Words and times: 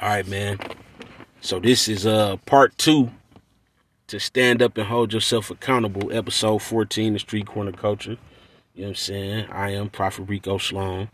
All 0.00 0.08
right, 0.08 0.26
man. 0.26 0.58
So 1.42 1.60
this 1.60 1.86
is 1.86 2.06
uh 2.06 2.36
part 2.46 2.76
two 2.78 3.10
to 4.06 4.18
stand 4.18 4.62
up 4.62 4.78
and 4.78 4.86
hold 4.86 5.12
yourself 5.12 5.50
accountable, 5.50 6.10
episode 6.10 6.62
14 6.62 7.16
of 7.16 7.20
Street 7.20 7.46
Corner 7.46 7.72
Culture. 7.72 8.16
You 8.74 8.82
know 8.82 8.84
what 8.84 8.88
I'm 8.88 8.94
saying? 8.94 9.46
I 9.50 9.70
am 9.70 9.90
Prophet 9.90 10.22
Rico 10.22 10.56
Sloan. 10.56 11.10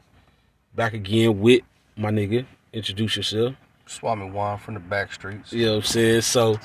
Back 0.77 0.95
again 0.95 1.41
with 1.41 1.63
my 1.97 2.11
nigga. 2.11 2.47
Introduce 2.73 3.17
yourself. 3.17 3.57
Swami 3.87 4.31
Juan 4.31 4.57
from 4.59 4.75
the 4.75 4.81
back 4.81 5.13
streets. 5.13 5.53
You 5.53 5.67
know 5.67 5.73
what 5.73 5.77
I'm 5.79 5.83
saying? 5.85 6.21
So, 6.21 6.57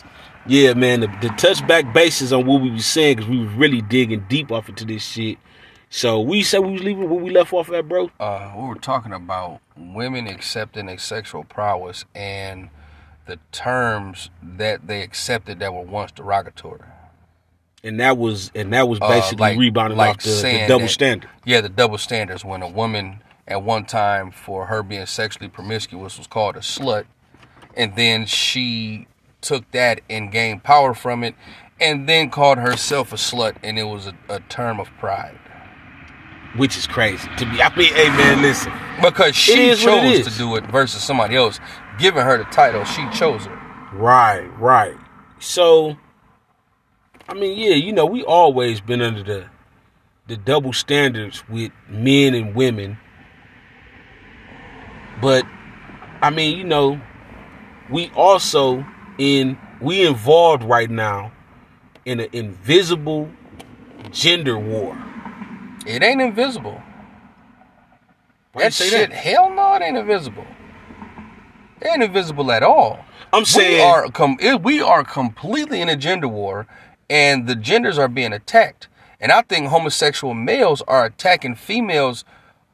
yeah, 0.45 0.73
man, 0.75 0.99
the, 0.99 1.07
the 1.07 1.29
touchback 1.29 1.91
basis 1.91 2.31
on 2.31 2.45
what 2.45 2.61
we 2.61 2.69
was 2.69 2.85
saying, 2.85 3.17
because 3.17 3.29
we 3.29 3.39
was 3.39 3.53
really 3.53 3.81
digging 3.81 4.25
deep 4.29 4.51
off 4.51 4.69
into 4.69 4.85
this 4.85 5.03
shit. 5.03 5.39
So, 5.93 6.21
we 6.21 6.41
said 6.41 6.59
we 6.59 6.71
was 6.71 6.83
leaving 6.83 7.09
where 7.09 7.19
we 7.21 7.31
left 7.31 7.51
off 7.51 7.69
at, 7.69 7.89
bro? 7.89 8.09
Uh, 8.17 8.53
we 8.55 8.65
were 8.65 8.75
talking 8.75 9.11
about 9.11 9.59
women 9.75 10.25
accepting 10.25 10.87
a 10.87 10.97
sexual 10.97 11.43
prowess 11.43 12.05
and 12.15 12.69
the 13.25 13.37
terms 13.51 14.29
that 14.41 14.87
they 14.87 15.01
accepted 15.01 15.59
that 15.59 15.73
were 15.73 15.81
once 15.81 16.13
derogatory. 16.13 16.79
And 17.83 17.99
that 17.99 18.17
was 18.17 18.51
and 18.55 18.71
that 18.71 18.87
was 18.87 18.99
Uh, 19.01 19.09
basically 19.09 19.41
like- 19.41 19.59
rebounding 19.59 19.97
like 19.97 20.09
off 20.11 20.23
the, 20.23 20.29
the 20.29 20.65
double 20.65 20.85
that- 20.85 20.89
standard. 20.91 21.29
Yeah, 21.43 21.59
the 21.59 21.67
double 21.69 21.97
standards 21.97 22.45
when 22.45 22.61
a 22.61 22.69
woman 22.69 23.21
at 23.45 23.61
one 23.61 23.83
time 23.83 24.31
for 24.31 24.67
her 24.67 24.83
being 24.83 25.05
sexually 25.07 25.49
promiscuous 25.49 26.17
was 26.17 26.25
called 26.25 26.55
a 26.55 26.59
slut, 26.61 27.03
and 27.75 27.97
then 27.97 28.25
she 28.25 29.07
took 29.41 29.69
that 29.71 29.99
and 30.09 30.31
gained 30.31 30.63
power 30.63 30.93
from 30.93 31.21
it, 31.25 31.35
and 31.81 32.07
then 32.07 32.29
called 32.29 32.59
herself 32.59 33.11
a 33.11 33.17
slut, 33.17 33.57
and 33.61 33.77
it 33.77 33.83
was 33.83 34.07
a, 34.07 34.13
a 34.29 34.39
term 34.41 34.79
of 34.79 34.87
pride 34.97 35.37
Which 36.57 36.77
is 36.77 36.85
crazy. 36.85 37.29
To 37.37 37.45
me. 37.45 37.61
I 37.61 37.73
mean, 37.75 37.93
hey 37.93 38.09
man, 38.09 38.41
listen. 38.41 38.73
because 39.01 39.35
she 39.35 39.69
is 39.69 39.83
what 39.85 40.03
it 40.03 40.23
chose 40.23 40.33
to 40.33 40.37
do 40.37 40.55
it 40.57 40.65
versus 40.65 41.01
somebody 41.03 41.35
else 41.35 41.59
giving 41.97 42.23
her 42.23 42.37
the 42.37 42.43
title. 42.45 42.83
She 42.83 43.07
chose 43.11 43.45
it. 43.45 43.51
Right, 43.93 44.47
right. 44.59 44.97
So, 45.39 45.97
I 47.27 47.33
mean, 47.33 47.57
yeah, 47.57 47.75
you 47.75 47.93
know, 47.93 48.05
we 48.05 48.23
always 48.23 48.81
been 48.81 49.01
under 49.01 49.23
the 49.23 49.45
the 50.27 50.37
double 50.37 50.71
standards 50.71 51.43
with 51.49 51.71
men 51.89 52.33
and 52.33 52.55
women. 52.55 52.97
But 55.21 55.45
I 56.21 56.29
mean, 56.29 56.57
you 56.57 56.63
know, 56.63 57.01
we 57.89 58.09
also 58.15 58.85
in 59.17 59.57
we 59.81 60.05
involved 60.05 60.63
right 60.63 60.89
now 60.89 61.31
in 62.05 62.19
an 62.19 62.29
invisible 62.31 63.29
gender 64.11 64.57
war. 64.57 64.97
It 65.85 66.03
ain't 66.03 66.21
invisible. 66.21 66.81
Why 68.53 68.63
that 68.63 68.73
shit, 68.73 69.09
that? 69.09 69.13
hell 69.13 69.49
no, 69.49 69.73
it 69.75 69.81
ain't 69.81 69.97
invisible. 69.97 70.45
It 71.81 71.87
ain't 71.87 72.03
invisible 72.03 72.51
at 72.51 72.63
all. 72.63 72.99
I'm 73.33 73.45
saying 73.45 73.77
we 73.77 73.81
are 73.81 74.09
com- 74.09 74.37
we 74.61 74.81
are 74.81 75.03
completely 75.03 75.81
in 75.81 75.89
a 75.89 75.95
gender 75.95 76.27
war, 76.27 76.67
and 77.09 77.47
the 77.47 77.55
genders 77.55 77.97
are 77.97 78.09
being 78.09 78.33
attacked. 78.33 78.87
And 79.19 79.31
I 79.31 79.41
think 79.43 79.67
homosexual 79.67 80.33
males 80.33 80.81
are 80.87 81.05
attacking 81.05 81.55
females, 81.55 82.25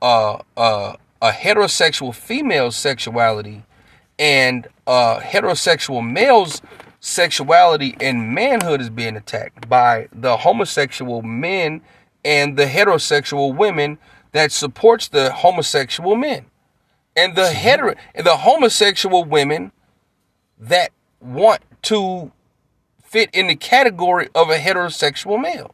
uh, 0.01 0.39
uh, 0.55 0.95
a 1.21 1.31
heterosexual 1.31 2.15
female's 2.15 2.75
sexuality, 2.75 3.63
and 4.17 4.67
uh, 4.87 5.19
heterosexual 5.19 6.09
males' 6.09 6.61
sexuality 6.99 7.95
and 8.01 8.33
manhood 8.33 8.81
is 8.81 8.89
being 8.89 9.15
attacked 9.15 9.69
by 9.69 10.07
the 10.11 10.37
homosexual 10.37 11.21
men 11.21 11.81
and 12.27 12.57
the 12.57 12.65
heterosexual 12.65 13.55
women 13.55 13.97
that 14.33 14.51
supports 14.51 15.07
the 15.07 15.31
homosexual 15.31 16.15
men 16.17 16.45
and 17.15 17.35
the 17.35 17.47
hetero 17.47 17.95
and 18.13 18.27
the 18.27 18.35
homosexual 18.35 19.23
women 19.23 19.71
that 20.59 20.91
want 21.21 21.61
to 21.83 22.31
fit 23.01 23.29
in 23.33 23.47
the 23.47 23.55
category 23.55 24.27
of 24.35 24.49
a 24.49 24.57
heterosexual 24.57 25.41
male. 25.41 25.73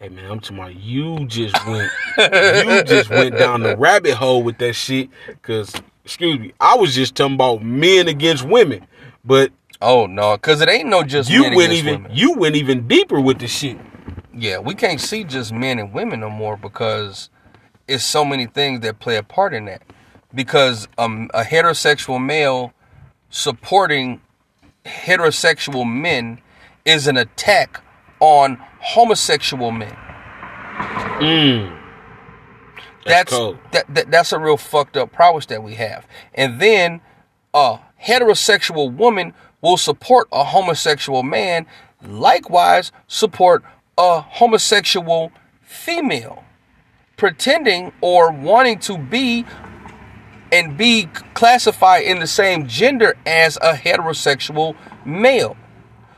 Hey 0.00 0.08
man, 0.08 0.30
I'm 0.30 0.40
talking 0.40 0.58
about 0.58 0.74
you 0.74 1.24
just 1.26 1.54
went 1.66 1.90
you 2.18 2.82
just 2.82 3.08
went 3.08 3.38
down 3.38 3.62
the 3.62 3.76
rabbit 3.76 4.14
hole 4.14 4.42
with 4.42 4.58
that 4.58 4.72
shit. 4.72 5.10
Cause 5.42 5.72
excuse 6.04 6.40
me, 6.40 6.52
I 6.60 6.74
was 6.74 6.94
just 6.94 7.14
talking 7.14 7.34
about 7.34 7.62
men 7.62 8.08
against 8.08 8.44
women. 8.44 8.84
But 9.24 9.52
Oh 9.80 10.06
no, 10.06 10.36
because 10.36 10.60
it 10.60 10.68
ain't 10.68 10.88
no 10.88 11.04
just 11.04 11.30
you 11.30 11.42
men 11.42 11.54
went 11.54 11.70
against 11.72 11.86
even 11.86 12.02
women. 12.02 12.16
you 12.16 12.34
went 12.34 12.56
even 12.56 12.88
deeper 12.88 13.20
with 13.20 13.38
the 13.38 13.46
shit. 13.46 13.78
Yeah, 14.38 14.58
we 14.60 14.76
can't 14.76 15.00
see 15.00 15.24
just 15.24 15.52
men 15.52 15.80
and 15.80 15.92
women 15.92 16.20
no 16.20 16.30
more 16.30 16.56
because 16.56 17.28
it's 17.88 18.04
so 18.04 18.24
many 18.24 18.46
things 18.46 18.80
that 18.80 19.00
play 19.00 19.16
a 19.16 19.22
part 19.24 19.52
in 19.52 19.64
that. 19.64 19.82
Because 20.32 20.86
um, 20.96 21.28
a 21.34 21.42
heterosexual 21.42 22.24
male 22.24 22.72
supporting 23.30 24.20
heterosexual 24.84 25.90
men 25.90 26.40
is 26.84 27.08
an 27.08 27.16
attack 27.16 27.82
on 28.20 28.58
homosexual 28.80 29.72
men. 29.72 29.96
Mm. 31.18 31.76
That's, 33.04 33.32
that, 33.32 33.84
that 33.88 34.10
that's 34.10 34.32
a 34.32 34.38
real 34.38 34.56
fucked 34.56 34.96
up 34.96 35.10
prowess 35.10 35.46
that 35.46 35.64
we 35.64 35.74
have. 35.74 36.06
And 36.34 36.60
then 36.60 37.00
a 37.52 37.80
heterosexual 38.04 38.94
woman 38.94 39.34
will 39.60 39.78
support 39.78 40.28
a 40.30 40.44
homosexual 40.44 41.24
man, 41.24 41.66
likewise 42.06 42.92
support 43.08 43.64
a 43.98 44.20
homosexual 44.20 45.32
female, 45.62 46.44
pretending 47.16 47.92
or 48.00 48.30
wanting 48.32 48.78
to 48.78 48.96
be 48.96 49.44
and 50.50 50.78
be 50.78 51.06
classified 51.34 52.04
in 52.04 52.20
the 52.20 52.26
same 52.26 52.66
gender 52.66 53.14
as 53.26 53.58
a 53.58 53.74
heterosexual 53.74 54.74
male. 55.04 55.56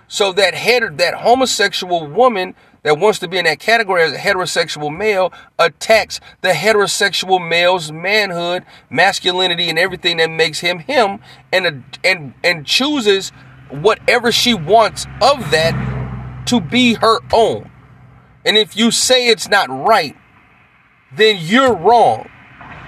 So 0.07 0.33
that 0.33 0.55
heter- 0.55 0.97
that 0.99 1.15
homosexual 1.15 2.07
woman 2.07 2.55
that 2.83 2.99
wants 2.99 3.19
to 3.21 3.29
be 3.29 3.39
in 3.39 3.45
that 3.45 3.59
category 3.59 4.03
as 4.03 4.13
a 4.13 4.19
heterosexual 4.19 4.97
male 4.97 5.33
attacks 5.59 6.21
the 6.41 6.51
heterosexual 6.51 7.47
male's 7.47 7.93
manhood, 7.93 8.65
masculinity, 8.89 9.69
and 9.69 9.79
everything 9.79 10.17
that 10.17 10.31
makes 10.31 10.61
him 10.61 10.81
him, 10.81 11.21
and 11.53 11.67
uh, 11.67 11.73
and 12.03 12.35
and 12.43 12.67
chooses 12.67 13.31
whatever 13.71 14.33
she 14.33 14.55
wants 14.55 15.07
of 15.21 15.51
that 15.51 16.45
to 16.47 16.61
be 16.61 16.95
her 16.95 17.21
own. 17.33 17.70
And 18.45 18.57
if 18.57 18.77
you 18.77 18.91
say 18.91 19.29
it's 19.29 19.49
not 19.49 19.69
right, 19.69 20.17
then 21.15 21.37
you're 21.41 21.75
wrong. 21.75 22.29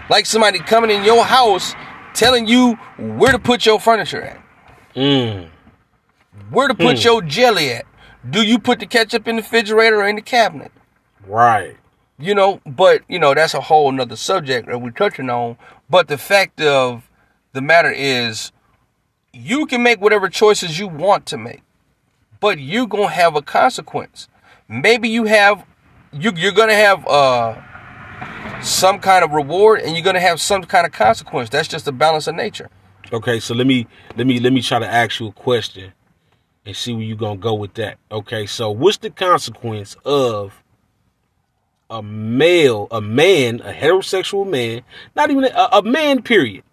Like 0.09 0.27
somebody 0.27 0.59
coming 0.61 0.91
in 0.91 1.05
your 1.05 1.25
house 1.25 1.75
telling 2.15 2.47
you 2.47 2.75
where 2.99 3.33
to 3.33 3.39
put 3.39 3.65
your 3.67 3.81
furniture 3.81 4.23
at 4.23 4.39
Mm. 4.95 5.49
where 6.51 6.69
to 6.69 6.75
put 6.75 7.03
your 7.03 7.23
jelly 7.23 7.71
at. 7.71 7.87
Do 8.29 8.43
you 8.43 8.59
put 8.59 8.79
the 8.79 8.87
ketchup 8.87 9.27
in 9.27 9.37
the 9.37 9.43
refrigerator 9.43 10.01
or 10.03 10.07
in 10.07 10.17
the 10.17 10.23
cabinet? 10.23 10.71
Right. 11.27 11.77
You 12.19 12.35
know, 12.35 12.61
but 12.67 13.01
you 13.09 13.19
know 13.19 13.33
that's 13.35 13.55
a 13.55 13.61
whole 13.63 13.91
nother 13.91 14.17
subject 14.17 14.69
that 14.69 14.81
we're 14.81 14.91
touching 14.91 15.31
on. 15.31 15.57
But 15.89 16.09
the 16.09 16.19
fact 16.19 16.61
of 16.61 17.09
the 17.53 17.63
matter 17.63 17.91
is, 17.91 18.53
you 19.33 19.65
can 19.67 19.83
make 19.83 20.01
whatever 20.01 20.29
choices 20.29 20.79
you 20.79 20.89
want 20.89 21.25
to 21.27 21.39
make, 21.39 21.63
but 22.39 22.59
you're 22.59 22.87
gonna 22.87 23.09
have 23.09 23.35
a 23.35 23.43
consequence. 23.43 24.29
Maybe 24.73 25.11
you 25.11 25.25
have, 25.25 25.67
you 26.13 26.33
you're 26.35 26.53
gonna 26.53 26.75
have 26.75 27.07
uh 27.07 27.61
some 28.63 29.01
kind 29.01 29.23
of 29.23 29.33
reward, 29.33 29.81
and 29.81 29.95
you're 29.95 30.05
gonna 30.05 30.19
have 30.19 30.41
some 30.41 30.65
kind 30.65 30.87
of 30.87 30.93
consequence. 30.93 31.51
That's 31.51 31.69
just 31.69 31.85
the 31.85 31.93
balance 31.93 32.27
of 32.27 32.35
nature. 32.35 32.71
Okay, 33.13 33.39
so 33.39 33.55
let 33.55 33.67
me 33.67 33.87
let 34.17 34.27
me 34.27 34.41
let 34.41 34.53
me 34.55 34.63
try 34.63 34.79
to 34.79 34.87
ask 34.87 35.21
you 35.21 35.27
a 35.27 35.33
question 35.33 35.93
and 36.65 36.75
see 36.75 36.95
where 36.95 37.03
you're 37.03 37.19
gonna 37.19 37.37
go 37.37 37.53
with 37.53 37.75
that. 37.75 37.99
Okay, 38.11 38.47
so 38.47 38.71
what's 38.71 38.97
the 38.97 39.11
consequence 39.11 39.95
of 40.07 40.63
a 41.91 42.03
male, 42.03 42.89
a 42.91 43.03
man, 43.03 43.61
a 43.61 43.75
heterosexual 43.75 44.49
man, 44.49 44.81
not 45.15 45.31
even 45.31 45.45
a, 45.45 45.69
a 45.73 45.83
man, 45.83 46.23
period. 46.23 46.65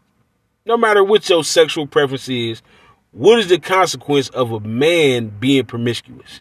No 0.65 0.77
matter 0.77 1.03
what 1.03 1.27
your 1.29 1.43
sexual 1.43 1.85
preference 1.85 2.29
is, 2.29 2.61
what 3.11 3.39
is 3.39 3.49
the 3.49 3.59
consequence 3.59 4.29
of 4.29 4.53
a 4.53 4.61
man 4.61 5.27
being 5.27 5.65
promiscuous? 5.65 6.39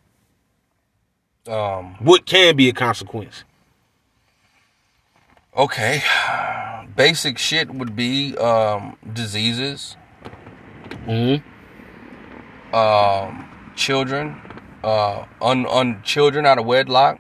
Um, 1.48 1.96
What 2.00 2.26
can 2.26 2.56
be 2.56 2.68
a 2.68 2.72
consequence? 2.72 3.44
Okay. 5.56 6.02
Basic 6.94 7.38
shit 7.38 7.70
would 7.72 7.96
be 7.96 8.36
um, 8.36 8.96
diseases, 9.12 9.96
hmm 11.04 11.36
um, 12.72 13.48
children, 13.76 14.36
uh, 14.84 15.24
un, 15.40 15.66
un 15.66 16.02
children 16.02 16.44
out 16.44 16.58
of 16.58 16.66
wedlock, 16.66 17.18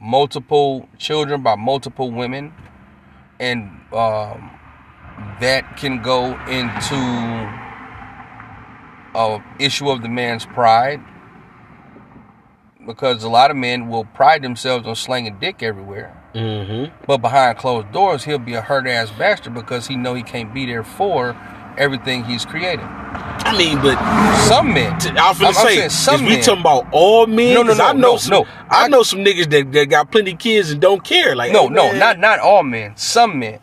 multiple 0.00 0.88
children 0.98 1.42
by 1.42 1.54
multiple 1.54 2.10
women, 2.10 2.54
and 3.38 3.68
um, 3.92 4.50
that 5.40 5.76
can 5.76 6.02
go 6.02 6.38
into 6.48 6.94
a 9.14 9.44
issue 9.58 9.90
of 9.90 10.02
the 10.02 10.08
man's 10.08 10.46
pride 10.46 11.00
because 12.86 13.22
a 13.24 13.28
lot 13.28 13.50
of 13.50 13.56
men 13.56 13.88
will 13.88 14.04
pride 14.04 14.42
themselves 14.42 14.86
on 14.86 14.94
slanging 14.96 15.38
dick 15.38 15.62
everywhere. 15.62 16.12
hmm 16.34 16.86
But 17.06 17.18
behind 17.18 17.58
closed 17.58 17.92
doors, 17.92 18.24
he'll 18.24 18.38
be 18.38 18.54
a 18.54 18.60
hurt 18.60 18.86
ass 18.86 19.10
bastard 19.10 19.54
because 19.54 19.86
he 19.86 19.96
know 19.96 20.14
he 20.14 20.22
can't 20.22 20.52
be 20.52 20.66
there 20.66 20.84
for 20.84 21.36
everything 21.78 22.24
he's 22.24 22.44
created. 22.44 22.84
I 22.86 23.56
mean, 23.58 23.80
but 23.82 23.96
Some 24.48 24.72
men, 24.72 24.98
t- 24.98 25.10
I 25.10 25.28
was 25.28 25.38
gonna 25.38 25.54
say, 25.54 25.76
saying 25.76 25.90
some 25.90 26.24
we 26.24 26.40
talking 26.40 26.60
about 26.60 26.86
all 26.92 27.26
men? 27.26 27.54
No, 27.54 27.62
no, 27.62 27.74
no, 27.74 27.84
I 27.84 27.92
know 27.92 27.98
no, 28.12 28.16
some, 28.16 28.30
no. 28.30 28.44
I, 28.70 28.84
I- 28.84 28.88
know 28.88 29.02
some 29.02 29.20
niggas 29.20 29.50
that, 29.50 29.70
that 29.72 29.86
got 29.86 30.10
plenty 30.10 30.32
of 30.32 30.38
kids 30.38 30.70
and 30.70 30.80
don't 30.80 31.04
care. 31.04 31.36
Like, 31.36 31.52
No, 31.52 31.68
hey, 31.68 31.74
no, 31.74 31.88
man. 31.90 31.98
not 31.98 32.18
not 32.18 32.38
all 32.40 32.62
men. 32.62 32.96
Some 32.96 33.38
men. 33.38 33.60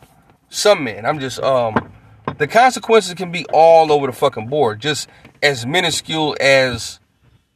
Some 0.50 0.84
men. 0.84 1.06
I'm 1.06 1.20
just 1.20 1.40
um 1.42 1.92
the 2.38 2.48
consequences 2.48 3.14
can 3.16 3.32
be 3.32 3.46
all 3.54 3.92
over 3.92 4.08
the 4.08 4.14
fucking 4.14 4.48
board. 4.48 4.80
Just 4.80 5.08
as 5.44 5.66
minuscule 5.66 6.36
as 6.40 7.00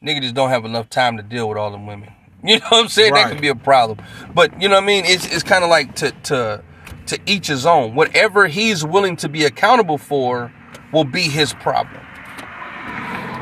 nigga 0.06 0.22
just 0.22 0.34
don't 0.34 0.50
have 0.50 0.64
enough 0.64 0.88
time 0.88 1.16
to 1.16 1.22
deal 1.22 1.48
with 1.48 1.58
all 1.58 1.70
them 1.70 1.86
women. 1.86 2.10
You 2.44 2.58
know 2.60 2.66
what 2.68 2.82
I'm 2.84 2.88
saying? 2.88 3.14
That 3.14 3.24
Right. 3.24 3.32
could 3.32 3.40
be 3.40 3.48
a 3.48 3.56
problem. 3.56 3.98
But 4.32 4.62
you 4.62 4.68
know 4.68 4.76
what 4.76 4.84
I 4.84 4.86
mean? 4.86 5.04
It's 5.04 5.26
it's 5.26 5.42
kind 5.42 5.64
of 5.64 5.70
like 5.70 5.96
to 5.96 6.12
to 6.24 6.62
to 7.06 7.18
each 7.26 7.48
his 7.48 7.66
own. 7.66 7.94
Whatever 7.96 8.46
he's 8.46 8.84
willing 8.84 9.16
to 9.16 9.28
be 9.28 9.44
accountable 9.44 9.98
for 9.98 10.52
will 10.92 11.04
be 11.04 11.22
his 11.22 11.52
problem. 11.54 12.00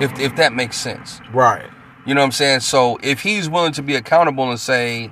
If 0.01 0.19
if 0.19 0.37
that 0.37 0.53
makes 0.55 0.77
sense. 0.79 1.21
right. 1.33 1.69
You 2.07 2.15
know 2.15 2.21
what 2.21 2.27
I'm 2.27 2.33
saying? 2.33 2.61
So 2.61 2.99
if 3.03 3.21
he's 3.21 3.49
willing 3.49 3.73
to 3.73 3.83
be 3.83 3.95
accountable 3.95 4.49
and 4.51 4.61
say 4.61 5.11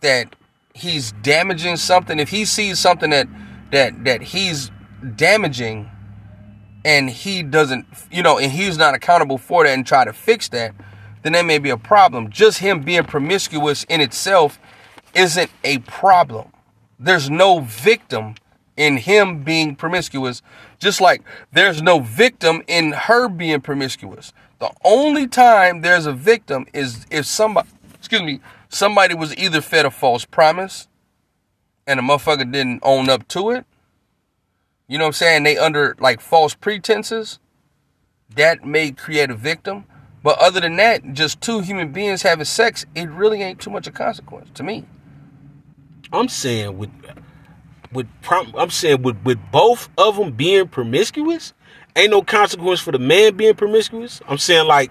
that 0.00 0.34
he's 0.74 1.12
damaging 1.22 1.76
something, 1.76 2.18
if 2.18 2.28
he 2.30 2.44
sees 2.44 2.78
something 2.78 3.10
that 3.10 3.26
that 3.72 4.04
that 4.04 4.22
he's 4.22 4.70
damaging 5.16 5.90
and 6.84 7.08
he 7.10 7.42
doesn't, 7.42 7.86
you 8.10 8.22
know, 8.22 8.38
and 8.38 8.52
he's 8.52 8.76
not 8.78 8.94
accountable 8.94 9.38
for 9.38 9.64
that 9.64 9.72
and 9.72 9.86
try 9.86 10.04
to 10.04 10.12
fix 10.12 10.48
that, 10.48 10.74
then 11.22 11.32
that 11.32 11.44
may 11.44 11.58
be 11.58 11.70
a 11.70 11.76
problem. 11.76 12.30
Just 12.30 12.58
him 12.58 12.82
being 12.82 13.04
promiscuous 13.04 13.84
in 13.84 14.00
itself 14.00 14.58
isn't 15.14 15.50
a 15.64 15.78
problem. 15.78 16.52
There's 16.98 17.30
no 17.30 17.60
victim 17.60 18.34
in 18.76 18.96
him 18.96 19.44
being 19.44 19.76
promiscuous, 19.76 20.42
just 20.78 21.00
like 21.00 21.22
there's 21.52 21.82
no 21.82 22.00
victim 22.00 22.62
in 22.66 22.92
her 22.92 23.28
being 23.28 23.60
promiscuous. 23.60 24.32
The 24.58 24.70
only 24.84 25.26
time 25.26 25.82
there's 25.82 26.06
a 26.06 26.12
victim 26.12 26.66
is 26.72 27.06
if 27.10 27.26
somebody, 27.26 27.68
excuse 27.94 28.22
me, 28.22 28.40
somebody 28.68 29.14
was 29.14 29.36
either 29.36 29.60
fed 29.60 29.84
a 29.84 29.90
false 29.90 30.24
promise 30.24 30.88
and 31.86 32.00
a 32.00 32.02
motherfucker 32.02 32.50
didn't 32.50 32.80
own 32.82 33.10
up 33.10 33.26
to 33.28 33.50
it. 33.50 33.66
You 34.92 34.98
know 34.98 35.04
what 35.04 35.08
I'm 35.08 35.12
saying? 35.14 35.42
They 35.44 35.56
under 35.56 35.96
like 36.00 36.20
false 36.20 36.54
pretenses. 36.54 37.38
That 38.36 38.66
may 38.66 38.90
create 38.90 39.30
a 39.30 39.34
victim. 39.34 39.86
But 40.22 40.38
other 40.38 40.60
than 40.60 40.76
that, 40.76 41.14
just 41.14 41.40
two 41.40 41.60
human 41.60 41.92
beings 41.92 42.20
having 42.20 42.44
sex, 42.44 42.84
it 42.94 43.08
really 43.08 43.40
ain't 43.40 43.58
too 43.58 43.70
much 43.70 43.86
of 43.86 43.94
consequence 43.94 44.50
to 44.52 44.62
me. 44.62 44.84
I'm 46.12 46.28
saying 46.28 46.76
with 46.76 46.90
with 47.90 48.06
prom, 48.20 48.52
I'm 48.54 48.68
saying 48.68 49.00
with 49.00 49.16
with 49.24 49.38
both 49.50 49.88
of 49.96 50.16
them 50.16 50.32
being 50.32 50.68
promiscuous, 50.68 51.54
ain't 51.96 52.10
no 52.10 52.20
consequence 52.20 52.80
for 52.80 52.92
the 52.92 52.98
man 52.98 53.34
being 53.34 53.54
promiscuous. 53.54 54.20
I'm 54.28 54.36
saying 54.36 54.66
like, 54.66 54.90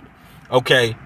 okay, 0.49 0.97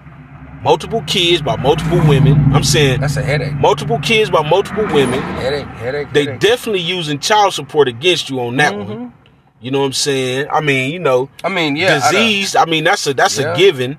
multiple 0.66 1.02
kids 1.06 1.40
by 1.42 1.54
multiple 1.56 1.98
women. 2.08 2.34
I'm 2.52 2.64
saying 2.64 3.00
That's 3.00 3.16
a 3.16 3.22
headache. 3.22 3.54
multiple 3.54 4.00
kids 4.00 4.30
by 4.30 4.42
multiple 4.48 4.84
women. 4.86 5.20
Headache, 5.22 5.64
headache, 5.66 6.12
They 6.12 6.24
headache. 6.24 6.40
definitely 6.40 6.80
using 6.80 7.20
child 7.20 7.54
support 7.54 7.86
against 7.86 8.28
you 8.30 8.40
on 8.40 8.56
that 8.56 8.74
Mm-hmm. 8.74 8.90
one. 8.92 9.12
You 9.60 9.70
know 9.70 9.78
what 9.80 9.86
I'm 9.86 9.92
saying? 9.92 10.48
I 10.52 10.60
mean, 10.60 10.92
you 10.92 10.98
know, 10.98 11.30
I 11.44 11.48
mean, 11.48 11.76
yeah. 11.76 12.00
I 12.02 12.10
disease. 12.12 12.56
I, 12.56 12.64
mean, 12.66 12.82
that's 12.84 13.06
a 13.06 13.14
that's 13.14 13.38
Yeah. 13.38 13.54
a 13.54 13.56
given. 13.56 13.96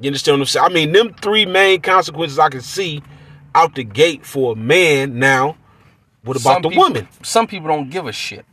You 0.00 0.08
understand 0.08 0.36
what 0.38 0.42
I'm 0.42 0.46
saying? 0.46 0.66
I 0.66 0.68
mean, 0.72 0.92
them 0.92 1.12
three 1.20 1.44
main 1.44 1.80
consequences 1.80 2.38
I 2.38 2.48
can 2.50 2.60
see 2.62 3.02
out 3.54 3.74
the 3.74 3.82
gate 3.84 4.24
for 4.24 4.52
a 4.52 4.56
man. 4.56 5.18
Now, 5.18 5.56
what 6.22 6.36
about 6.40 6.54
some 6.54 6.62
the 6.62 6.68
people, 6.70 6.84
woman? 6.84 7.08
Some 7.22 7.46
people 7.48 7.66
don't 7.68 7.90
give 7.90 8.06
a 8.06 8.12
shit 8.12 8.46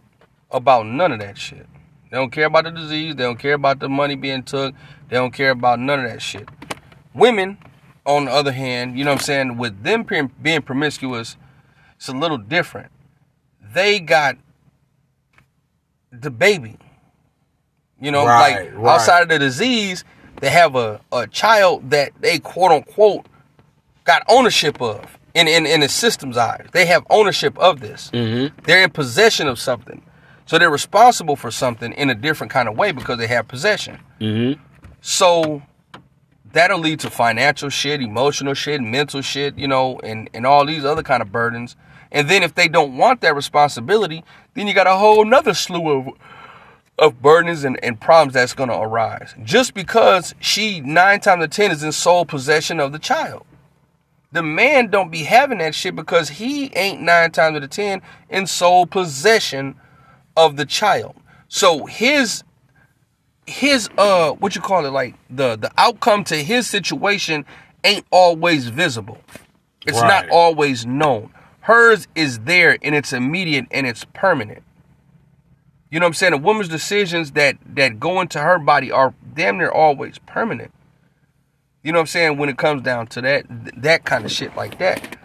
about 0.51 0.85
none 0.87 1.11
of 1.13 1.19
that 1.19 1.37
shit. 1.37 1.65
They 2.09 2.17
don't 2.17 2.31
care 2.31 2.45
about 2.47 2.63
the 2.65 2.71
disease. 2.71 3.15
They 3.15 3.23
don't 3.23 3.37
care 3.39 3.53
about 3.53 3.79
the 3.79 3.87
money 3.89 4.15
being 4.15 4.41
took. 4.43 4.73
They 5.09 5.15
don't 5.17 5.33
care 5.33 5.51
about 5.51 5.79
none 5.79 5.99
of 6.03 6.09
that 6.11 6.21
shit. 6.21 6.47
Women, 7.13 7.57
on 8.05 8.25
the 8.25 8.31
other 8.31 8.51
hand, 8.51 8.97
you 8.97 9.03
know 9.05 9.11
what 9.11 9.21
I'm 9.21 9.25
saying, 9.25 9.57
with 9.57 9.83
them 9.83 10.05
being 10.41 10.61
promiscuous, 10.61 11.35
it's 11.95 12.07
a 12.07 12.13
little 12.13 12.37
different. 12.37 12.91
They 13.73 13.99
got 13.99 14.37
the 16.11 16.31
baby. 16.31 16.77
You 17.99 18.11
know, 18.11 18.25
Right, 18.25 18.65
like 18.65 18.77
right. 18.77 18.93
outside 18.95 19.23
of 19.23 19.29
the 19.29 19.39
disease, 19.39 20.03
they 20.39 20.49
have 20.49 20.75
a, 20.75 21.01
a 21.11 21.27
child 21.27 21.89
that 21.89 22.11
they 22.19 22.39
quote 22.39 22.71
unquote 22.71 23.25
got 24.03 24.23
ownership 24.29 24.81
of 24.81 25.17
in, 25.33 25.47
in, 25.47 25.65
in 25.65 25.81
the 25.81 25.89
system's 25.89 26.37
eyes. 26.37 26.67
They 26.71 26.85
have 26.85 27.05
ownership 27.09 27.57
of 27.57 27.79
this. 27.79 28.09
Mm-hmm. 28.13 28.55
They're 28.63 28.83
in 28.83 28.91
possession 28.91 29.47
of 29.47 29.59
something. 29.59 30.01
So 30.45 30.57
they're 30.57 30.69
responsible 30.69 31.35
for 31.35 31.51
something 31.51 31.91
in 31.93 32.09
a 32.09 32.15
different 32.15 32.51
kind 32.51 32.69
of 32.69 32.77
way 32.77 32.91
because 32.91 33.17
they 33.17 33.27
have 33.27 33.47
possession. 33.47 33.99
Mm-hmm. 34.21 34.61
So 35.01 35.61
that'll 36.57 36.79
lead 36.79 36.99
to 37.01 37.09
financial 37.09 37.69
shit, 37.69 38.01
emotional 38.01 38.53
shit, 38.53 38.81
mental 38.81 39.21
shit, 39.21 39.57
you 39.57 39.67
know, 39.67 39.99
and, 40.03 40.29
and 40.33 40.45
all 40.45 40.65
these 40.65 40.83
other 40.83 41.03
kind 41.03 41.21
of 41.21 41.31
burdens. 41.31 41.75
And 42.11 42.29
then 42.29 42.41
if 42.41 42.55
they 42.55 42.67
don't 42.67 42.97
want 42.97 43.21
that 43.21 43.35
responsibility, 43.35 44.23
then 44.55 44.67
you 44.67 44.73
got 44.73 44.87
a 44.87 44.95
whole 44.95 45.23
nother 45.23 45.53
slew 45.53 45.89
of 45.89 46.07
of 46.99 47.21
burdens 47.21 47.63
and, 47.63 47.77
and 47.83 48.01
problems 48.01 48.33
that's 48.33 48.53
gonna 48.53 48.75
arise. 48.75 49.35
Just 49.43 49.75
because 49.75 50.33
she 50.39 50.79
nine 50.81 51.19
times 51.19 51.41
out 51.41 51.43
of 51.43 51.49
ten 51.51 51.69
is 51.69 51.83
in 51.83 51.91
sole 51.91 52.25
possession 52.25 52.79
of 52.79 52.91
the 52.91 52.97
child. 52.97 53.45
The 54.31 54.41
man 54.41 54.89
don't 54.89 55.11
be 55.11 55.23
having 55.23 55.59
that 55.59 55.75
shit 55.75 55.95
because 55.95 56.29
he 56.29 56.75
ain't 56.75 57.01
nine 57.01 57.29
times 57.31 57.55
out 57.55 57.63
of 57.63 57.69
ten 57.69 58.01
in 58.29 58.47
sole 58.47 58.87
possession 58.87 59.75
of 60.35 60.57
the 60.57 60.65
child. 60.65 61.15
So 61.49 61.85
his 61.85 62.43
his 63.47 63.89
uh 63.97 64.31
what 64.33 64.55
you 64.55 64.61
call 64.61 64.85
it 64.85 64.89
like 64.91 65.15
the 65.29 65.55
the 65.55 65.71
outcome 65.77 66.23
to 66.25 66.35
his 66.35 66.67
situation 66.67 67.45
ain't 67.83 68.05
always 68.11 68.67
visible. 68.67 69.17
It's 69.85 69.99
Right. 70.01 70.25
not 70.25 70.29
always 70.29 70.85
known. 70.85 71.31
Hers 71.61 72.07
is 72.13 72.39
there 72.39 72.77
and 72.81 72.93
it's 72.93 73.13
immediate 73.13 73.65
and 73.71 73.87
it's 73.87 74.03
permanent. 74.13 74.63
You 75.89 75.99
know 76.01 76.05
what 76.05 76.09
I'm 76.09 76.13
saying? 76.15 76.33
A 76.33 76.37
woman's 76.37 76.67
decisions 76.67 77.31
that 77.31 77.57
that 77.75 77.99
go 77.99 78.19
into 78.19 78.39
her 78.39 78.59
body 78.59 78.91
are 78.91 79.13
damn 79.33 79.57
near 79.57 79.69
always 79.71 80.17
permanent. 80.19 80.73
You 81.83 81.93
know 81.93 81.99
what 81.99 82.03
I'm 82.03 82.07
saying? 82.07 82.37
When 82.37 82.49
it 82.49 82.57
comes 82.57 82.81
down 82.81 83.07
to 83.07 83.21
that 83.21 83.45
that 83.81 84.03
kind 84.03 84.25
of 84.25 84.31
shit 84.31 84.55
like 84.57 84.77
that. 84.79 85.15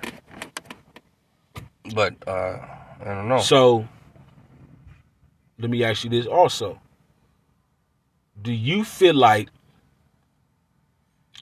But 1.93 2.15
uh 2.29 2.59
I 3.01 3.15
don't 3.15 3.29
know. 3.29 3.39
So, 3.39 3.89
let 5.59 5.69
me 5.71 5.83
ask 5.83 6.05
you 6.05 6.11
this 6.11 6.27
also. 6.27 6.79
Do 8.43 8.53
you 8.53 8.85
feel 8.85 9.15
like 9.15 9.49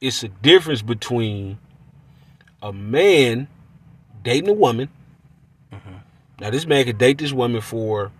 it's 0.00 0.22
a 0.22 0.28
difference 0.28 0.82
between 0.82 1.58
a 2.62 2.72
man 2.72 3.48
dating 4.22 4.50
a 4.50 4.52
woman? 4.52 4.90
Mm-hmm. 5.72 5.96
Now, 6.40 6.50
this 6.50 6.66
man 6.66 6.84
could 6.84 6.98
date 6.98 7.18
this 7.18 7.32
woman 7.32 7.60
for, 7.60 8.12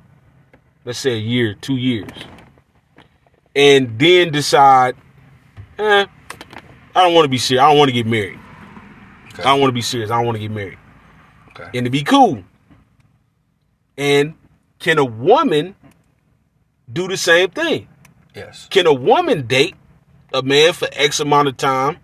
let's 0.84 0.98
say, 0.98 1.12
a 1.12 1.18
year, 1.18 1.54
two 1.54 1.76
years, 1.76 2.10
and 3.54 3.98
then 3.98 4.32
decide, 4.32 4.96
eh, 5.78 6.06
I 6.94 7.04
don't 7.04 7.14
want 7.14 7.24
to 7.26 7.30
be 7.30 7.38
serious. 7.38 7.62
I 7.62 7.68
don't 7.68 7.78
want 7.78 7.88
to 7.88 7.94
get 7.94 8.06
married. 8.06 8.38
Okay. 9.32 9.42
I 9.42 9.46
don't 9.46 9.60
want 9.60 9.68
to 9.68 9.74
be 9.74 9.82
serious. 9.82 10.10
I 10.10 10.16
don't 10.16 10.26
want 10.26 10.36
to 10.36 10.40
get 10.40 10.50
married 10.50 10.78
okay. 11.60 11.78
and 11.78 11.84
to 11.84 11.90
be 11.90 12.02
cool. 12.02 12.42
And 13.96 14.34
can 14.78 14.98
a 14.98 15.04
woman 15.04 15.74
do 16.90 17.08
the 17.08 17.16
same 17.16 17.50
thing? 17.50 17.88
Yes. 18.34 18.68
Can 18.70 18.86
a 18.86 18.92
woman 18.92 19.46
date 19.46 19.74
a 20.32 20.42
man 20.42 20.72
for 20.72 20.88
X 20.92 21.20
amount 21.20 21.48
of 21.48 21.56
time 21.56 21.98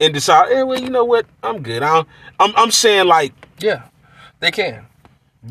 and 0.00 0.12
decide, 0.12 0.52
eh, 0.52 0.62
well, 0.62 0.80
you 0.80 0.90
know 0.90 1.04
what, 1.04 1.26
I'm 1.42 1.62
good. 1.62 1.82
I'm, 1.82 2.04
I'm, 2.38 2.52
I'm 2.56 2.70
saying 2.70 3.06
like, 3.06 3.32
Yeah. 3.60 3.84
They 4.40 4.50
can. 4.50 4.86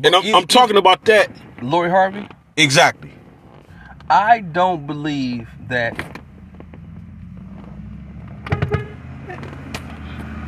and 0.04 0.14
I'm, 0.14 0.34
I'm 0.34 0.46
talking 0.46 0.76
about 0.76 1.04
that 1.06 1.30
Lori 1.62 1.90
Harvey? 1.90 2.28
exactly. 2.56 3.10
I 4.10 4.40
don't 4.40 4.86
believe 4.86 5.48
that 5.68 5.94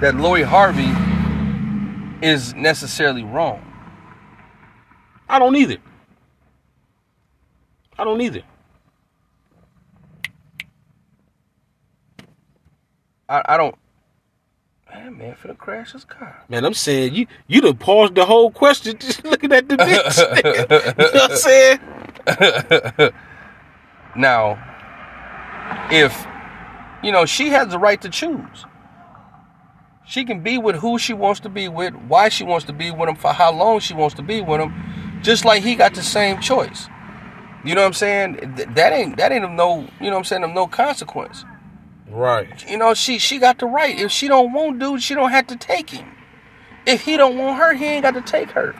that 0.00 0.14
Lori 0.16 0.42
Harvey 0.42 0.92
is 2.26 2.54
necessarily 2.54 3.22
wrong. 3.22 3.64
I 5.28 5.38
don't 5.38 5.56
either. 5.56 5.78
I 7.98 8.04
don't 8.04 8.20
either. 8.20 8.42
I, 13.28 13.42
I 13.46 13.56
don't. 13.56 13.74
Man, 14.92 15.18
man, 15.18 15.34
finna 15.42 15.58
crash 15.58 15.92
his 15.92 16.04
car. 16.04 16.44
Man, 16.48 16.64
I'm 16.64 16.74
saying 16.74 17.14
you 17.14 17.26
you 17.48 17.60
done 17.60 17.76
paused 17.76 18.14
the 18.14 18.24
whole 18.26 18.50
question 18.50 18.98
just 18.98 19.24
looking 19.26 19.52
at 19.52 19.68
the 19.68 19.78
bitch. 19.78 20.18
you 20.98 21.10
know 21.12 21.20
what 21.20 21.30
I'm 21.30 21.36
saying? 21.36 21.80
Now, 24.16 24.62
if 25.90 26.26
you 27.02 27.12
know, 27.12 27.26
she 27.26 27.48
has 27.50 27.68
the 27.68 27.78
right 27.78 28.00
to 28.02 28.08
choose. 28.08 28.64
She 30.06 30.24
can 30.24 30.40
be 30.42 30.58
with 30.58 30.76
who 30.76 30.98
she 30.98 31.14
wants 31.14 31.40
to 31.40 31.48
be 31.48 31.68
with, 31.68 31.94
why 31.94 32.28
she 32.28 32.44
wants 32.44 32.66
to 32.66 32.72
be 32.72 32.90
with 32.90 33.08
him, 33.08 33.16
for 33.16 33.32
how 33.32 33.52
long 33.52 33.80
she 33.80 33.94
wants 33.94 34.14
to 34.16 34.22
be 34.22 34.40
with 34.42 34.60
him, 34.60 35.20
just 35.22 35.44
like 35.44 35.62
he 35.62 35.74
got 35.74 35.94
the 35.94 36.02
same 36.02 36.40
choice. 36.40 36.88
You 37.64 37.74
know 37.74 37.80
what 37.80 37.88
I'm 37.88 37.92
saying? 37.94 38.54
Th- 38.56 38.68
That 38.74 38.92
ain't 38.92 39.16
that 39.16 39.32
ain't 39.32 39.44
of 39.44 39.50
no 39.50 39.88
you 40.00 40.06
know 40.06 40.12
what 40.12 40.18
I'm 40.18 40.24
saying 40.24 40.44
of 40.44 40.50
no 40.50 40.66
consequence. 40.66 41.44
Right. 42.14 42.70
You 42.70 42.78
know 42.78 42.94
she 42.94 43.18
she 43.18 43.38
got 43.38 43.58
the 43.58 43.66
right. 43.66 43.98
If 43.98 44.12
she 44.12 44.28
don't 44.28 44.52
want 44.52 44.78
dude, 44.78 45.02
she 45.02 45.14
don't 45.14 45.30
have 45.30 45.48
to 45.48 45.56
take 45.56 45.90
him. 45.90 46.06
If 46.86 47.00
he 47.02 47.16
don't 47.16 47.36
want 47.36 47.58
her, 47.58 47.74
he 47.74 47.86
ain't 47.86 48.02
got 48.02 48.14
to 48.14 48.20
take 48.20 48.50
her. 48.50 48.74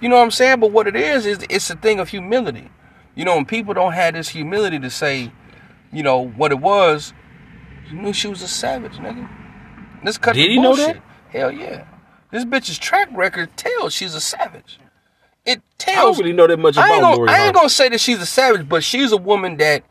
You 0.00 0.08
know 0.08 0.16
what 0.16 0.22
I'm 0.22 0.30
saying? 0.30 0.60
But 0.60 0.70
what 0.72 0.86
it 0.86 0.96
is 0.96 1.26
is 1.26 1.44
it's 1.50 1.68
a 1.68 1.76
thing 1.76 2.00
of 2.00 2.08
humility. 2.08 2.70
You 3.14 3.24
know, 3.24 3.36
when 3.36 3.44
people 3.44 3.74
don't 3.74 3.92
have 3.92 4.14
this 4.14 4.28
humility 4.30 4.78
to 4.78 4.90
say, 4.90 5.30
you 5.92 6.02
know, 6.02 6.26
what 6.26 6.52
it 6.52 6.58
was, 6.58 7.12
you 7.90 7.96
knew 7.96 8.12
she 8.12 8.28
was 8.28 8.42
a 8.42 8.48
savage, 8.48 8.94
nigga. 8.94 9.28
Let's 10.02 10.18
cut 10.18 10.34
Did 10.34 10.50
he 10.50 10.58
know 10.58 10.74
that? 10.76 11.02
Hell 11.28 11.52
yeah. 11.52 11.86
This 12.30 12.44
bitch's 12.44 12.78
track 12.78 13.08
record 13.12 13.56
tells 13.56 13.92
she's 13.92 14.14
a 14.14 14.20
savage. 14.20 14.78
It 15.44 15.60
tells. 15.78 15.98
I 15.98 16.02
don't 16.02 16.18
really 16.18 16.32
know 16.32 16.46
that 16.46 16.58
much 16.58 16.76
I 16.76 16.88
ain't, 16.88 16.98
about 16.98 17.02
gonna, 17.02 17.16
Lori 17.16 17.28
I 17.28 17.32
ain't 17.32 17.40
Harvey. 17.42 17.54
gonna 17.54 17.68
say 17.68 17.88
that 17.90 18.00
she's 18.00 18.20
a 18.20 18.26
savage, 18.26 18.68
but 18.68 18.82
she's 18.82 19.12
a 19.12 19.16
woman 19.16 19.58
that 19.58 19.84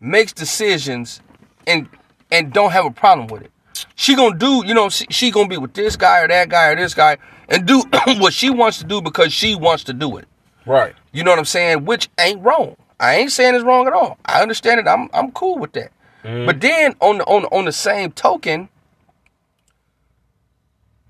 makes 0.00 0.32
decisions 0.32 1.20
and 1.66 1.88
and 2.30 2.52
don't 2.52 2.72
have 2.72 2.84
a 2.84 2.90
problem 2.90 3.28
with 3.28 3.42
it. 3.42 3.50
She 3.94 4.14
gonna 4.14 4.36
do, 4.36 4.62
you 4.66 4.74
know, 4.74 4.88
she, 4.88 5.06
she 5.10 5.30
gonna 5.30 5.48
be 5.48 5.56
with 5.56 5.74
this 5.74 5.96
guy 5.96 6.20
or 6.20 6.28
that 6.28 6.48
guy 6.48 6.68
or 6.68 6.76
this 6.76 6.94
guy 6.94 7.18
and 7.48 7.66
do 7.66 7.82
what 8.18 8.32
she 8.32 8.50
wants 8.50 8.78
to 8.78 8.84
do 8.84 9.00
because 9.00 9.32
she 9.32 9.54
wants 9.54 9.84
to 9.84 9.92
do 9.92 10.16
it. 10.16 10.26
Right. 10.66 10.94
You 11.12 11.24
know 11.24 11.30
what 11.30 11.38
I'm 11.38 11.44
saying? 11.44 11.84
Which 11.84 12.08
ain't 12.18 12.42
wrong. 12.42 12.76
I 12.98 13.16
ain't 13.16 13.32
saying 13.32 13.54
it's 13.54 13.64
wrong 13.64 13.86
at 13.86 13.92
all. 13.92 14.18
I 14.24 14.42
understand 14.42 14.80
it. 14.80 14.88
I'm 14.88 15.08
I'm 15.12 15.32
cool 15.32 15.58
with 15.58 15.72
that. 15.72 15.92
Mm-hmm. 16.22 16.46
But 16.46 16.60
then 16.60 16.94
on 17.00 17.18
the 17.18 17.24
on 17.24 17.44
on 17.46 17.64
the 17.64 17.72
same 17.72 18.12
token, 18.12 18.68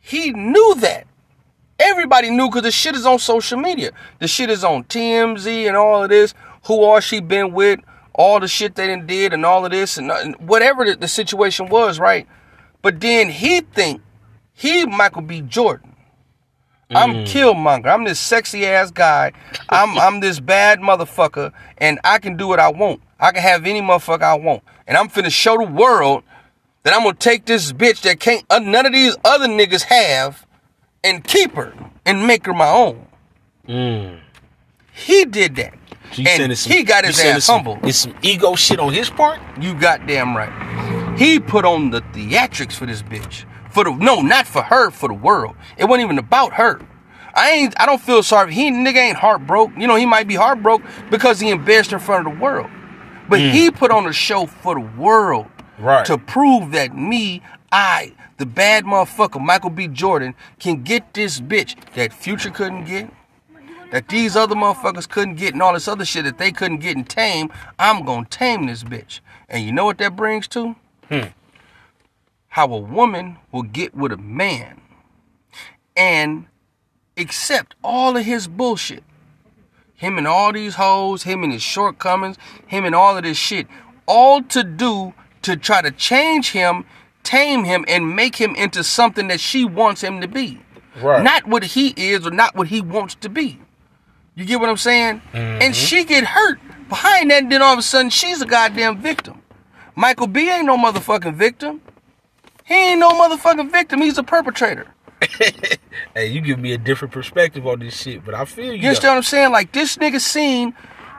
he 0.00 0.32
knew 0.32 0.74
that. 0.76 1.06
Everybody 1.78 2.30
knew 2.30 2.48
because 2.48 2.62
the 2.62 2.70
shit 2.70 2.94
is 2.94 3.04
on 3.04 3.18
social 3.18 3.58
media. 3.58 3.90
The 4.20 4.28
shit 4.28 4.48
is 4.48 4.64
on 4.64 4.84
TMZ 4.84 5.66
and 5.66 5.76
all 5.76 6.04
of 6.04 6.10
this. 6.10 6.34
Who 6.66 6.82
all 6.82 7.00
she 7.00 7.20
been 7.20 7.52
with? 7.52 7.80
All 8.14 8.40
the 8.40 8.48
shit 8.48 8.74
they 8.74 8.86
done 8.86 9.06
did 9.06 9.32
and 9.32 9.44
all 9.44 9.64
of 9.64 9.72
this 9.72 9.98
and, 9.98 10.10
and 10.10 10.36
whatever 10.36 10.84
the, 10.84 10.96
the 10.96 11.08
situation 11.08 11.68
was, 11.68 11.98
right? 11.98 12.26
But 12.82 13.00
then 13.00 13.30
he 13.30 13.60
think 13.60 14.02
he 14.52 14.86
Michael 14.86 15.22
B. 15.22 15.40
Jordan. 15.40 15.94
I'm 16.90 17.24
Killmonger. 17.24 17.86
I'm 17.86 18.04
this 18.04 18.20
sexy 18.20 18.66
ass 18.66 18.90
guy. 18.90 19.32
I'm 19.68 19.98
I'm 19.98 20.20
this 20.20 20.40
bad 20.40 20.80
motherfucker, 20.80 21.52
and 21.78 21.98
I 22.04 22.18
can 22.18 22.36
do 22.36 22.46
what 22.46 22.60
I 22.60 22.70
want. 22.70 23.02
I 23.18 23.32
can 23.32 23.42
have 23.42 23.66
any 23.66 23.80
motherfucker 23.80 24.22
I 24.22 24.34
want, 24.34 24.62
and 24.86 24.96
I'm 24.96 25.08
finna 25.08 25.30
show 25.30 25.56
the 25.56 25.64
world 25.64 26.22
that 26.82 26.94
I'm 26.94 27.02
gonna 27.02 27.14
take 27.14 27.46
this 27.46 27.72
bitch 27.72 28.02
that 28.02 28.20
can't 28.20 28.44
uh, 28.50 28.58
none 28.58 28.86
of 28.86 28.92
these 28.92 29.16
other 29.24 29.48
niggas 29.48 29.84
have, 29.84 30.46
and 31.02 31.24
keep 31.24 31.52
her 31.54 31.72
and 32.04 32.26
make 32.26 32.46
her 32.46 32.54
my 32.54 32.68
own. 32.68 33.06
Mm. 33.68 34.20
He 34.92 35.24
did 35.24 35.56
that, 35.56 35.74
So 36.14 36.22
you 36.22 36.28
and 36.28 36.58
some- 36.58 36.72
he 36.72 36.82
got 36.82 37.04
his 37.04 37.20
ass 37.20 37.44
some- 37.44 37.64
humble. 37.64 37.78
It's 37.82 37.98
some 37.98 38.14
ego 38.22 38.54
shit 38.54 38.78
on 38.78 38.92
his 38.92 39.10
part. 39.10 39.40
You 39.60 39.74
goddamn 39.74 40.36
right. 40.36 40.52
He 41.18 41.38
put 41.38 41.64
on 41.64 41.90
the 41.90 42.00
theatrics 42.00 42.72
for 42.72 42.86
this 42.86 43.02
bitch. 43.02 43.44
For 43.70 43.84
the 43.84 43.92
no, 43.92 44.20
not 44.20 44.46
for 44.46 44.62
her, 44.62 44.90
for 44.90 45.08
the 45.08 45.14
world. 45.14 45.56
It 45.76 45.86
wasn't 45.86 46.04
even 46.04 46.18
about 46.18 46.54
her. 46.54 46.80
I 47.34 47.50
ain't 47.50 47.74
I 47.80 47.86
don't 47.86 48.00
feel 48.00 48.22
sorry. 48.22 48.54
He 48.54 48.70
nigga 48.70 48.96
ain't 48.96 49.16
heartbroken. 49.16 49.80
You 49.80 49.88
know, 49.88 49.96
he 49.96 50.06
might 50.06 50.28
be 50.28 50.36
heartbroken 50.36 50.86
because 51.10 51.40
he 51.40 51.50
embarrassed 51.50 51.92
in 51.92 51.98
front 51.98 52.26
of 52.26 52.34
the 52.34 52.40
world. 52.40 52.68
But 53.28 53.40
mm. 53.40 53.50
he 53.50 53.70
put 53.70 53.90
on 53.90 54.06
a 54.06 54.12
show 54.12 54.46
for 54.46 54.74
the 54.74 54.88
world. 54.96 55.46
Right. 55.78 56.04
To 56.06 56.18
prove 56.18 56.72
that 56.72 56.96
me, 56.96 57.42
I, 57.72 58.12
the 58.38 58.46
bad 58.46 58.84
motherfucker, 58.84 59.40
Michael 59.40 59.70
B. 59.70 59.88
Jordan, 59.88 60.34
can 60.60 60.82
get 60.82 61.14
this 61.14 61.40
bitch 61.40 61.74
that 61.94 62.12
Future 62.12 62.50
couldn't 62.50 62.84
get, 62.84 63.10
that 63.94 64.08
these 64.08 64.34
other 64.34 64.56
motherfuckers 64.56 65.08
couldn't 65.08 65.36
get, 65.36 65.52
and 65.52 65.62
all 65.62 65.72
this 65.72 65.86
other 65.86 66.04
shit 66.04 66.24
that 66.24 66.36
they 66.36 66.50
couldn't 66.50 66.78
get 66.78 66.96
and 66.96 67.08
tame. 67.08 67.48
I'm 67.78 68.04
gonna 68.04 68.26
tame 68.28 68.66
this 68.66 68.82
bitch. 68.82 69.20
And 69.48 69.64
you 69.64 69.70
know 69.70 69.84
what 69.84 69.98
that 69.98 70.16
brings 70.16 70.48
to? 70.48 70.74
Hmm. 71.08 71.26
How 72.48 72.66
a 72.72 72.78
woman 72.80 73.36
will 73.52 73.62
get 73.62 73.94
with 73.94 74.10
a 74.10 74.16
man 74.16 74.80
and 75.96 76.46
accept 77.16 77.76
all 77.84 78.16
of 78.16 78.24
his 78.24 78.48
bullshit. 78.48 79.04
Him 79.94 80.18
and 80.18 80.26
all 80.26 80.52
these 80.52 80.74
hoes, 80.74 81.22
him 81.22 81.44
and 81.44 81.52
his 81.52 81.62
shortcomings, 81.62 82.36
him 82.66 82.84
and 82.84 82.96
all 82.96 83.16
of 83.16 83.22
this 83.22 83.38
shit. 83.38 83.68
All 84.06 84.42
to 84.42 84.64
do 84.64 85.14
to 85.42 85.56
try 85.56 85.82
to 85.82 85.92
change 85.92 86.50
him, 86.50 86.84
tame 87.22 87.62
him, 87.62 87.84
and 87.86 88.16
make 88.16 88.34
him 88.34 88.56
into 88.56 88.82
something 88.82 89.28
that 89.28 89.38
she 89.38 89.64
wants 89.64 90.00
him 90.00 90.20
to 90.20 90.26
be. 90.26 90.60
Right. 91.00 91.22
Not 91.22 91.46
what 91.46 91.62
he 91.62 91.94
is 91.96 92.26
or 92.26 92.32
not 92.32 92.56
what 92.56 92.66
he 92.66 92.80
wants 92.80 93.14
to 93.16 93.28
be. 93.28 93.60
You 94.36 94.44
get 94.44 94.60
what 94.60 94.68
I'm 94.68 94.76
saying? 94.76 95.22
And 95.32 95.60
mm-hmm. 95.60 95.72
she 95.72 96.04
get 96.04 96.24
hurt 96.24 96.58
behind 96.88 97.30
that, 97.30 97.44
and 97.44 97.52
then 97.52 97.62
all 97.62 97.72
of 97.72 97.78
a 97.78 97.82
sudden 97.82 98.10
she's 98.10 98.42
a 98.42 98.46
goddamn 98.46 99.00
victim. 99.00 99.42
Michael 99.94 100.26
B 100.26 100.50
ain't 100.50 100.66
no 100.66 100.76
motherfucking 100.76 101.36
victim. 101.36 101.80
He 102.64 102.74
ain't 102.74 103.00
no 103.00 103.10
motherfucking 103.10 103.70
victim. 103.70 104.00
He's 104.00 104.18
a 104.18 104.22
perpetrator. 104.22 104.88
Hey, 106.14 106.28
you 106.28 106.40
give 106.40 106.58
me 106.58 106.72
a 106.72 106.78
different 106.78 107.12
perspective 107.12 107.66
on 107.66 107.80
this 107.80 108.00
shit, 108.00 108.24
but 108.24 108.34
I 108.34 108.44
feel 108.44 108.66
you. 108.66 108.82
You 108.82 108.88
understand 108.88 109.12
what 109.12 109.16
I'm 109.18 109.22
saying? 109.22 109.52
Like 109.52 109.72
this 109.72 109.96
nigga 109.96 110.20
seen, 110.20 110.74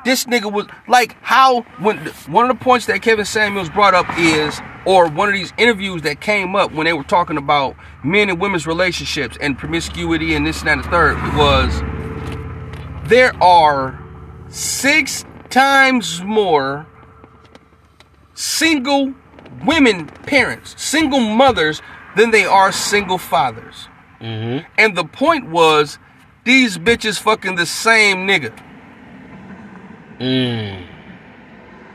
this 0.06 0.26
nigga 0.26 0.52
was 0.52 0.68
like 0.88 1.18
how 1.22 1.62
when 1.80 1.98
one 2.28 2.50
of 2.50 2.58
the 2.58 2.64
points 2.64 2.86
that 2.86 3.02
Kevin 3.02 3.26
Samuels 3.26 3.70
brought 3.70 3.94
up 3.94 4.06
is, 4.18 4.60
or 4.86 5.10
one 5.10 5.28
of 5.28 5.34
these 5.34 5.54
interviews 5.58 6.02
that 6.04 6.22
came 6.22 6.56
up 6.56 6.72
when 6.72 6.86
they 6.86 6.94
were 6.94 7.04
talking 7.04 7.38
about 7.38 7.76
men 8.04 8.30
and 8.30 8.40
women's 8.40 8.68
relationships 8.68 9.38
and 9.42 9.58
promiscuity 9.58 10.34
and 10.34 10.46
this 10.46 10.60
and 10.60 10.68
that 10.68 10.74
and 10.74 10.84
the 10.84 10.90
third 10.90 11.16
was 11.36 11.82
there 13.06 13.34
are 13.42 14.00
six 14.50 15.26
times 15.50 16.22
more 16.24 16.88
single 18.34 19.14
women 19.66 20.08
parents, 20.08 20.82
single 20.82 21.20
mothers 21.20 21.82
than 22.16 22.32
they 22.32 22.46
are 22.46 22.72
single 22.72 23.18
fathers. 23.18 23.88
And 24.78 24.98
the 24.98 25.06
point 25.06 25.50
was, 25.50 26.00
these 26.46 26.78
bitches 26.78 27.20
fucking 27.20 27.56
the 27.56 27.66
same 27.66 28.28
nigga. 28.28 28.58
Mm. 30.20 30.88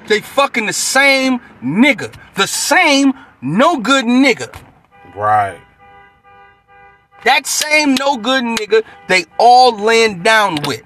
They 0.06 0.20
fucking 0.20 0.66
the 0.66 0.72
same 0.72 1.40
nigga. 1.62 2.14
The 2.34 2.46
same 2.46 3.14
no 3.40 3.78
good 3.78 4.04
nigga. 4.04 4.54
Right. 5.16 5.60
That 7.24 7.46
same 7.46 7.94
no 7.94 8.16
good 8.16 8.44
nigga 8.44 8.84
they 9.08 9.24
all 9.38 9.76
laying 9.76 10.22
down 10.22 10.58
with. 10.66 10.82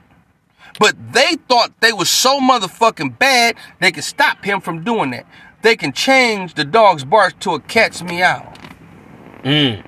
But 0.79 1.13
they 1.13 1.37
thought 1.49 1.81
they 1.81 1.93
were 1.93 2.05
so 2.05 2.41
motherfucking 2.41 3.19
bad 3.19 3.57
they 3.81 3.93
could 3.93 4.05
stop 4.05 4.45
him 4.45 4.61
from 4.61 4.85
doing 4.85 5.11
that. 5.11 5.27
They 5.63 5.77
can 5.77 5.93
change 5.93 6.55
the 6.55 6.65
dog's 6.65 7.05
bark 7.05 7.39
to 7.41 7.53
a 7.53 7.61
cat's 7.61 8.03
meow. 8.03 8.53
Mm. 9.43 9.83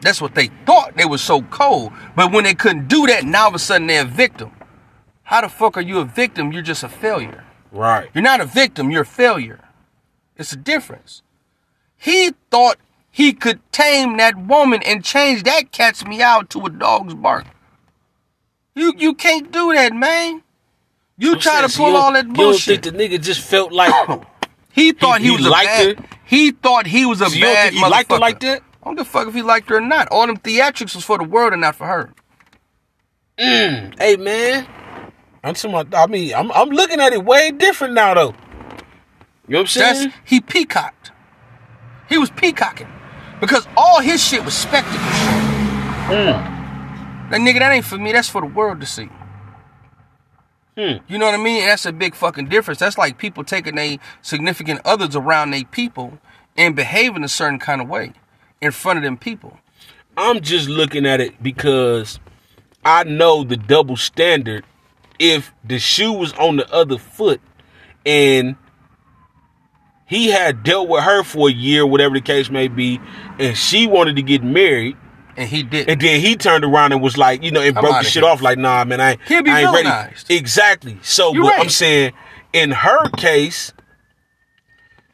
That's 0.00 0.20
what 0.20 0.34
they 0.34 0.48
thought. 0.66 0.96
They 0.96 1.06
were 1.06 1.18
so 1.18 1.42
cold. 1.42 1.92
But 2.14 2.32
when 2.32 2.44
they 2.44 2.54
couldn't 2.54 2.88
do 2.88 3.06
that, 3.06 3.24
now 3.24 3.44
all 3.44 3.48
of 3.48 3.54
a 3.54 3.58
sudden 3.58 3.86
they're 3.86 4.02
a 4.02 4.06
victim. 4.06 4.52
How 5.24 5.40
the 5.40 5.48
fuck 5.48 5.76
are 5.76 5.82
you 5.82 5.98
a 5.98 6.04
victim? 6.04 6.52
You're 6.52 6.62
just 6.62 6.84
a 6.84 6.88
failure. 6.88 7.44
Right. 7.72 8.08
You're 8.14 8.22
not 8.22 8.40
a 8.40 8.46
victim, 8.46 8.90
you're 8.90 9.02
a 9.02 9.06
failure. 9.06 9.60
It's 10.36 10.52
a 10.52 10.56
difference. 10.56 11.22
He 11.96 12.32
thought 12.50 12.78
he 13.10 13.32
could 13.32 13.60
tame 13.72 14.16
that 14.18 14.36
woman 14.38 14.82
and 14.84 15.04
change 15.04 15.42
that 15.42 15.72
cat's 15.72 16.04
meow 16.04 16.42
to 16.48 16.66
a 16.66 16.70
dog's 16.70 17.14
bark. 17.14 17.46
You 18.78 18.94
you 18.96 19.14
can't 19.14 19.50
do 19.50 19.72
that, 19.74 19.92
man. 19.92 20.42
You 21.16 21.34
I'm 21.34 21.40
try 21.40 21.66
to 21.66 21.76
pull 21.76 21.90
you 21.90 21.96
all 21.96 22.12
that 22.12 22.32
bullshit. 22.32 22.84
You 22.84 22.92
don't 22.92 22.98
think 22.98 23.10
the 23.10 23.18
nigga 23.18 23.20
just 23.22 23.40
felt 23.40 23.72
like 23.72 23.92
he 24.72 24.92
thought 24.92 25.20
he, 25.20 25.26
he 25.26 25.36
was 25.36 25.46
a 25.46 25.50
bad. 25.50 25.98
her? 25.98 26.04
He 26.24 26.52
thought 26.52 26.86
he 26.86 27.04
was 27.04 27.20
a 27.20 27.28
So 27.28 27.34
you 27.34 27.44
bad 27.44 27.70
think 27.72 27.84
he 27.84 27.90
liked 27.90 28.12
her 28.12 28.18
like 28.18 28.38
that? 28.40 28.62
I 28.80 28.84
don't 28.84 28.94
give 28.94 29.06
a 29.06 29.10
fuck 29.10 29.26
if 29.26 29.34
he 29.34 29.42
liked 29.42 29.68
her 29.70 29.78
or 29.78 29.80
not. 29.80 30.06
All 30.12 30.26
them 30.28 30.36
theatrics 30.36 30.94
was 30.94 31.04
for 31.04 31.18
the 31.18 31.24
world 31.24 31.52
and 31.52 31.60
not 31.60 31.74
for 31.74 31.86
her. 31.88 32.12
Mm, 33.36 33.98
hey 33.98 34.16
man, 34.16 34.66
I'm 35.42 35.54
talking 35.54 35.94
I 35.94 36.06
mean, 36.06 36.34
I'm 36.34 36.52
I'm 36.52 36.68
looking 36.68 37.00
at 37.00 37.12
it 37.12 37.24
way 37.24 37.50
different 37.50 37.94
now 37.94 38.14
though. 38.14 38.34
You 39.48 39.54
know 39.54 39.60
what 39.62 39.76
I'm 39.76 39.80
That's 39.80 39.98
saying? 39.98 40.12
he 40.24 40.40
peacocked. 40.40 41.10
He 42.08 42.16
was 42.16 42.30
peacocking 42.30 42.88
because 43.40 43.66
all 43.76 44.00
his 44.00 44.22
shit 44.22 44.44
was 44.44 44.54
spectacle 44.54 44.98
shit. 44.98 45.44
Mm. 46.10 46.57
That 47.30 47.40
nigga, 47.40 47.58
that 47.58 47.72
ain't 47.72 47.84
for 47.84 47.98
me. 47.98 48.12
That's 48.12 48.28
for 48.28 48.40
the 48.40 48.46
world 48.46 48.80
to 48.80 48.86
see. 48.86 49.08
Hmm. 50.76 50.98
You 51.08 51.18
know 51.18 51.26
what 51.26 51.34
I 51.34 51.38
mean? 51.42 51.66
That's 51.66 51.86
a 51.86 51.92
big 51.92 52.14
fucking 52.14 52.48
difference. 52.48 52.78
That's 52.78 52.96
like 52.96 53.18
people 53.18 53.44
taking 53.44 53.74
their 53.74 53.98
significant 54.22 54.80
others 54.84 55.16
around 55.16 55.50
their 55.50 55.64
people 55.64 56.18
and 56.56 56.76
behaving 56.76 57.24
a 57.24 57.28
certain 57.28 57.58
kind 57.58 57.80
of 57.80 57.88
way 57.88 58.12
in 58.60 58.70
front 58.70 58.98
of 58.98 59.02
them 59.02 59.16
people. 59.16 59.58
I'm 60.16 60.40
just 60.40 60.68
looking 60.68 61.04
at 61.04 61.20
it 61.20 61.42
because 61.42 62.18
I 62.84 63.04
know 63.04 63.44
the 63.44 63.56
double 63.56 63.96
standard. 63.96 64.64
If 65.18 65.52
the 65.64 65.78
shoe 65.78 66.12
was 66.12 66.32
on 66.34 66.56
the 66.56 66.72
other 66.72 66.96
foot 66.96 67.40
and 68.06 68.56
he 70.06 70.28
had 70.28 70.62
dealt 70.62 70.88
with 70.88 71.04
her 71.04 71.22
for 71.22 71.48
a 71.48 71.52
year, 71.52 71.84
whatever 71.84 72.14
the 72.14 72.20
case 72.20 72.50
may 72.50 72.68
be, 72.68 73.00
and 73.38 73.56
she 73.56 73.86
wanted 73.86 74.16
to 74.16 74.22
get 74.22 74.42
married, 74.42 74.96
And 75.38 75.48
he 75.48 75.62
did. 75.62 75.88
And 75.88 76.00
then 76.00 76.20
he 76.20 76.36
turned 76.36 76.64
around 76.64 76.92
and 76.92 77.00
was 77.00 77.16
like, 77.16 77.42
you 77.42 77.50
know, 77.50 77.60
and 77.60 77.76
I'm 77.78 77.82
broke 77.82 77.98
the 78.02 78.04
shit 78.04 78.22
here. 78.22 78.30
off 78.30 78.42
like, 78.42 78.58
nah, 78.58 78.84
man, 78.84 79.00
I, 79.00 79.10
ain't- 79.12 79.20
He'll 79.28 79.42
be 79.42 79.50
I 79.50 79.60
ain't 79.62 79.72
ready. 79.86 80.14
Exactly. 80.28 80.98
So 81.02 81.32
You're 81.32 81.44
but 81.44 81.50
right. 81.50 81.60
I'm 81.60 81.68
saying, 81.68 82.12
in 82.52 82.72
her 82.72 83.08
case, 83.10 83.72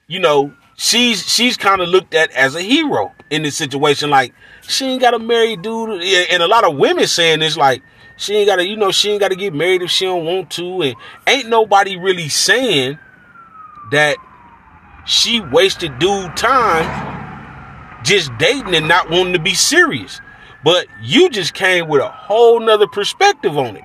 you 0.07 0.19
know, 0.19 0.53
she's 0.77 1.27
she's 1.29 1.57
kind 1.57 1.81
of 1.81 1.89
looked 1.89 2.15
at 2.15 2.31
as 2.33 2.55
a 2.55 2.63
hero 2.63 3.13
in 3.31 3.43
this 3.43 3.57
situation. 3.57 4.11
Like 4.11 4.35
she 4.63 4.87
ain't 4.87 5.01
got 5.01 5.11
to 5.13 5.19
marry 5.19 5.57
dude, 5.57 6.03
and 6.03 6.43
a 6.43 6.49
lot 6.49 6.65
of 6.65 6.77
women 6.77 7.07
saying 7.07 7.41
this 7.41 7.57
like. 7.57 7.83
She 8.17 8.37
ain't 8.37 8.47
gotta, 8.47 8.65
you 8.65 8.77
know, 8.77 8.93
she 8.93 9.11
ain't 9.11 9.19
gotta 9.19 9.35
get 9.35 9.53
married 9.53 9.83
if 9.83 9.91
she 9.91 10.05
don't 10.05 10.25
want 10.25 10.49
to, 10.53 10.83
and 10.83 10.95
ain't 11.27 11.49
nobody 11.49 11.97
really 11.97 12.29
saying 12.29 12.97
that 13.91 14.17
she 15.05 15.41
wasted 15.41 15.99
dude 15.99 16.37
time 16.37 17.24
just 18.05 18.31
dating 18.39 18.75
and 18.75 18.87
not 18.87 19.11
wanting 19.11 19.33
to 19.33 19.39
be 19.39 19.55
serious. 19.55 20.21
But 20.63 20.87
you 21.03 21.29
just 21.29 21.55
came 21.55 21.89
with 21.89 22.01
a 22.01 22.09
whole 22.09 22.61
nother 22.61 22.87
perspective 22.87 23.59
on 23.59 23.77
it. 23.77 23.85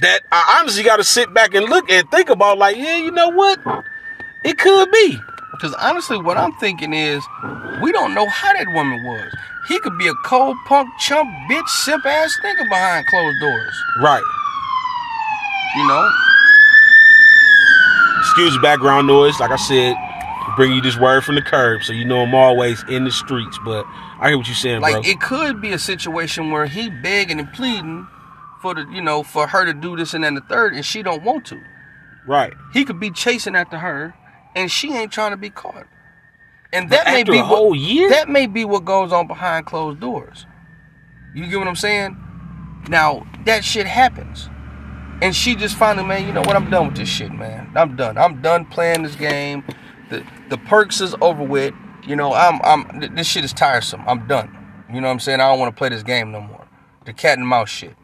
That 0.00 0.22
I 0.32 0.58
honestly 0.58 0.82
got 0.82 0.96
to 0.96 1.04
sit 1.04 1.32
back 1.32 1.54
and 1.54 1.66
look 1.66 1.90
and 1.90 2.10
think 2.10 2.30
about, 2.30 2.58
like, 2.58 2.76
yeah, 2.76 2.96
you 2.96 3.12
know 3.12 3.28
what? 3.28 3.60
It 4.44 4.58
could 4.58 4.90
be. 4.90 5.18
Because 5.52 5.72
honestly, 5.74 6.20
what 6.20 6.36
I'm 6.36 6.52
thinking 6.54 6.92
is, 6.92 7.24
we 7.80 7.92
don't 7.92 8.12
know 8.12 8.28
how 8.28 8.52
that 8.52 8.66
woman 8.74 9.04
was. 9.04 9.32
He 9.68 9.78
could 9.78 9.96
be 9.96 10.08
a 10.08 10.14
cold 10.24 10.56
punk 10.66 10.88
chump 10.98 11.30
bitch 11.48 11.68
simp 11.68 12.04
ass 12.04 12.36
nigga 12.44 12.68
behind 12.68 13.06
closed 13.06 13.40
doors. 13.40 13.82
Right. 14.02 14.22
You 15.76 15.86
know? 15.86 16.10
Excuse 18.18 18.54
the 18.54 18.60
background 18.60 19.06
noise. 19.06 19.38
Like 19.38 19.52
I 19.52 19.56
said, 19.56 19.94
bring 20.56 20.72
you 20.72 20.80
this 20.80 20.98
word 20.98 21.24
from 21.24 21.34
the 21.36 21.42
curb, 21.42 21.82
so 21.82 21.92
you 21.92 22.04
know 22.04 22.20
I'm 22.22 22.34
always 22.34 22.82
in 22.88 23.04
the 23.04 23.10
streets. 23.10 23.58
But 23.64 23.84
I 24.20 24.28
hear 24.28 24.38
what 24.38 24.46
you're 24.46 24.54
saying, 24.54 24.80
Like 24.80 24.94
bro. 24.94 25.02
it 25.04 25.20
could 25.20 25.60
be 25.60 25.72
a 25.72 25.78
situation 25.78 26.50
where 26.50 26.66
he 26.66 26.90
begging 26.90 27.38
and 27.40 27.52
pleading 27.52 28.06
for 28.62 28.74
the, 28.74 28.86
you 28.92 29.02
know, 29.02 29.22
for 29.22 29.46
her 29.46 29.64
to 29.64 29.74
do 29.74 29.96
this 29.96 30.14
and 30.14 30.24
then 30.24 30.34
the 30.34 30.40
third, 30.42 30.74
and 30.74 30.84
she 30.84 31.02
don't 31.02 31.22
want 31.22 31.44
to. 31.46 31.60
right. 32.26 32.52
He 32.72 32.84
could 32.84 32.98
be 33.00 33.10
chasing 33.10 33.54
after 33.54 33.78
her, 33.78 34.14
and 34.56 34.70
she 34.70 34.92
ain't 34.94 35.12
trying 35.12 35.32
to 35.32 35.36
be 35.36 35.50
caught. 35.50 35.86
And 36.72 36.88
But 36.88 37.04
that 37.04 37.12
may 37.12 37.22
be 37.24 37.38
a 37.38 37.44
whole 37.44 37.70
what, 37.70 37.78
year? 37.78 38.08
That 38.10 38.28
may 38.28 38.46
be 38.46 38.64
what 38.64 38.84
goes 38.84 39.12
on 39.12 39.26
behind 39.26 39.66
closed 39.66 40.00
doors. 40.00 40.46
You 41.34 41.46
get 41.46 41.58
what 41.58 41.68
I'm 41.68 41.76
saying? 41.76 42.16
Now 42.88 43.26
that 43.44 43.64
shit 43.64 43.86
happens, 43.86 44.48
and 45.22 45.34
she 45.36 45.54
just 45.54 45.76
finally, 45.76 46.06
man, 46.06 46.26
you 46.26 46.32
know 46.32 46.40
what? 46.42 46.56
I'm 46.56 46.70
done 46.70 46.86
with 46.88 46.96
this 46.96 47.08
shit, 47.08 47.32
man. 47.32 47.70
I'm 47.76 47.96
done. 47.96 48.16
I'm 48.18 48.40
done 48.42 48.64
playing 48.66 49.02
this 49.04 49.14
game. 49.16 49.64
The 50.14 50.26
the 50.50 50.58
perks 50.58 51.00
is 51.00 51.14
over 51.20 51.42
with. 51.42 51.74
You 52.06 52.16
know, 52.16 52.32
I'm 52.32 52.60
I'm 52.62 53.14
this 53.14 53.26
shit 53.26 53.44
is 53.44 53.52
tiresome. 53.52 54.02
I'm 54.06 54.26
done. 54.26 54.56
You 54.92 55.00
know 55.00 55.08
what 55.08 55.14
I'm 55.14 55.20
saying? 55.20 55.40
I 55.40 55.50
don't 55.50 55.58
want 55.58 55.74
to 55.74 55.78
play 55.78 55.88
this 55.88 56.02
game 56.02 56.30
no 56.30 56.40
more. 56.40 56.66
The 57.04 57.12
cat 57.12 57.38
and 57.38 57.46
mouse 57.48 57.70
shit. 57.70 57.96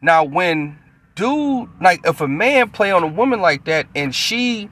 Now 0.00 0.24
when 0.24 0.78
dude 1.14 1.68
like 1.80 2.06
if 2.06 2.20
a 2.20 2.28
man 2.28 2.70
play 2.70 2.90
on 2.90 3.02
a 3.02 3.06
woman 3.08 3.40
like 3.40 3.64
that 3.64 3.86
and 3.94 4.14
she 4.14 4.70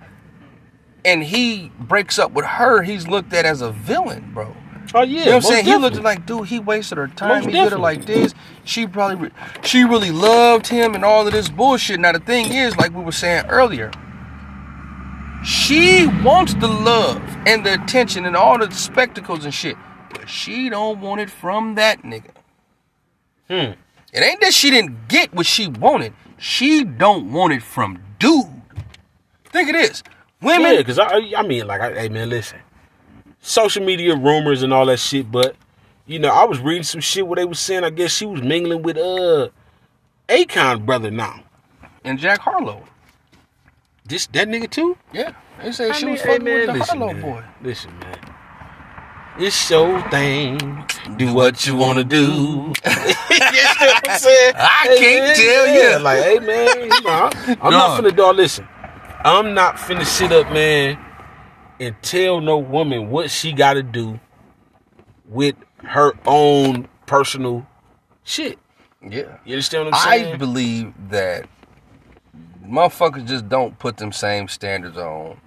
and 1.05 1.23
he 1.23 1.73
breaks 1.79 2.19
up 2.19 2.33
with 2.33 2.45
her, 2.45 2.83
he's 2.83 3.09
looked 3.09 3.33
at 3.33 3.45
as 3.45 3.61
a 3.61 3.73
villain, 3.73 4.33
bro. 4.33 4.55
Oh 4.95 5.03
yeah. 5.03 5.19
You 5.19 5.25
know 5.25 5.31
what 5.33 5.35
I'm 5.37 5.43
saying? 5.43 5.65
He 5.65 5.77
looked 5.77 6.01
like, 6.01 6.27
dude, 6.27 6.47
he 6.47 6.61
wasted 6.61 6.99
her 6.99 7.09
time. 7.09 7.45
Most 7.45 7.47
he 7.47 7.53
did 7.53 7.73
her 7.73 7.79
like 7.79 8.05
this. 8.05 8.35
She 8.65 8.87
probably, 8.87 9.17
re- 9.29 9.35
she 9.63 9.85
really 9.85 10.11
loved 10.11 10.67
him 10.67 10.95
and 10.95 11.05
all 11.05 11.27
of 11.27 11.33
this 11.33 11.49
bullshit. 11.49 12.01
Now 12.01 12.13
the 12.13 12.21
thing 12.21 12.53
is, 12.53 12.77
like 12.77 12.95
we 12.95 13.03
were 13.03 13.13
saying 13.13 13.47
earlier, 13.47 13.91
she 15.45 16.07
wants 16.23 16.55
the 16.55 16.69
love 16.69 17.23
and 17.47 17.65
the 17.65 17.75
attention 17.75 18.25
and 18.25 18.35
all 18.37 18.59
the 18.59 18.71
spectacles 18.71 19.45
and 19.45 19.53
shit, 19.53 19.77
but 20.11 20.29
she 20.29 20.69
don't 20.71 21.01
want 21.01 21.21
it 21.21 21.31
from 21.31 21.75
that 21.75 22.03
nigga. 22.03 22.31
Hmm. 23.49 23.73
It 24.13 24.23
ain't 24.23 24.41
that 24.41 24.55
she 24.55 24.71
didn't 24.71 25.09
get 25.09 25.35
what 25.35 25.47
she 25.47 25.69
wanted. 25.69 26.15
She 26.39 26.85
don't 26.85 27.33
want 27.33 27.53
it 27.53 27.63
from 27.63 28.03
dude. 28.19 28.47
Think 29.47 29.69
of 29.69 29.75
this. 29.75 30.03
Women 30.41 30.73
Yeah, 30.73 30.79
because 30.79 30.99
I, 30.99 31.21
I 31.37 31.43
mean, 31.43 31.67
like, 31.67 31.81
I, 31.81 31.93
hey 31.93 32.09
man, 32.09 32.31
listen, 32.31 32.59
social 33.41 33.85
media 33.85 34.17
rumors 34.17 34.63
and 34.63 34.73
all 34.73 34.87
that 34.87 34.99
shit, 34.99 35.31
but 35.31 35.57
you 36.07 36.19
know, 36.19 36.29
I 36.29 36.45
was 36.45 36.59
reading 36.59 36.83
some 36.83 37.01
shit 37.01 37.27
where 37.27 37.37
they 37.37 37.45
was 37.45 37.59
saying, 37.59 37.85
I 37.85 37.91
guess 37.91 38.13
she 38.13 38.27
was 38.27 38.43
mingling 38.43 38.83
with 38.83 38.97
uh, 38.97 39.49
Akon 40.29 40.87
brother 40.87 41.11
now. 41.11 41.45
and 42.05 42.19
Jack 42.19 42.41
Harlow. 42.41 42.85
This 44.07 44.27
that 44.29 44.49
nigga 44.49 44.71
too? 44.71 44.99
Yeah. 45.13 45.33
They 45.63 45.73
say 45.73 45.89
I 45.89 45.93
she 45.93 46.05
mean, 46.05 46.13
was 46.13 46.21
hey, 46.21 46.29
fucking 46.29 46.45
man, 46.45 46.59
with 46.59 46.67
the 46.67 46.73
listen, 46.75 46.99
Harlow 46.99 47.13
man. 47.15 47.23
boy. 47.23 47.45
Listen, 47.63 47.99
man. 47.99 48.35
It's 49.39 49.71
your 49.71 50.11
thing. 50.11 50.59
Do 51.17 51.35
what 51.35 51.67
you 51.67 51.75
wanna 51.75 52.05
do. 52.05 52.21
you 52.23 52.31
know 52.31 52.73
what 52.85 54.09
I'm 54.09 54.19
saying? 54.19 54.55
I 54.59 54.95
can't 54.99 55.37
tell 55.37 55.67
yeah. 55.67 55.97
ya. 55.97 56.03
Like, 56.03 56.23
hey 56.23 56.39
man, 56.39 56.81
you 56.81 57.01
know, 57.03 57.31
I'm 57.33 57.59
I'm 57.63 57.73
not 57.73 58.03
Dog. 58.03 58.05
finna 58.05 58.17
dog. 58.17 58.37
Listen, 58.37 58.69
I'm 59.25 59.55
not 59.55 59.77
finna 59.77 60.05
sit 60.05 60.33
up, 60.33 60.53
man, 60.53 60.99
and 61.81 61.97
tell 62.03 62.41
no 62.41 62.59
woman 62.59 63.11
what 63.11 63.31
she 63.31 63.53
got 63.53 63.75
to 63.75 63.83
do 63.83 64.21
with 65.27 65.57
her 65.79 66.13
own 66.27 66.89
personal 67.07 67.67
shit. 68.23 68.59
Yeah. 69.03 69.39
You 69.45 69.55
understand 69.55 69.87
what 69.87 69.95
I'm 69.95 70.11
saying? 70.11 70.35
I 70.35 70.37
believe 70.37 70.93
that 71.11 71.49
motherfuckers 72.67 73.27
just 73.27 73.49
don't 73.49 73.79
put 73.79 73.97
them 73.99 74.13
same 74.13 74.49
standards 74.49 74.97
on 74.99 75.39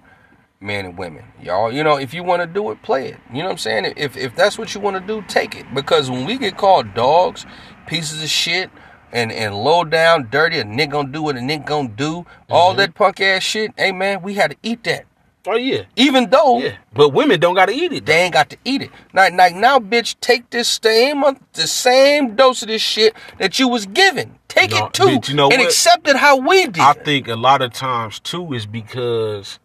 men 0.60 0.84
and 0.86 0.98
women. 0.98 1.24
Y'all, 1.42 1.72
you 1.72 1.84
know, 1.84 1.96
if 1.98 2.14
you 2.14 2.24
want 2.24 2.42
to 2.42 2.46
do 2.46 2.70
it, 2.70 2.82
play 2.82 3.08
it. 3.08 3.18
You 3.32 3.38
know 3.40 3.46
what 3.46 3.52
I'm 3.52 3.58
saying? 3.58 3.94
If 3.96 4.16
if 4.16 4.34
that's 4.36 4.58
what 4.58 4.74
you 4.74 4.80
want 4.80 4.96
to 4.96 5.00
do, 5.06 5.22
take 5.28 5.54
it. 5.56 5.66
Because 5.74 6.10
when 6.10 6.24
we 6.26 6.38
get 6.38 6.56
called 6.56 6.94
dogs, 6.94 7.46
pieces 7.86 8.22
of 8.22 8.28
shit, 8.30 8.70
and 9.12 9.32
and 9.32 9.54
low 9.56 9.84
down, 9.84 10.28
dirty, 10.30 10.58
a 10.58 10.64
nigga 10.64 10.90
gonna 10.90 11.12
do 11.12 11.22
what 11.22 11.36
a 11.36 11.40
nigga 11.40 11.66
gonna 11.66 11.88
do, 11.88 12.26
all 12.50 12.70
Mm-hmm. 12.70 12.78
that 12.78 12.94
punk 12.94 13.20
ass 13.20 13.42
shit, 13.42 13.72
hey 13.78 13.92
man, 13.92 14.22
we 14.22 14.34
had 14.34 14.52
to 14.52 14.56
eat 14.62 14.84
that. 14.84 15.06
Oh 15.48 15.56
yeah, 15.56 15.82
Even 15.96 16.30
though 16.30 16.58
yeah. 16.58 16.76
But 16.92 17.10
women 17.10 17.40
don't 17.40 17.54
gotta 17.54 17.72
eat 17.72 17.92
it. 17.92 18.06
they 18.06 18.22
ain't 18.22 18.34
got 18.34 18.50
to 18.50 18.56
eat 18.64 18.82
it. 18.82 18.90
Like, 19.14 19.34
like 19.34 19.54
now, 19.54 19.78
bitch, 19.78 20.16
take 20.20 20.50
this 20.50 20.68
same 20.82 21.24
uh, 21.24 21.34
the 21.54 21.66
same 21.66 22.34
dose 22.36 22.62
of 22.62 22.68
this 22.68 22.82
shit 22.82 23.14
that 23.38 23.58
you 23.58 23.68
was 23.68 23.86
given. 23.86 24.38
Take 24.48 24.70
No, 24.70 24.86
it 24.86 24.92
too, 24.94 25.20
you 25.26 25.34
know 25.34 25.48
and 25.50 25.58
what? 25.60 25.66
accept 25.68 26.08
it 26.08 26.16
how 26.16 26.36
we 26.36 26.66
did. 26.66 26.78
I 26.80 26.92
think 26.94 27.28
a 27.28 27.36
lot 27.36 27.62
of 27.62 27.72
times 27.72 28.20
too 28.20 28.52
is 28.54 28.66
because 28.66 29.58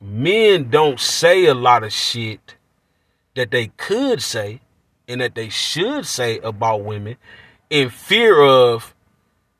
men 0.00 0.68
don't 0.70 1.00
say 1.00 1.46
a 1.46 1.54
lot 1.54 1.82
of 1.84 1.92
shit 1.92 2.56
that 3.34 3.50
they 3.50 3.68
could 3.76 4.22
say 4.22 4.60
and 5.08 5.20
that 5.20 5.34
they 5.34 5.48
should 5.48 6.06
say 6.06 6.38
about 6.38 6.82
women 6.84 7.16
in 7.70 7.90
fear 7.90 8.40
of, 8.40 8.94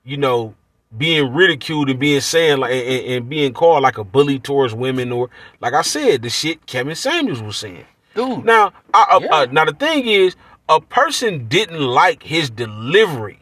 you 0.04 0.16
know, 0.16 0.54
being 0.96 1.32
ridiculed 1.34 1.90
and 1.90 1.98
being 1.98 2.20
saying 2.20 2.58
like 2.58 2.72
and, 2.72 3.06
and 3.06 3.28
being 3.28 3.52
called 3.52 3.82
like 3.82 3.98
a 3.98 4.04
bully 4.04 4.38
towards 4.38 4.74
women 4.74 5.10
or 5.12 5.30
like 5.60 5.74
I 5.74 5.82
said, 5.82 6.22
the 6.22 6.30
shit 6.30 6.66
Kevin 6.66 6.94
Samuels 6.94 7.42
was 7.42 7.56
saying. 7.56 7.84
Dude, 8.14 8.44
Now, 8.44 8.72
I, 8.92 9.06
uh, 9.10 9.20
Yeah. 9.20 9.28
uh, 9.34 9.46
now 9.50 9.64
the 9.64 9.72
thing 9.72 10.06
is, 10.06 10.36
a 10.68 10.80
person 10.80 11.48
didn't 11.48 11.80
like 11.80 12.22
his 12.22 12.48
delivery, 12.48 13.40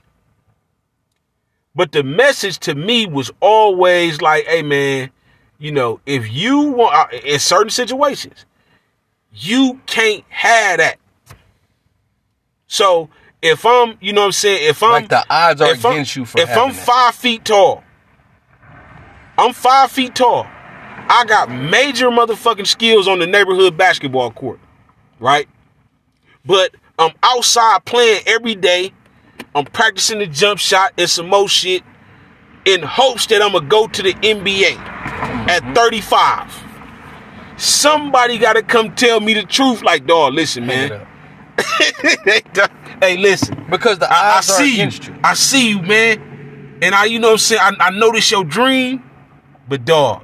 but 1.75 1.93
the 1.93 2.03
message 2.03 2.59
to 2.61 2.75
me 2.75 3.07
was 3.07 3.31
always 3.41 4.21
like, 4.23 4.47
"Hey, 4.47 4.63
man, 4.63 5.11
you 5.59 5.73
know, 5.73 6.01
if 6.07 6.33
you 6.33 6.59
want 6.61 6.95
uh, 6.95 7.17
in 7.19 7.39
certain 7.39 7.71
situations, 7.71 8.47
you 9.35 9.81
can't 9.87 10.25
have 10.31 10.79
that." 10.79 10.97
So 12.67 13.11
if 13.43 13.67
I'm, 13.67 13.99
you 14.01 14.13
know, 14.13 14.23
what 14.23 14.27
I'm 14.27 14.33
saying, 14.33 14.69
if 14.69 14.83
I'm 14.83 14.93
like 14.93 15.09
the 15.09 15.25
odds 15.29 15.61
are 15.61 15.73
if 15.73 15.85
I'm- 15.85 16.05
you 16.15 16.25
for 16.25 16.41
if 16.41 16.57
I'm 16.57 16.73
that. 16.73 16.87
five 16.87 17.15
feet 17.15 17.45
tall, 17.45 17.83
I'm 19.37 19.53
five 19.53 19.91
feet 19.91 20.15
tall. 20.15 20.47
I 21.09 21.25
got 21.27 21.51
major 21.51 22.09
motherfucking 22.11 22.67
skills 22.67 23.09
on 23.09 23.19
the 23.19 23.27
neighborhood 23.27 23.77
basketball 23.77 24.31
court, 24.31 24.61
right? 25.19 25.49
But 26.47 26.77
I'm 26.99 27.13
outside 27.23 27.85
playing 27.85 28.23
every 28.27 28.55
day. 28.55 28.93
I'm 29.55 29.65
practicing 29.65 30.21
the 30.21 30.27
jump 30.27 30.61
shot 30.61 30.93
and 30.97 31.11
some 31.11 31.29
more 31.29 31.49
shit 31.49 31.83
in 32.65 32.83
hopes 32.83 33.27
that 33.27 33.43
I'm 33.43 33.53
gonna 33.53 33.67
go 33.67 33.89
to 33.89 34.03
the 34.03 34.15
NBA 34.15 34.77
at 34.77 35.63
mm-hmm. 35.63 35.75
35. 35.75 36.65
Somebody 37.57 38.39
gotta 38.39 38.63
come 38.63 38.95
tell 38.95 39.21
me 39.21 39.35
the 39.35 39.43
truth. 39.43 39.83
Like, 39.83 40.07
dog, 40.07 40.35
listen, 40.35 40.67
man. 40.67 41.07
hey, 43.03 43.17
listen. 43.17 43.67
because 43.71 43.99
the 43.99 44.11
I, 44.11 44.15
I 44.15 44.39
odds 44.39 44.51
are 44.51 44.53
see 44.59 44.69
you. 44.69 44.75
against 44.75 45.07
you. 45.09 45.15
I 45.25 45.35
see 45.35 45.69
you, 45.71 45.83
man. 45.83 46.79
And 46.83 46.95
I, 46.95 47.05
you 47.05 47.19
know 47.19 47.29
what 47.29 47.33
I'm 47.35 47.39
saying? 47.39 47.61
I, 47.63 47.87
I 47.87 47.91
know 47.91 48.11
this 48.13 48.31
your 48.31 48.45
dream, 48.45 49.03
but 49.69 49.85
dog, 49.85 50.23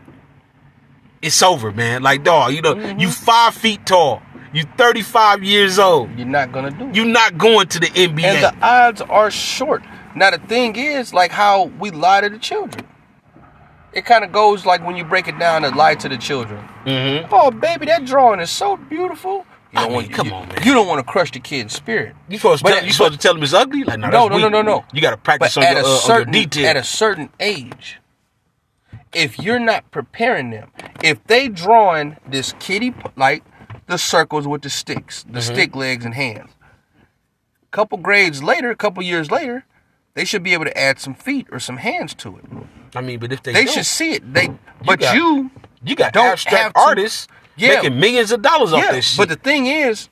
it's 1.22 1.42
over, 1.42 1.72
man. 1.72 2.02
Like, 2.02 2.24
dog, 2.24 2.52
you 2.52 2.62
know, 2.62 2.74
Mm-hmm. 2.74 2.98
you 3.00 3.10
five 3.10 3.54
feet 3.54 3.84
tall. 3.86 4.22
You 4.52 4.64
35 4.78 5.44
years 5.44 5.78
old. 5.78 6.10
You're 6.16 6.26
not 6.26 6.52
gonna 6.52 6.70
do 6.70 6.88
it. 6.88 6.94
You're 6.96 7.04
not 7.04 7.36
going 7.36 7.68
to 7.68 7.80
the 7.80 7.86
NBA. 7.88 8.24
and 8.24 8.42
the 8.42 8.66
odds 8.66 9.00
are 9.02 9.30
short. 9.30 9.82
Now 10.16 10.30
the 10.30 10.38
thing 10.38 10.74
is, 10.76 11.12
like 11.12 11.30
how 11.30 11.64
we 11.78 11.90
lie 11.90 12.22
to 12.22 12.30
the 12.30 12.38
children. 12.38 12.86
It 13.92 14.04
kind 14.06 14.24
of 14.24 14.32
goes 14.32 14.64
like 14.64 14.84
when 14.86 14.96
you 14.96 15.04
break 15.04 15.28
it 15.28 15.38
down 15.38 15.62
to 15.62 15.68
lie 15.70 15.94
to 15.96 16.08
the 16.08 16.16
children. 16.16 16.66
mm-hmm. 16.86 17.28
Oh, 17.32 17.50
baby, 17.50 17.86
that 17.86 18.04
drawing 18.06 18.40
is 18.40 18.50
so 18.50 18.76
beautiful. 18.76 19.44
You 19.72 19.78
I 19.78 19.82
don't 19.82 19.88
mean, 19.92 19.96
want, 20.02 20.12
come 20.12 20.26
you, 20.28 20.32
on, 20.34 20.48
man. 20.48 20.62
You 20.64 20.72
don't 20.74 20.86
want 20.88 20.98
to 21.06 21.12
crush 21.12 21.30
the 21.30 21.40
kid's 21.40 21.74
spirit. 21.74 22.16
You 22.28 22.38
supposed 22.38 22.64
to 22.64 22.72
tell, 22.72 22.84
you 22.84 22.92
supposed 22.92 23.12
to 23.12 23.18
tell 23.18 23.36
him 23.36 23.42
it's 23.42 23.52
ugly? 23.52 23.84
Like 23.84 23.98
no, 24.00 24.08
No, 24.08 24.28
no, 24.28 24.38
no, 24.38 24.48
no, 24.48 24.62
no. 24.62 24.84
You 24.94 25.02
got 25.02 25.10
to 25.10 25.16
practice 25.18 25.54
But 25.56 25.64
on 25.64 25.76
at 25.76 25.76
your, 25.82 25.86
a 25.86 25.94
uh, 25.94 25.98
certain 25.98 26.32
detail. 26.32 26.66
at 26.66 26.76
a 26.76 26.84
certain 26.84 27.28
age, 27.38 27.98
if 29.12 29.38
you're 29.38 29.58
not 29.58 29.90
preparing 29.90 30.50
them, 30.50 30.70
if 31.02 31.22
they 31.24 31.48
drawing 31.48 32.16
this 32.26 32.54
kitty 32.60 32.94
like 33.16 33.44
the 33.86 33.98
circles 33.98 34.46
with 34.48 34.62
the 34.62 34.70
sticks, 34.70 35.22
the 35.24 35.40
Mm-hmm. 35.40 35.54
stick 35.54 35.76
legs 35.76 36.04
and 36.04 36.14
hands, 36.14 36.50
a 37.62 37.66
couple 37.70 37.98
grades 37.98 38.42
later, 38.42 38.70
a 38.70 38.76
couple 38.76 39.02
years 39.02 39.30
later, 39.30 39.64
they 40.14 40.24
should 40.24 40.42
be 40.42 40.52
able 40.54 40.64
to 40.64 40.78
add 40.78 40.98
some 40.98 41.14
feet 41.14 41.46
or 41.52 41.58
some 41.60 41.76
hands 41.76 42.14
to 42.14 42.36
it. 42.38 42.44
I 42.94 43.00
mean, 43.02 43.18
but 43.18 43.32
if 43.32 43.42
they 43.42 43.52
They 43.52 43.66
should 43.66 43.86
see 43.86 44.12
it. 44.12 44.32
They, 44.32 44.48
but 44.84 45.00
got- 45.00 45.14
you, 45.14 45.50
you 45.84 45.94
got 45.94 46.12
don't 46.14 46.26
abstract 46.26 46.56
have 46.62 46.72
to- 46.72 46.80
artists 46.80 47.28
Yeah. 47.58 47.76
making 47.76 47.98
millions 47.98 48.32
of 48.32 48.42
dollars 48.42 48.72
off 48.72 48.82
yeah. 48.82 48.92
this 48.92 49.08
shit. 49.10 49.18
But 49.18 49.28
the 49.28 49.36
thing 49.36 49.66
is, 49.66 50.08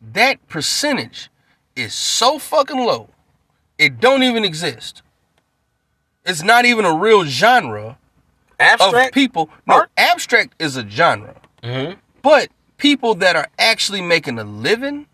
that 0.00 0.46
percentage 0.48 1.30
is 1.76 1.94
so 1.94 2.38
fucking 2.38 2.78
low, 2.78 3.08
it 3.78 4.00
don't 4.00 4.22
even 4.22 4.44
exist. 4.44 5.02
It's 6.24 6.42
not 6.42 6.64
even 6.64 6.84
a 6.84 6.94
real 6.94 7.24
genre 7.24 7.98
abstract 8.58 9.08
of 9.08 9.12
people. 9.12 9.50
No, 9.66 9.74
art? 9.74 9.90
abstract 9.96 10.54
is 10.58 10.76
a 10.76 10.88
genre. 10.88 11.36
Mhm. 11.62 11.98
But 12.22 12.50
people 12.78 13.14
that 13.16 13.36
are 13.36 13.48
actually 13.58 14.00
making 14.00 14.38
a 14.38 14.44
living 14.44 15.06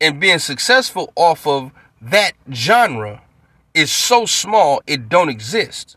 and 0.00 0.20
being 0.20 0.38
successful 0.38 1.12
off 1.16 1.46
of 1.46 1.72
that 2.00 2.32
genre 2.52 3.22
is 3.74 3.90
so 3.90 4.26
small 4.26 4.82
it 4.86 5.08
don't 5.08 5.28
exist. 5.28 5.96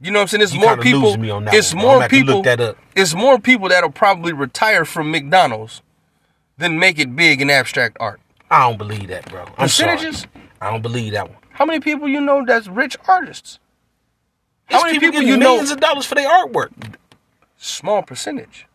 You 0.00 0.12
know 0.12 0.20
what 0.20 0.22
I'm 0.22 0.28
saying? 0.28 0.42
It's 0.42 0.54
You 0.54 0.60
more 0.60 0.76
people. 0.76 1.16
me 1.18 1.30
on 1.30 1.44
that 1.46 1.54
it's 1.54 1.74
one, 1.74 1.82
more 1.82 1.90
I'm 1.94 1.96
gonna 1.96 2.02
have 2.04 2.10
to 2.10 2.16
people. 2.16 2.34
look 2.36 2.44
that 2.44 2.60
up. 2.60 2.76
It's 2.94 3.14
more 3.14 3.38
people 3.38 3.68
that'll 3.68 3.90
probably 3.90 4.32
retire 4.32 4.84
from 4.84 5.10
McDonald's 5.10 5.82
than 6.56 6.78
make 6.78 6.98
it 6.98 7.14
big 7.16 7.40
in 7.40 7.50
abstract 7.50 7.96
art. 8.00 8.20
I 8.50 8.60
don't 8.68 8.78
believe 8.78 9.08
that, 9.08 9.28
bro. 9.28 9.42
I'm 9.42 9.54
Percentages? 9.66 10.20
sorry. 10.20 10.30
I 10.60 10.70
don't 10.70 10.82
believe 10.82 11.12
that 11.12 11.28
one. 11.28 11.38
How 11.50 11.64
many 11.66 11.80
people 11.80 12.08
you 12.08 12.20
know 12.20 12.44
that's 12.44 12.68
rich 12.68 12.96
artists? 13.08 13.58
How 14.66 14.78
How 14.78 14.84
many 14.86 14.98
people 15.00 15.12
people 15.20 15.28
you 15.28 15.36
know- 15.36 15.48
millions 15.50 15.70
of 15.70 15.80
dollars 15.80 16.06
for 16.06 16.14
their 16.14 16.28
artwork? 16.28 16.70
small 17.60 18.02
percentage 18.02 18.66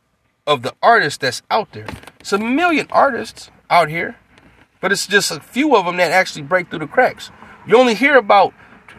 of 0.45 0.61
the 0.61 0.73
artists 0.83 1.17
that's 1.17 1.41
out 1.49 1.71
there. 1.71 1.85
It's 2.19 2.33
a 2.33 2.37
million 2.37 2.85
artists 2.91 3.49
out 3.69 3.87
here, 3.87 4.17
but 4.81 4.91
it's 4.91 5.07
just 5.07 5.31
a 5.31 5.39
few 5.39 5.73
of 5.77 5.85
them 5.85 5.95
that 5.97 6.11
actually 6.11 6.41
break 6.41 6.69
through 6.69 6.79
the 6.79 6.87
cracks. 6.87 7.31
You 7.65 7.77
only 7.77 7.93
hear 7.95 8.17
about 8.17 8.53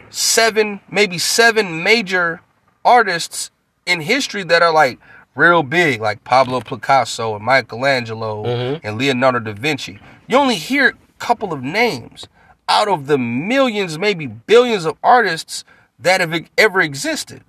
seven, 0.09 0.79
maybe 0.89 1.17
seven 1.17 1.83
major 1.83 2.41
artists 2.83 3.51
in 3.85 4.01
history 4.01 4.43
that 4.43 4.61
are 4.61 4.73
like 4.73 4.99
real 5.35 5.63
big, 5.63 6.01
like 6.01 6.23
Pablo 6.23 6.61
Picasso 6.61 7.35
and 7.35 7.45
Michelangelo 7.45 8.43
mm-hmm. 8.43 8.87
and 8.87 8.97
Leonardo 8.97 9.39
da 9.39 9.53
Vinci. 9.53 9.99
You 10.27 10.37
only 10.37 10.55
hear 10.55 10.89
a 10.89 10.93
couple 11.19 11.53
of 11.53 11.61
names 11.61 12.27
out 12.67 12.87
of 12.87 13.07
the 13.07 13.17
millions, 13.17 13.99
maybe 13.99 14.27
billions 14.27 14.85
of 14.85 14.97
artists 15.03 15.63
that 15.99 16.21
have 16.21 16.47
ever 16.57 16.81
existed. 16.81 17.43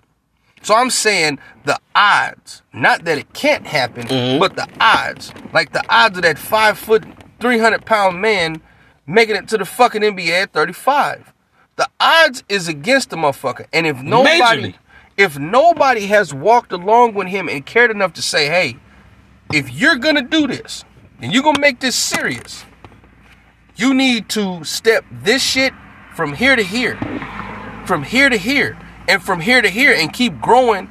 So 0.63 0.75
I'm 0.75 0.91
saying 0.91 1.39
the 1.65 1.79
odds, 1.95 2.63
not 2.73 3.05
that 3.05 3.19
it 3.19 3.33
can't 3.33 3.67
happen, 3.67 4.07
mm-hmm. 4.07 4.41
but 4.41 4.57
the 4.57 4.69
odds, 4.81 5.33
like 5.53 5.73
the 5.73 5.85
odds 5.89 6.19
of 6.19 6.23
that 6.23 6.39
five 6.39 6.79
foot, 6.79 7.05
300 7.41 7.85
pound 7.87 8.21
man 8.21 8.61
making 9.07 9.37
it 9.37 9.49
to 9.49 9.59
the 9.59 9.65
fucking 9.65 10.03
NBA 10.03 10.43
at 10.43 10.53
35. 10.53 11.33
The 11.77 11.89
odds 12.01 12.43
is 12.49 12.69
against 12.69 13.11
the 13.11 13.17
motherfucker. 13.17 13.67
And 13.73 13.87
if 13.87 14.03
nobody, 14.03 14.41
Majorly. 14.41 14.75
if 15.17 15.39
nobody 15.39 16.07
has 16.07 16.33
walked 16.35 16.73
along 16.73 17.15
with 17.15 17.29
him 17.29 17.49
and 17.49 17.65
cared 17.65 17.91
enough 17.91 18.13
to 18.15 18.23
say, 18.23 18.47
hey, 18.47 18.77
if 19.53 19.71
you're 19.71 19.97
gonna 19.97 20.23
do 20.23 20.47
this 20.47 20.85
and 21.21 21.33
you're 21.33 21.43
gonna 21.43 21.61
make 21.61 21.81
this 21.81 21.95
serious, 21.95 22.65
you 23.77 23.93
need 23.95 24.29
to 24.31 24.65
step 24.65 25.05
this 25.11 25.43
shit 25.43 25.73
from 26.15 26.33
here 26.33 26.57
to 26.57 26.63
here 26.63 26.97
from 27.87 28.03
here 28.03 28.29
to 28.29 28.37
here 28.37 28.77
and 29.07 29.23
from 29.23 29.41
here 29.41 29.61
to 29.63 29.69
here 29.69 29.93
and 29.93 30.13
keep 30.13 30.41
growing 30.41 30.91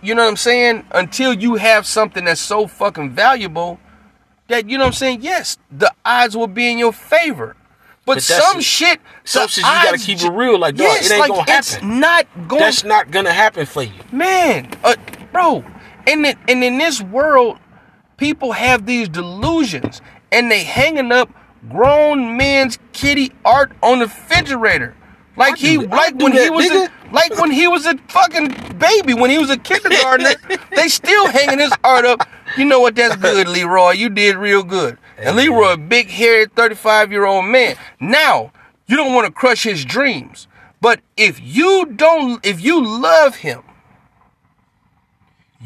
you 0.00 0.14
know 0.14 0.22
what 0.22 0.30
i'm 0.30 0.36
saying 0.36 0.86
until 0.92 1.34
you 1.34 1.56
have 1.56 1.84
something 1.86 2.24
that's 2.24 2.40
so 2.40 2.66
fucking 2.66 3.10
valuable 3.10 3.80
that 4.48 4.70
you 4.70 4.78
know 4.78 4.84
what 4.84 4.88
i'm 4.88 4.92
saying 4.94 5.20
yes 5.20 5.58
the 5.70 5.92
odds 6.04 6.36
will 6.36 6.46
be 6.46 6.70
in 6.70 6.78
your 6.78 6.92
favor 6.92 7.56
but, 8.06 8.16
But 8.16 8.22
some 8.22 8.60
shit 8.60 9.00
some 9.24 9.48
shit 9.48 9.64
you 9.64 9.70
gotta 9.70 9.98
keep 9.98 10.20
it 10.20 10.30
real, 10.30 10.58
like, 10.58 10.76
dog, 10.76 10.98
it 11.00 11.10
ain't 11.10 11.28
gonna 11.28 11.44
it's 11.48 11.74
happen. 11.74 12.00
not 12.00 12.26
going 12.48 12.60
That's 12.60 12.84
not 12.84 13.10
gonna 13.10 13.32
happen 13.32 13.66
for 13.66 13.82
you. 13.82 13.92
man 14.12 14.70
uh, 14.84 14.96
bro 15.32 15.64
and 16.06 16.26
it, 16.26 16.38
and 16.48 16.62
in 16.62 16.78
this 16.78 17.00
world 17.00 17.58
people 18.16 18.52
have 18.52 18.86
these 18.86 19.08
delusions 19.08 20.00
and 20.32 20.50
they 20.50 20.64
hanging 20.64 21.12
up 21.12 21.30
grown 21.68 22.36
men's 22.36 22.78
kitty 22.92 23.32
art 23.44 23.72
on 23.82 24.00
the 24.00 24.06
refrigerator. 24.06 24.94
Like 25.36 25.56
he 25.56 25.78
like 25.78 26.14
when 26.16 26.32
he 26.32 26.50
was 26.50 26.70
a, 26.70 26.90
like 27.12 27.36
when 27.40 27.50
he 27.50 27.66
was 27.66 27.86
a 27.86 27.96
fucking 28.08 28.78
baby 28.78 29.14
when 29.14 29.30
he 29.30 29.38
was 29.38 29.50
a 29.50 29.56
kindergartner 29.56 30.34
they 30.76 30.88
still 30.88 31.26
hanging 31.28 31.58
his 31.58 31.72
art 31.82 32.04
up. 32.04 32.28
You 32.56 32.64
know 32.66 32.80
what? 32.80 32.94
That's 32.94 33.16
good 33.16 33.48
leroy. 33.48 33.92
You 33.92 34.10
did 34.10 34.36
real 34.36 34.62
good 34.62 34.98
and 35.24 35.36
leroy 35.36 35.72
a 35.72 35.76
big 35.76 36.08
hairy 36.08 36.46
35 36.46 37.10
year 37.10 37.24
old 37.24 37.46
man. 37.46 37.76
Now 38.00 38.52
you 38.86 38.96
don't 38.96 39.14
want 39.14 39.26
to 39.26 39.32
crush 39.32 39.62
his 39.62 39.84
dreams. 39.84 40.46
But 40.80 41.00
if 41.16 41.40
you 41.42 41.86
don't 41.86 42.44
if 42.44 42.60
you 42.60 42.84
love 42.84 43.36
him 43.36 43.62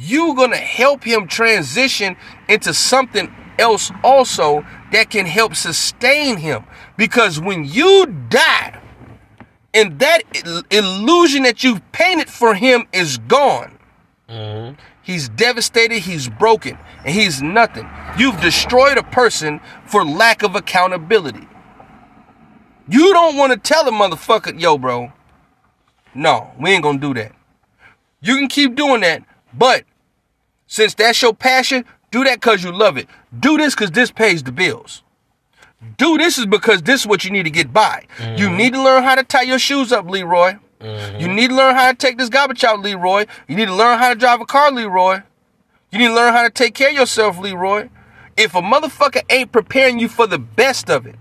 you're 0.00 0.34
gonna 0.34 0.56
help 0.56 1.02
him 1.02 1.26
transition 1.26 2.16
into 2.48 2.72
something 2.72 3.34
else 3.58 3.90
also 4.04 4.64
that 4.92 5.10
can 5.10 5.26
help 5.26 5.56
sustain 5.56 6.36
him. 6.36 6.64
Because 6.96 7.40
when 7.40 7.64
you 7.64 8.06
die 8.28 8.80
and 9.74 9.98
that 9.98 10.22
illusion 10.70 11.42
that 11.42 11.62
you've 11.64 11.92
painted 11.92 12.28
for 12.28 12.54
him 12.54 12.86
is 12.92 13.18
gone 13.18 13.78
mm-hmm. 14.28 14.74
He's 15.08 15.28
devastated 15.30 15.98
he's 15.98 16.28
broken 16.28 16.78
and 17.04 17.14
he's 17.14 17.42
nothing 17.42 17.88
you've 18.16 18.40
destroyed 18.40 18.96
a 18.96 19.02
person 19.02 19.60
for 19.86 20.04
lack 20.04 20.42
of 20.44 20.54
accountability 20.54 21.48
you 22.88 23.12
don't 23.12 23.36
want 23.36 23.52
to 23.52 23.58
tell 23.58 23.88
a 23.88 23.90
motherfucker 23.90 24.58
yo 24.60 24.78
bro 24.78 25.12
no 26.14 26.52
we 26.60 26.70
ain't 26.70 26.84
gonna 26.84 26.98
do 26.98 27.12
that 27.12 27.32
you 28.20 28.36
can 28.36 28.48
keep 28.48 28.74
doing 28.74 29.00
that, 29.02 29.22
but 29.54 29.84
since 30.66 30.94
that's 30.94 31.20
your 31.22 31.34
passion, 31.34 31.84
do 32.10 32.24
that 32.24 32.40
because 32.40 32.64
you 32.64 32.72
love 32.72 32.96
it. 32.96 33.08
Do 33.38 33.56
this 33.56 33.74
because 33.74 33.92
this 33.92 34.10
pays 34.10 34.42
the 34.42 34.52
bills. 34.52 35.02
Do 35.96 36.18
this 36.18 36.38
is 36.38 36.46
because 36.46 36.82
this 36.82 37.02
is 37.02 37.06
what 37.06 37.24
you 37.24 37.30
need 37.30 37.44
to 37.44 37.50
get 37.50 37.72
by. 37.72 38.06
You 38.18 38.48
mm-hmm. 38.48 38.56
need 38.56 38.72
to 38.72 38.82
learn 38.82 39.04
how 39.04 39.14
to 39.14 39.22
tie 39.22 39.42
your 39.42 39.60
shoes 39.60 39.92
up, 39.92 40.10
Leroy. 40.10 40.56
Mm-hmm. 40.80 41.20
You 41.20 41.28
need 41.28 41.48
to 41.48 41.56
learn 41.56 41.74
how 41.74 41.90
to 41.90 41.96
take 41.96 42.18
this 42.18 42.28
garbage 42.28 42.62
out, 42.64 42.80
Leroy. 42.80 43.26
You 43.48 43.56
need 43.56 43.66
to 43.66 43.74
learn 43.74 43.98
how 43.98 44.10
to 44.10 44.14
drive 44.14 44.40
a 44.40 44.46
car, 44.46 44.70
Leroy. 44.70 45.22
You 45.90 45.98
need 45.98 46.08
to 46.08 46.14
learn 46.14 46.32
how 46.32 46.42
to 46.42 46.50
take 46.50 46.74
care 46.74 46.90
of 46.90 46.94
yourself, 46.94 47.38
Leroy. 47.38 47.88
If 48.36 48.54
a 48.54 48.60
motherfucker 48.60 49.22
ain't 49.30 49.50
preparing 49.50 49.98
you 49.98 50.08
for 50.08 50.26
the 50.26 50.38
best 50.38 50.88
of 50.88 51.06
it, 51.06 51.16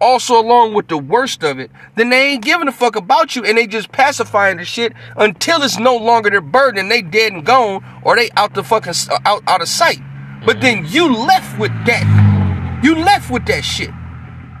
also 0.00 0.40
along 0.40 0.74
with 0.74 0.88
the 0.88 0.98
worst 0.98 1.44
of 1.44 1.58
it, 1.58 1.70
then 1.96 2.10
they 2.10 2.32
ain't 2.32 2.44
giving 2.44 2.66
a 2.66 2.72
fuck 2.72 2.96
about 2.96 3.36
you 3.36 3.44
and 3.44 3.56
they 3.56 3.66
just 3.66 3.92
pacifying 3.92 4.56
the 4.56 4.64
shit 4.64 4.92
until 5.16 5.62
it's 5.62 5.78
no 5.78 5.96
longer 5.96 6.28
their 6.30 6.40
burden 6.40 6.80
and 6.80 6.90
they 6.90 7.02
dead 7.02 7.32
and 7.32 7.46
gone 7.46 7.84
or 8.02 8.16
they 8.16 8.30
out 8.36 8.54
the 8.54 8.64
fucking 8.64 8.94
out 9.24 9.42
out 9.46 9.62
of 9.62 9.68
sight. 9.68 10.00
But 10.44 10.56
mm-hmm. 10.56 10.60
then 10.60 10.86
you 10.86 11.14
left 11.14 11.58
with 11.58 11.72
that. 11.86 12.80
You 12.82 12.96
left 12.96 13.30
with 13.30 13.46
that 13.46 13.64
shit. 13.64 13.90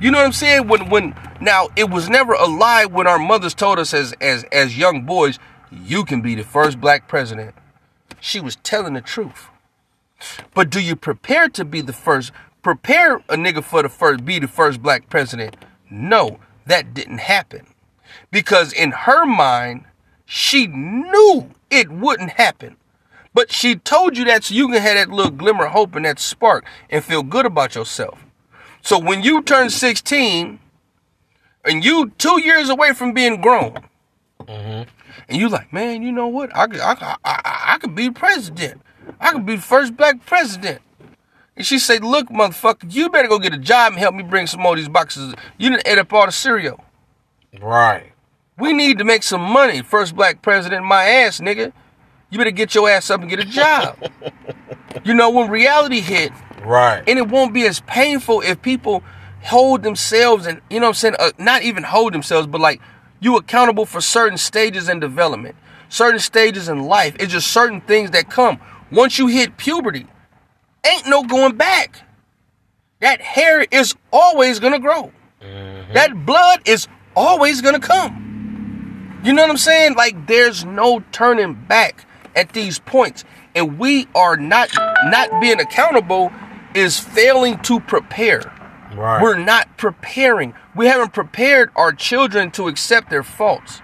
You 0.02 0.10
know 0.10 0.18
what 0.18 0.26
I'm 0.26 0.32
saying? 0.32 0.66
When 0.66 0.90
when 0.90 1.14
now 1.40 1.68
it 1.76 1.88
was 1.88 2.08
never 2.08 2.32
a 2.32 2.46
lie 2.46 2.86
when 2.86 3.06
our 3.06 3.20
mothers 3.20 3.54
told 3.54 3.78
us 3.78 3.94
as 3.94 4.12
as 4.20 4.44
as 4.50 4.76
young 4.76 5.02
boys, 5.02 5.38
you 5.70 6.04
can 6.04 6.20
be 6.20 6.34
the 6.34 6.42
first 6.42 6.80
black 6.80 7.06
president. 7.06 7.54
She 8.18 8.40
was 8.40 8.56
telling 8.56 8.94
the 8.94 9.00
truth. 9.00 9.48
But 10.54 10.70
do 10.70 10.80
you 10.80 10.96
prepare 10.96 11.48
to 11.50 11.64
be 11.64 11.82
the 11.82 11.92
first? 11.92 12.32
Prepare 12.64 13.18
a 13.28 13.36
nigga 13.36 13.62
for 13.62 13.80
the 13.80 13.88
first, 13.88 14.24
be 14.24 14.40
the 14.40 14.48
first 14.48 14.82
black 14.82 15.08
president? 15.08 15.56
No, 15.88 16.40
that 16.66 16.94
didn't 16.94 17.18
happen. 17.18 17.64
Because 18.32 18.72
in 18.72 18.90
her 18.90 19.24
mind, 19.24 19.84
she 20.26 20.66
knew 20.66 21.48
it 21.70 21.92
wouldn't 21.92 22.30
happen. 22.30 22.76
But 23.34 23.52
she 23.52 23.76
told 23.76 24.18
you 24.18 24.24
that 24.24 24.42
so 24.42 24.54
you 24.54 24.66
can 24.66 24.82
have 24.82 24.96
that 24.96 25.14
little 25.14 25.30
glimmer 25.30 25.66
of 25.66 25.72
hope 25.72 25.94
and 25.94 26.04
that 26.04 26.18
spark 26.18 26.64
and 26.90 27.04
feel 27.04 27.22
good 27.22 27.46
about 27.46 27.76
yourself. 27.76 28.21
So 28.82 28.98
when 28.98 29.22
you 29.22 29.42
turn 29.42 29.70
16 29.70 30.58
and 31.64 31.84
you 31.84 32.10
two 32.18 32.40
years 32.42 32.68
away 32.68 32.92
from 32.92 33.12
being 33.12 33.40
grown, 33.40 33.78
mm-hmm. 34.40 34.88
and 35.28 35.38
you 35.40 35.48
like, 35.48 35.72
man, 35.72 36.02
you 36.02 36.12
know 36.12 36.26
what? 36.26 36.54
I 36.54 36.66
could, 36.66 36.80
I, 36.80 36.92
I, 36.92 37.16
I, 37.24 37.62
I 37.74 37.78
could 37.78 37.94
be 37.94 38.10
president. 38.10 38.82
I 39.20 39.32
could 39.32 39.46
be 39.46 39.56
the 39.56 39.62
first 39.62 39.96
black 39.96 40.26
president. 40.26 40.82
And 41.56 41.64
she 41.64 41.78
said, 41.78 42.02
look, 42.02 42.28
motherfucker, 42.28 42.92
you 42.92 43.08
better 43.08 43.28
go 43.28 43.38
get 43.38 43.54
a 43.54 43.58
job 43.58 43.92
and 43.92 44.00
help 44.00 44.14
me 44.14 44.22
bring 44.22 44.46
some 44.46 44.60
more 44.60 44.72
of 44.72 44.78
these 44.78 44.88
boxes. 44.88 45.34
You 45.58 45.70
didn't 45.70 45.86
eat 45.86 45.98
up 45.98 46.12
all 46.12 46.26
the 46.26 46.32
cereal. 46.32 46.82
Right. 47.60 48.12
We 48.58 48.72
need 48.72 48.98
to 48.98 49.04
make 49.04 49.22
some 49.22 49.42
money. 49.42 49.82
First 49.82 50.16
black 50.16 50.42
president, 50.42 50.84
my 50.84 51.04
ass, 51.04 51.40
nigga. 51.40 51.72
You 52.30 52.38
better 52.38 52.50
get 52.50 52.74
your 52.74 52.88
ass 52.88 53.10
up 53.10 53.20
and 53.20 53.28
get 53.28 53.38
a 53.38 53.44
job. 53.44 53.98
you 55.04 55.14
know, 55.14 55.30
when 55.30 55.50
reality 55.50 56.00
hit, 56.00 56.32
Right. 56.64 57.02
and 57.06 57.18
it 57.18 57.28
won't 57.28 57.52
be 57.52 57.66
as 57.66 57.80
painful 57.80 58.40
if 58.42 58.60
people 58.62 59.02
hold 59.42 59.82
themselves 59.82 60.46
and 60.46 60.60
you 60.70 60.78
know 60.80 60.86
what 60.86 60.90
I'm 60.90 60.94
saying, 60.94 61.16
uh, 61.18 61.32
not 61.38 61.62
even 61.62 61.82
hold 61.82 62.14
themselves, 62.14 62.46
but 62.46 62.60
like 62.60 62.80
you 63.20 63.36
accountable 63.36 63.86
for 63.86 64.00
certain 64.00 64.38
stages 64.38 64.88
in 64.88 65.00
development, 65.00 65.56
certain 65.88 66.20
stages 66.20 66.68
in 66.68 66.84
life. 66.84 67.16
It's 67.18 67.32
just 67.32 67.48
certain 67.48 67.80
things 67.80 68.10
that 68.12 68.30
come 68.30 68.60
once 68.90 69.18
you 69.18 69.26
hit 69.26 69.56
puberty. 69.56 70.06
Ain't 70.86 71.08
no 71.08 71.22
going 71.24 71.56
back. 71.56 72.02
That 73.00 73.20
hair 73.20 73.66
is 73.70 73.94
always 74.12 74.60
gonna 74.60 74.78
grow. 74.80 75.12
That 75.92 76.24
blood 76.24 76.60
is 76.66 76.86
always 77.16 77.60
gonna 77.60 77.80
come. 77.80 79.20
You 79.24 79.32
know 79.32 79.42
what 79.42 79.50
I'm 79.50 79.56
saying? 79.56 79.94
Like 79.94 80.26
there's 80.26 80.64
no 80.64 81.00
turning 81.12 81.54
back 81.54 82.04
at 82.34 82.52
these 82.52 82.78
points. 82.78 83.24
And 83.54 83.78
we 83.78 84.08
are 84.14 84.36
not 84.36 84.70
not 85.06 85.40
being 85.40 85.60
accountable 85.60 86.32
is 86.74 86.98
failing 86.98 87.58
to 87.60 87.80
prepare. 87.80 88.52
Right. 88.94 89.22
We're 89.22 89.38
not 89.38 89.78
preparing. 89.78 90.54
We 90.76 90.86
haven't 90.86 91.12
prepared 91.12 91.70
our 91.76 91.92
children 91.92 92.50
to 92.52 92.68
accept 92.68 93.10
their 93.10 93.22
faults. 93.22 93.80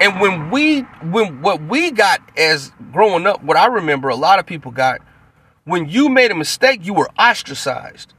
And 0.00 0.20
when 0.20 0.50
we 0.50 0.80
when 0.80 1.42
what 1.42 1.62
we 1.62 1.90
got 1.90 2.20
as 2.36 2.72
growing 2.92 3.26
up, 3.26 3.42
what 3.42 3.56
I 3.56 3.66
remember 3.66 4.08
a 4.08 4.16
lot 4.16 4.38
of 4.38 4.46
people 4.46 4.70
got, 4.72 5.00
when 5.64 5.88
you 5.88 6.08
made 6.08 6.30
a 6.30 6.34
mistake, 6.34 6.84
you 6.84 6.94
were 6.94 7.08
ostracized. 7.18 8.12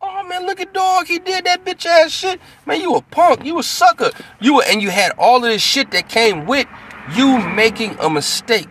Oh 0.00 0.22
man, 0.24 0.46
look 0.46 0.60
at 0.60 0.72
dog, 0.72 1.06
he 1.06 1.18
did 1.18 1.44
that 1.44 1.64
bitch 1.64 1.84
ass 1.84 2.10
shit. 2.10 2.40
Man, 2.66 2.80
you 2.80 2.94
a 2.94 3.02
punk, 3.02 3.44
you 3.44 3.58
a 3.58 3.62
sucker. 3.62 4.10
You 4.40 4.56
were, 4.56 4.64
and 4.66 4.80
you 4.80 4.90
had 4.90 5.12
all 5.18 5.36
of 5.36 5.42
this 5.50 5.62
shit 5.62 5.90
that 5.90 6.08
came 6.08 6.46
with 6.46 6.66
you 7.14 7.38
making 7.38 7.96
a 8.00 8.08
mistake. 8.08 8.68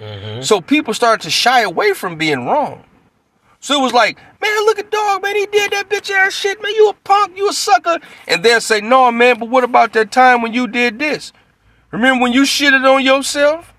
Mm-hmm. 0.00 0.42
So 0.42 0.60
people 0.60 0.94
started 0.94 1.22
to 1.24 1.30
shy 1.30 1.62
away 1.62 1.92
from 1.92 2.16
being 2.16 2.46
wrong. 2.46 2.84
So 3.66 3.76
it 3.80 3.82
was 3.82 3.92
like, 3.92 4.16
man, 4.40 4.64
look 4.64 4.78
at 4.78 4.92
dog, 4.92 5.24
man, 5.24 5.34
he 5.34 5.44
did 5.46 5.72
that 5.72 5.90
bitch 5.90 6.08
ass 6.08 6.32
shit, 6.32 6.62
man, 6.62 6.72
you 6.76 6.88
a 6.88 6.92
punk, 7.02 7.36
you 7.36 7.48
a 7.48 7.52
sucker. 7.52 7.98
And 8.28 8.44
they'll 8.44 8.60
say, 8.60 8.80
no, 8.80 9.10
man, 9.10 9.40
but 9.40 9.48
what 9.48 9.64
about 9.64 9.92
that 9.94 10.12
time 10.12 10.40
when 10.40 10.54
you 10.54 10.68
did 10.68 11.00
this? 11.00 11.32
Remember 11.90 12.22
when 12.22 12.32
you 12.32 12.42
shitted 12.42 12.88
on 12.88 13.04
yourself? 13.04 13.74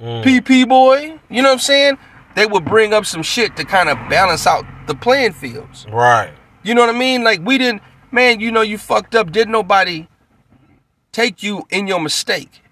PP 0.00 0.66
boy, 0.66 1.20
you 1.28 1.42
know 1.42 1.48
what 1.48 1.52
I'm 1.52 1.58
saying? 1.58 1.98
They 2.34 2.46
would 2.46 2.64
bring 2.64 2.94
up 2.94 3.04
some 3.04 3.22
shit 3.22 3.56
to 3.56 3.64
kind 3.66 3.90
of 3.90 3.98
balance 4.08 4.46
out 4.46 4.64
the 4.86 4.94
playing 4.94 5.34
fields. 5.34 5.84
Right. 5.92 6.32
You 6.62 6.74
know 6.74 6.80
what 6.80 6.94
I 6.94 6.98
mean? 6.98 7.22
Like 7.22 7.42
we 7.42 7.58
didn't, 7.58 7.82
man. 8.10 8.40
You 8.40 8.50
know 8.50 8.62
you 8.62 8.78
fucked 8.78 9.14
up. 9.14 9.32
Did 9.32 9.50
nobody 9.50 10.08
take 11.12 11.42
you 11.42 11.66
in 11.68 11.86
your 11.86 12.00
mistake 12.00 12.62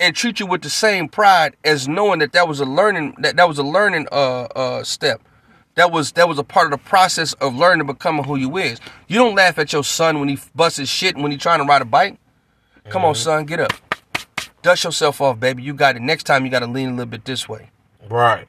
and 0.00 0.16
treat 0.16 0.40
you 0.40 0.46
with 0.46 0.62
the 0.62 0.70
same 0.70 1.10
pride 1.10 1.56
as 1.62 1.86
knowing 1.86 2.20
that 2.20 2.32
that 2.32 2.48
was 2.48 2.58
a 2.58 2.64
learning 2.64 3.16
that 3.18 3.36
that 3.36 3.46
was 3.46 3.58
a 3.58 3.62
learning 3.62 4.08
uh 4.10 4.44
uh 4.56 4.82
step. 4.82 5.20
That 5.78 5.92
was 5.92 6.10
that 6.12 6.28
was 6.28 6.40
a 6.40 6.44
part 6.44 6.66
of 6.66 6.72
the 6.72 6.84
process 6.84 7.34
of 7.34 7.54
learning 7.54 7.86
to 7.86 7.92
becoming 7.92 8.24
who 8.24 8.34
you 8.34 8.56
is. 8.56 8.80
You 9.06 9.18
don't 9.18 9.36
laugh 9.36 9.60
at 9.60 9.72
your 9.72 9.84
son 9.84 10.18
when 10.18 10.28
he 10.28 10.36
busts 10.52 10.78
his 10.78 10.88
shit 10.88 11.16
when 11.16 11.30
he 11.30 11.38
trying 11.38 11.60
to 11.60 11.64
ride 11.64 11.82
a 11.82 11.84
bike. 11.84 12.18
Come 12.88 13.04
on, 13.04 13.14
mm-hmm. 13.14 13.22
son, 13.22 13.44
get 13.44 13.60
up. 13.60 13.72
Dust 14.62 14.82
yourself 14.82 15.20
off, 15.20 15.38
baby. 15.38 15.62
You 15.62 15.74
got 15.74 15.94
it. 15.94 16.02
Next 16.02 16.24
time 16.24 16.44
you 16.44 16.50
got 16.50 16.60
to 16.60 16.66
lean 16.66 16.88
a 16.88 16.90
little 16.90 17.06
bit 17.06 17.24
this 17.24 17.48
way. 17.48 17.70
Right. 18.10 18.48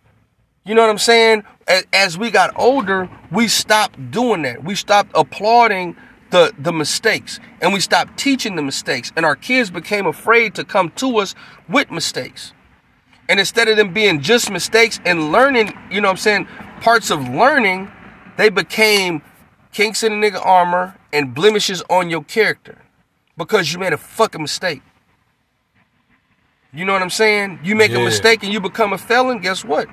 You 0.65 0.74
know 0.74 0.82
what 0.82 0.89
I'm 0.89 0.98
saying? 0.98 1.44
As, 1.68 1.86
as 1.94 2.18
we 2.18 2.32
got 2.32 2.52
older, 2.60 3.08
we 3.32 3.48
stopped 3.48 4.10
doing 4.10 4.42
that. 4.42 4.63
We 4.63 4.74
stopped 4.74 5.12
applauding 5.13 5.96
the 6.32 6.52
the 6.58 6.74
mistakes, 6.74 7.39
and 7.62 7.72
we 7.72 7.80
stopped 7.80 8.18
teaching 8.18 8.56
the 8.56 8.63
mistakes. 8.63 9.13
And 9.15 9.24
our 9.24 9.36
kids 9.36 9.70
became 9.70 10.08
afraid 10.08 10.56
to 10.56 10.63
come 10.63 10.89
to 10.96 11.20
us 11.20 11.36
with 11.70 11.92
mistakes. 11.92 12.54
And 13.30 13.39
instead 13.39 13.68
of 13.68 13.78
them 13.78 13.94
being 13.94 14.22
just 14.22 14.50
mistakes 14.50 15.00
and 15.06 15.32
learning, 15.32 15.78
you 15.92 16.02
know 16.02 16.08
what 16.08 16.13
I'm 16.13 16.18
saying, 16.18 16.48
parts 16.82 17.10
of 17.12 17.28
learning, 17.28 17.92
they 18.38 18.50
became 18.50 19.22
kinks 19.72 20.04
in 20.04 20.20
the 20.20 20.28
nigga 20.28 20.44
armor 20.46 20.96
and 21.13 21.34
blemishes 21.34 21.84
on 21.89 22.10
your 22.10 22.24
character 22.24 22.78
because 23.38 23.72
you 23.74 23.80
made 23.80 23.94
a 23.94 23.98
fucking 23.98 24.42
mistake. 24.42 24.82
You 26.74 26.86
know 26.86 26.94
what 26.94 27.02
I'm 27.02 27.10
saying? 27.10 27.60
You 27.63 27.76
make 27.76 27.92
a 27.92 28.00
mistake 28.00 28.44
and 28.44 28.54
you 28.54 28.60
become 28.60 28.94
a 28.94 28.98
felon, 28.98 29.39
guess 29.39 29.65
what? 29.65 29.88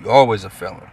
You're 0.00 0.10
always 0.10 0.44
a 0.44 0.50
felon. 0.50 0.88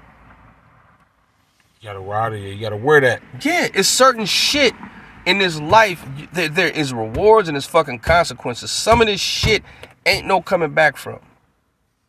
You 1.81 1.89
gotta 1.89 1.99
ride 1.99 2.33
it. 2.33 2.53
You 2.53 2.59
gotta 2.59 2.77
wear 2.77 3.01
that. 3.01 3.21
Yeah, 3.43 3.67
it's 3.73 3.87
certain 3.87 4.25
shit 4.25 4.73
in 5.25 5.39
this 5.39 5.59
life. 5.59 6.05
There, 6.33 6.49
there 6.49 6.69
is 6.69 6.93
rewards 6.93 7.47
and 7.47 7.55
there's 7.55 7.65
fucking 7.65 7.99
consequences. 7.99 8.71
Some 8.71 9.01
of 9.01 9.07
this 9.07 9.21
shit 9.21 9.63
ain't 10.05 10.27
no 10.27 10.41
coming 10.41 10.73
back 10.73 10.97
from. 10.97 11.19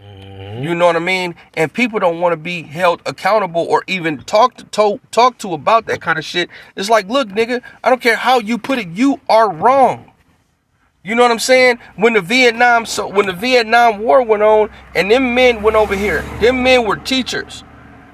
Mm-hmm. 0.00 0.62
You 0.62 0.74
know 0.74 0.86
what 0.86 0.96
I 0.96 1.00
mean? 1.00 1.34
And 1.54 1.72
people 1.72 1.98
don't 1.98 2.20
want 2.20 2.32
to 2.32 2.36
be 2.36 2.62
held 2.62 3.00
accountable 3.06 3.62
or 3.62 3.82
even 3.86 4.18
talk 4.18 4.56
to, 4.56 4.64
to 4.64 5.00
talk 5.10 5.38
to 5.38 5.54
about 5.54 5.86
that 5.86 6.00
kind 6.00 6.18
of 6.18 6.24
shit. 6.24 6.50
It's 6.76 6.90
like, 6.90 7.08
look, 7.08 7.28
nigga, 7.28 7.62
I 7.82 7.88
don't 7.88 8.02
care 8.02 8.16
how 8.16 8.38
you 8.38 8.58
put 8.58 8.78
it, 8.78 8.88
you 8.88 9.20
are 9.28 9.50
wrong. 9.50 10.12
You 11.02 11.14
know 11.14 11.22
what 11.22 11.30
I'm 11.30 11.38
saying? 11.38 11.78
When 11.94 12.14
the 12.14 12.20
Vietnam 12.20 12.84
so 12.84 13.06
when 13.06 13.26
the 13.26 13.32
Vietnam 13.32 14.00
War 14.00 14.22
went 14.22 14.42
on 14.42 14.70
and 14.94 15.08
them 15.08 15.36
men 15.36 15.62
went 15.62 15.76
over 15.76 15.94
here, 15.94 16.22
them 16.40 16.64
men 16.64 16.84
were 16.84 16.96
teachers. 16.96 17.62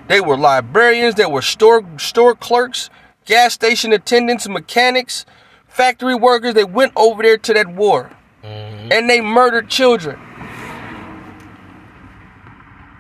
They 0.08 0.20
were 0.20 0.36
librarians, 0.36 1.14
they 1.14 1.24
were 1.24 1.40
store 1.40 1.84
store 1.98 2.34
clerks, 2.34 2.90
gas 3.24 3.54
station 3.54 3.94
attendants, 3.94 4.46
mechanics, 4.46 5.24
factory 5.68 6.14
workers. 6.14 6.52
They 6.52 6.64
went 6.64 6.92
over 6.94 7.22
there 7.22 7.38
to 7.38 7.54
that 7.54 7.68
war. 7.68 8.10
Mm-hmm. 8.44 8.92
And 8.92 9.08
they 9.08 9.22
murdered 9.22 9.70
children. 9.70 10.20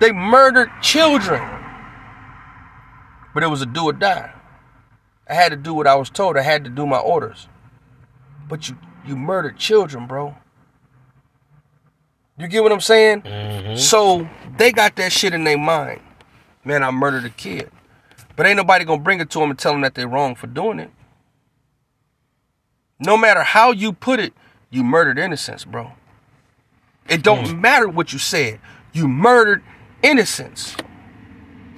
They 0.02 0.10
murdered 0.10 0.68
children. 0.82 1.40
But 3.32 3.44
it 3.44 3.46
was 3.46 3.62
a 3.62 3.66
do 3.66 3.84
or 3.84 3.92
die. 3.92 4.32
I 5.30 5.34
had 5.34 5.50
to 5.50 5.56
do 5.56 5.72
what 5.72 5.86
I 5.86 5.94
was 5.94 6.10
told. 6.10 6.36
I 6.36 6.42
had 6.42 6.64
to 6.64 6.70
do 6.70 6.84
my 6.86 6.98
orders. 6.98 7.46
But 8.48 8.68
you 8.68 8.76
you 9.06 9.16
murdered 9.16 9.58
children, 9.58 10.08
bro. 10.08 10.34
You 12.36 12.48
get 12.48 12.64
what 12.64 12.72
I'm 12.72 12.80
saying? 12.80 13.22
Mm-hmm. 13.22 13.76
So 13.76 14.28
they 14.58 14.72
got 14.72 14.96
that 14.96 15.12
shit 15.12 15.34
in 15.34 15.44
their 15.44 15.56
mind. 15.56 16.00
Man, 16.64 16.82
I 16.82 16.90
murdered 16.90 17.24
a 17.24 17.30
kid. 17.30 17.70
But 18.34 18.46
ain't 18.46 18.56
nobody 18.56 18.84
gonna 18.84 19.00
bring 19.00 19.20
it 19.20 19.30
to 19.30 19.38
them 19.38 19.50
and 19.50 19.58
tell 19.58 19.70
them 19.70 19.82
that 19.82 19.94
they're 19.94 20.08
wrong 20.08 20.34
for 20.34 20.48
doing 20.48 20.80
it. 20.80 20.90
No 22.98 23.16
matter 23.16 23.44
how 23.44 23.70
you 23.70 23.92
put 23.92 24.18
it, 24.18 24.32
you 24.68 24.82
murdered 24.82 25.20
innocence, 25.20 25.64
bro. 25.64 25.92
It 27.08 27.22
don't 27.22 27.46
mm. 27.46 27.60
matter 27.60 27.88
what 27.88 28.12
you 28.12 28.18
said. 28.18 28.58
You 28.92 29.06
murdered 29.06 29.62
innocence. 30.02 30.76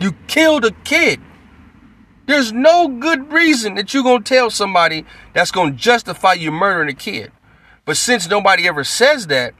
You 0.00 0.12
killed 0.26 0.64
a 0.64 0.70
kid. 0.70 1.20
There's 2.26 2.52
no 2.52 2.88
good 2.88 3.32
reason 3.32 3.74
that 3.74 3.92
you're 3.92 4.02
gonna 4.02 4.24
tell 4.24 4.50
somebody 4.50 5.04
that's 5.34 5.50
gonna 5.50 5.72
justify 5.72 6.34
you 6.34 6.50
murdering 6.50 6.88
a 6.88 6.94
kid. 6.94 7.32
But 7.84 7.96
since 7.96 8.28
nobody 8.28 8.66
ever 8.66 8.82
says 8.84 9.26
that, 9.28 9.54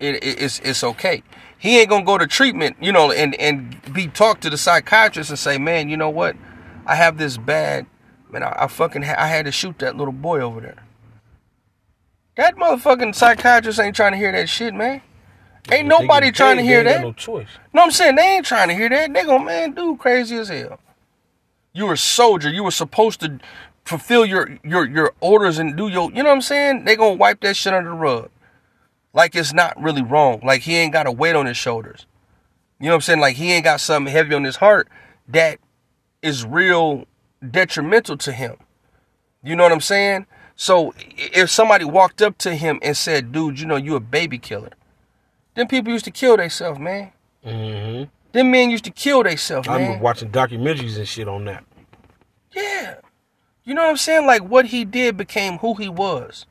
it, 0.00 0.16
it- 0.16 0.42
it's 0.42 0.58
it's 0.60 0.84
okay. 0.84 1.22
He 1.58 1.78
ain't 1.80 1.88
gonna 1.88 2.04
go 2.04 2.18
to 2.18 2.26
treatment, 2.26 2.76
you 2.80 2.92
know, 2.92 3.10
and 3.12 3.34
and 3.36 3.80
be 3.92 4.08
talked 4.08 4.42
to 4.42 4.50
the 4.50 4.58
psychiatrist 4.58 5.30
and 5.30 5.38
say, 5.38 5.58
man, 5.58 5.88
you 5.88 5.96
know 5.96 6.10
what? 6.10 6.36
I 6.86 6.96
have 6.96 7.18
this 7.18 7.36
bad, 7.38 7.86
man. 8.30 8.42
I, 8.42 8.64
I 8.64 8.66
fucking 8.66 9.02
ha- 9.02 9.16
I 9.18 9.28
had 9.28 9.46
to 9.46 9.52
shoot 9.52 9.78
that 9.78 9.96
little 9.96 10.12
boy 10.12 10.40
over 10.40 10.60
there. 10.60 10.84
That 12.36 12.56
motherfucking 12.56 13.14
psychiatrist 13.14 13.80
ain't 13.80 13.96
trying 13.96 14.12
to 14.12 14.18
hear 14.18 14.32
that 14.32 14.48
shit, 14.48 14.74
man. 14.74 15.00
Ain't 15.70 15.88
nobody 15.88 16.30
trying 16.30 16.56
paid, 16.56 16.62
to 16.62 16.68
hear 16.68 16.84
that. 16.84 17.00
No 17.00 17.12
choice. 17.12 17.48
No, 17.72 17.82
I'm 17.82 17.90
saying 17.90 18.16
they 18.16 18.36
ain't 18.36 18.46
trying 18.46 18.68
to 18.68 18.74
hear 18.74 18.88
that. 18.88 19.12
They 19.12 19.24
gonna 19.24 19.44
man, 19.44 19.72
dude, 19.72 19.98
crazy 19.98 20.36
as 20.36 20.48
hell. 20.48 20.78
You 21.72 21.86
were 21.86 21.94
a 21.94 21.98
soldier. 21.98 22.50
You 22.50 22.64
were 22.64 22.70
supposed 22.70 23.20
to 23.20 23.38
fulfill 23.84 24.24
your 24.24 24.58
your 24.64 24.88
your 24.88 25.12
orders 25.20 25.58
and 25.58 25.76
do 25.76 25.88
your. 25.88 26.10
You 26.12 26.22
know 26.22 26.30
what 26.30 26.36
I'm 26.36 26.40
saying? 26.42 26.84
They 26.84 26.96
gonna 26.96 27.14
wipe 27.14 27.40
that 27.40 27.56
shit 27.56 27.74
under 27.74 27.90
the 27.90 27.96
rug, 27.96 28.30
like 29.12 29.34
it's 29.34 29.52
not 29.52 29.80
really 29.80 30.02
wrong. 30.02 30.40
Like 30.42 30.62
he 30.62 30.76
ain't 30.76 30.92
got 30.92 31.06
a 31.06 31.12
weight 31.12 31.34
on 31.34 31.46
his 31.46 31.56
shoulders. 31.56 32.06
You 32.78 32.86
know 32.86 32.92
what 32.92 32.96
I'm 32.96 33.00
saying? 33.02 33.20
Like 33.20 33.36
he 33.36 33.52
ain't 33.52 33.64
got 33.64 33.80
something 33.80 34.12
heavy 34.12 34.34
on 34.34 34.44
his 34.44 34.56
heart 34.56 34.88
that 35.28 35.58
is 36.22 36.44
real 36.44 37.06
detrimental 37.50 38.16
to 38.18 38.32
him. 38.32 38.56
You 39.42 39.56
know 39.56 39.62
what 39.62 39.72
I'm 39.72 39.80
saying? 39.80 40.26
So 40.56 40.94
if 40.96 41.50
somebody 41.50 41.84
walked 41.84 42.22
up 42.22 42.38
to 42.38 42.54
him 42.54 42.78
and 42.82 42.96
said, 42.96 43.32
"Dude, 43.32 43.60
you 43.60 43.66
know 43.66 43.76
you 43.76 43.94
a 43.96 44.00
baby 44.00 44.38
killer," 44.38 44.70
then 45.56 45.66
people 45.66 45.92
used 45.92 46.04
to 46.04 46.10
kill 46.12 46.36
themselves, 46.36 46.78
man. 46.78 47.10
hmm 47.42 48.04
Them 48.32 48.50
men 48.52 48.70
used 48.70 48.84
to 48.84 48.90
kill 48.92 49.24
themselves, 49.24 49.66
I 49.66 49.72
man. 49.72 49.80
remember 49.82 50.04
watching 50.04 50.30
documentaries 50.30 50.96
and 50.96 51.08
shit 51.08 51.26
on 51.26 51.44
that. 51.46 51.64
Yeah. 52.54 52.96
You 53.64 53.74
know 53.74 53.82
what 53.82 53.90
I'm 53.90 53.96
saying? 53.96 54.26
Like 54.26 54.42
what 54.42 54.66
he 54.66 54.84
did 54.84 55.16
became 55.16 55.58
who 55.58 55.74
he 55.74 55.88
was. 55.88 56.46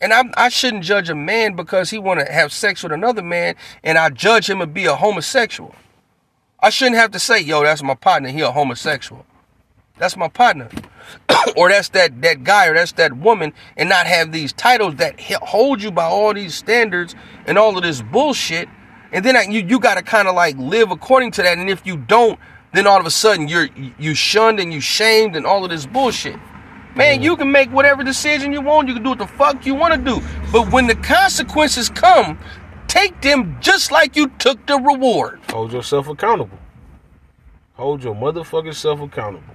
And 0.00 0.12
I 0.12 0.24
I 0.36 0.48
shouldn't 0.48 0.84
judge 0.84 1.08
a 1.10 1.14
man 1.14 1.54
because 1.56 1.90
he 1.90 1.98
want 1.98 2.20
to 2.20 2.32
have 2.32 2.52
sex 2.52 2.82
with 2.82 2.92
another 2.92 3.22
man 3.22 3.56
and 3.82 3.98
I 3.98 4.10
judge 4.10 4.48
him 4.48 4.58
to 4.60 4.66
be 4.66 4.84
a 4.86 4.94
homosexual. 4.94 5.74
I 6.60 6.70
shouldn't 6.70 6.96
have 6.96 7.10
to 7.12 7.18
say, 7.18 7.40
"Yo, 7.40 7.62
that's 7.64 7.82
my 7.82 7.94
partner, 7.94 8.28
he 8.28 8.40
a 8.40 8.52
homosexual." 8.52 9.26
That's 9.98 10.16
my 10.16 10.28
partner. 10.28 10.68
or 11.56 11.68
that's 11.68 11.90
that 11.90 12.22
that 12.22 12.44
guy 12.44 12.66
or 12.66 12.74
that's 12.74 12.92
that 12.92 13.16
woman 13.16 13.52
and 13.76 13.88
not 13.88 14.06
have 14.06 14.32
these 14.32 14.52
titles 14.52 14.96
that 14.96 15.20
hold 15.20 15.82
you 15.82 15.90
by 15.90 16.04
all 16.04 16.32
these 16.32 16.54
standards 16.54 17.14
and 17.46 17.58
all 17.58 17.76
of 17.76 17.82
this 17.82 18.02
bullshit 18.02 18.68
and 19.12 19.24
then 19.24 19.36
I, 19.36 19.42
you 19.42 19.60
you 19.60 19.78
got 19.78 19.96
to 19.96 20.02
kind 20.02 20.26
of 20.26 20.34
like 20.34 20.56
live 20.56 20.90
according 20.90 21.32
to 21.32 21.42
that. 21.42 21.58
And 21.58 21.68
if 21.68 21.86
you 21.86 21.98
don't, 21.98 22.38
then 22.72 22.86
all 22.86 22.98
of 22.98 23.06
a 23.06 23.10
sudden 23.10 23.46
you're 23.46 23.68
you 23.98 24.14
shunned 24.14 24.58
and 24.58 24.72
you 24.72 24.80
shamed 24.80 25.36
and 25.36 25.46
all 25.46 25.64
of 25.64 25.70
this 25.70 25.86
bullshit. 25.86 26.36
Man, 26.96 27.22
you 27.22 27.36
can 27.36 27.50
make 27.50 27.70
whatever 27.70 28.02
decision 28.02 28.52
you 28.52 28.60
want. 28.60 28.88
You 28.88 28.94
can 28.94 29.02
do 29.02 29.10
what 29.10 29.18
the 29.18 29.26
fuck 29.26 29.64
you 29.64 29.74
want 29.74 29.94
to 29.94 30.00
do. 30.00 30.22
But 30.50 30.70
when 30.72 30.86
the 30.86 30.94
consequences 30.94 31.88
come, 31.88 32.38
take 32.86 33.18
them 33.22 33.56
just 33.60 33.90
like 33.90 34.14
you 34.14 34.28
took 34.38 34.66
the 34.66 34.76
reward. 34.76 35.40
Hold 35.50 35.72
yourself 35.72 36.08
accountable. 36.08 36.58
Hold 37.74 38.04
your 38.04 38.14
motherfucking 38.14 38.74
self 38.74 39.00
accountable. 39.00 39.54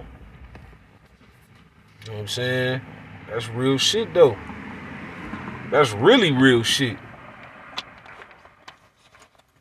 You 2.08 2.14
know 2.14 2.20
what 2.20 2.22
I'm 2.22 2.28
saying? 2.28 2.80
That's 3.28 3.48
real 3.50 3.76
shit 3.76 4.14
though. 4.14 4.34
That's 5.70 5.92
really 5.92 6.32
real 6.32 6.62
shit. 6.62 6.96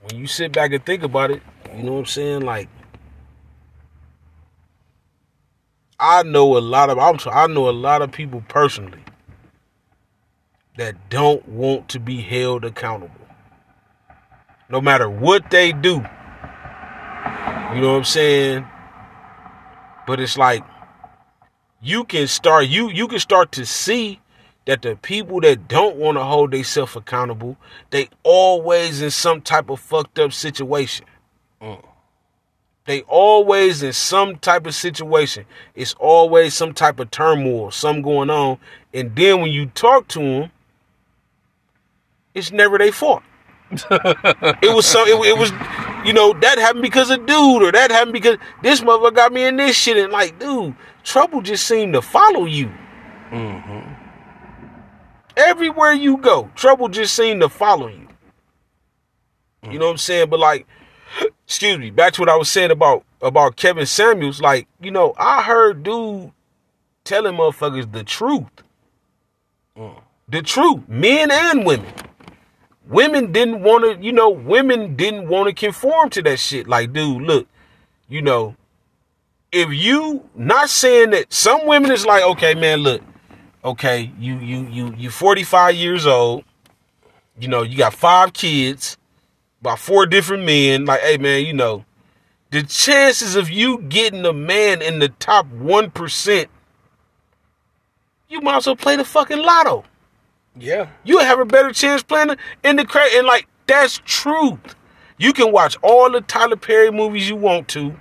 When 0.02 0.18
you 0.18 0.28
sit 0.28 0.54
back 0.54 0.72
and 0.72 0.86
think 0.86 1.04
about 1.04 1.30
it, 1.30 1.42
you 1.76 1.84
know 1.84 1.92
what 1.92 2.00
I'm 2.00 2.06
saying? 2.06 2.42
Like 2.44 2.70
I 6.00 6.24
know 6.24 6.58
a 6.58 6.60
lot 6.60 6.90
of 6.90 6.98
I'm 6.98 7.18
I 7.30 7.48
know 7.48 7.68
a 7.68 7.72
lot 7.72 8.02
of 8.02 8.14
people 8.14 8.42
personally 8.48 9.04
that 10.78 11.10
don't 11.10 11.46
want 11.50 11.90
to 11.90 12.00
be 12.00 12.22
held 12.22 12.64
accountable. 12.64 13.28
No 14.70 14.80
matter 14.80 15.10
what 15.10 15.52
they 15.52 15.74
do. 15.74 15.96
You 17.76 17.82
know 17.82 17.92
what 17.92 17.98
I'm 17.98 18.04
saying? 18.06 18.66
But 20.08 20.22
it's 20.22 20.38
like 20.38 20.64
you 21.82 22.04
can 22.04 22.28
start 22.28 22.68
you 22.68 22.90
you 22.90 23.08
can 23.08 23.20
start 23.20 23.52
to 23.54 23.66
see 23.66 24.20
that 24.66 24.82
the 24.82 24.98
people 24.98 25.40
that 25.42 25.68
don't 25.68 25.96
want 25.96 26.18
to 26.18 26.24
hold 26.24 26.52
themselves 26.52 26.96
accountable, 26.96 27.56
they 27.90 28.10
always 28.24 29.02
in 29.02 29.10
some 29.10 29.42
type 29.42 29.70
of 29.70 29.80
fucked 29.80 30.20
up 30.20 30.34
situation. 30.34 31.06
Mm. 31.62 31.84
They 32.86 33.02
always 33.04 33.82
in 33.82 33.94
some 33.94 34.38
type 34.38 34.66
of 34.66 34.76
situation. 34.76 35.46
It's 35.74 35.94
always 36.00 36.54
some 36.54 36.74
type 36.74 37.00
of 37.00 37.12
turmoil, 37.12 37.72
something 37.72 38.02
going 38.02 38.30
on. 38.30 38.60
And 38.94 39.16
then 39.16 39.42
when 39.42 39.52
you 39.52 39.68
talk 39.68 40.08
to 40.10 40.20
them, 40.20 40.52
it's 42.34 42.52
never 42.52 42.78
their 42.78 42.92
fault. 42.92 43.24
it 43.72 44.74
was 44.74 44.86
some. 44.86 45.08
It, 45.08 45.16
it 45.28 45.38
was, 45.38 45.52
you 46.06 46.14
know, 46.14 46.34
that 46.34 46.58
happened 46.58 46.82
because 46.82 47.10
of 47.10 47.26
dude, 47.26 47.64
or 47.64 47.72
that 47.72 47.92
happened 47.92 48.14
because 48.14 48.38
this 48.64 48.82
motherfucker 48.82 49.16
got 49.16 49.34
me 49.34 49.44
in 49.44 49.58
this 49.58 49.76
shit. 49.76 49.98
And 49.98 50.14
like, 50.14 50.40
dude, 50.40 50.74
trouble 51.08 51.42
just 51.42 51.66
seemed 51.66 51.94
to 51.94 52.02
follow 52.02 52.46
you. 52.46 52.70
Mm-hmm. 53.32 53.94
Everywhere 55.38 55.94
you 55.94 56.18
go, 56.18 56.52
trouble 56.56 56.90
just 56.90 57.16
seemed 57.16 57.42
to 57.42 57.50
follow 57.50 57.88
you. 57.88 58.08
Mm. 59.64 59.74
You 59.74 59.80
know 59.80 59.86
what 59.86 59.92
I'm 59.92 59.98
saying? 59.98 60.30
But 60.30 60.40
like, 60.40 60.68
excuse 61.46 61.78
me, 61.78 61.92
back 61.92 62.14
to 62.14 62.22
what 62.22 62.30
I 62.30 62.36
was 62.36 62.52
saying 62.52 62.72
about 62.72 63.06
about 63.22 63.56
Kevin 63.56 63.86
Samuels. 63.86 64.42
Like, 64.42 64.68
you 64.82 64.92
know, 64.92 65.14
I 65.18 65.44
heard 65.44 65.84
dude 65.84 66.32
telling 67.04 67.36
motherfuckers 67.36 67.92
the 67.92 68.04
truth. 68.04 68.46
Mm. 69.78 70.02
The 70.28 70.42
truth, 70.42 70.90
men 70.90 71.32
and 71.32 71.66
women. 71.66 71.94
Women 72.86 73.32
didn't 73.32 73.62
want 73.64 73.84
to, 73.84 74.04
you 74.04 74.12
know, 74.12 74.30
women 74.30 74.96
didn't 74.96 75.30
want 75.30 75.48
to 75.48 75.54
conform 75.54 76.10
to 76.12 76.22
that 76.24 76.40
shit. 76.40 76.68
Like, 76.68 76.92
dude, 76.94 77.22
look, 77.22 77.48
you 78.10 78.22
know, 78.22 78.56
if 79.58 79.74
you 79.74 80.24
not 80.36 80.70
saying 80.70 81.10
that 81.12 81.34
some 81.34 81.66
women 81.66 81.92
is 81.92 82.06
like, 82.06 82.24
okay, 82.24 82.54
man, 82.54 82.80
look, 82.80 83.02
okay, 83.64 84.12
you 84.20 84.38
you 84.38 84.68
you 84.68 84.94
you 84.98 85.10
45 85.10 85.76
years 85.76 86.06
old, 86.06 86.44
you 87.40 87.48
know, 87.48 87.64
you 87.64 87.78
got 87.78 87.94
five 87.94 88.34
kids, 88.34 88.98
by 89.62 89.76
four 89.76 90.06
different 90.06 90.44
men. 90.44 90.86
Like, 90.86 91.02
hey 91.02 91.18
man, 91.18 91.46
you 91.46 91.54
know, 91.54 91.86
the 92.52 92.64
chances 92.64 93.36
of 93.36 93.50
you 93.50 93.80
getting 93.80 94.26
a 94.26 94.34
man 94.34 94.82
in 94.82 95.00
the 95.00 95.10
top 95.10 95.48
one 95.48 95.92
percent, 95.92 96.50
you 98.30 98.42
might 98.42 98.58
as 98.58 98.68
well 98.68 98.76
play 98.76 98.96
the 98.96 99.06
fucking 99.06 99.40
lotto. 99.40 99.84
Yeah. 100.60 100.90
You 101.04 101.20
have 101.20 101.40
a 101.40 101.46
better 101.46 101.72
chance 101.72 102.04
playing 102.04 102.36
in 102.64 102.76
the 102.76 102.86
crack, 102.86 103.12
and 103.14 103.28
like 103.28 103.48
that's 103.66 104.00
truth. 104.06 104.76
You 105.18 105.34
can 105.34 105.52
watch 105.52 105.78
all 105.82 106.12
the 106.12 106.22
Tyler 106.22 106.56
Perry 106.56 106.92
movies 106.92 107.28
you 107.28 107.36
want 107.36 107.68
to, 107.70 107.96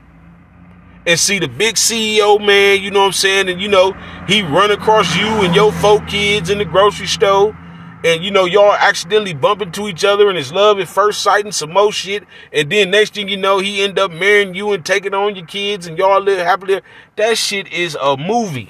and 1.07 1.19
see 1.19 1.39
the 1.39 1.49
big 1.49 1.77
CEO 1.77 2.45
man. 2.45 2.83
You 2.83 2.91
know 2.91 3.01
what 3.01 3.07
I'm 3.07 3.13
saying? 3.13 3.49
And 3.49 3.61
you 3.61 3.69
know 3.69 3.93
he 4.27 4.43
run 4.43 4.71
across 4.71 5.17
you 5.17 5.27
and 5.27 5.55
your 5.55 5.73
four 5.73 6.01
kids 6.03 6.51
in 6.51 6.59
the 6.59 6.65
grocery 6.65 7.07
store, 7.07 7.57
and 8.05 8.25
you 8.25 8.31
know 8.31 8.45
y'all 8.45 8.75
accidentally 8.75 9.35
bump 9.35 9.63
into 9.63 9.89
each 9.89 10.05
other, 10.05 10.29
and 10.29 10.37
it's 10.37 10.53
love 10.53 10.79
at 10.79 10.89
first 10.89 11.23
sight 11.23 11.45
and 11.45 11.55
some 11.55 11.73
more 11.73 11.93
shit. 11.93 12.25
And 12.53 12.71
then 12.71 12.91
next 12.91 13.15
thing 13.15 13.29
you 13.29 13.37
know, 13.37 13.59
he 13.59 13.83
end 13.83 13.99
up 13.99 14.13
marrying 14.13 14.55
you 14.55 14.73
and 14.73 14.85
taking 14.85 15.15
on 15.15 15.37
your 15.37 15.47
kids, 15.47 15.87
and 15.87 15.97
y'all 15.97 16.21
live 16.21 16.39
happily. 16.39 16.81
That 17.17 17.39
shit 17.39 17.73
is 17.73 17.97
a 18.01 18.17
movie. 18.17 18.69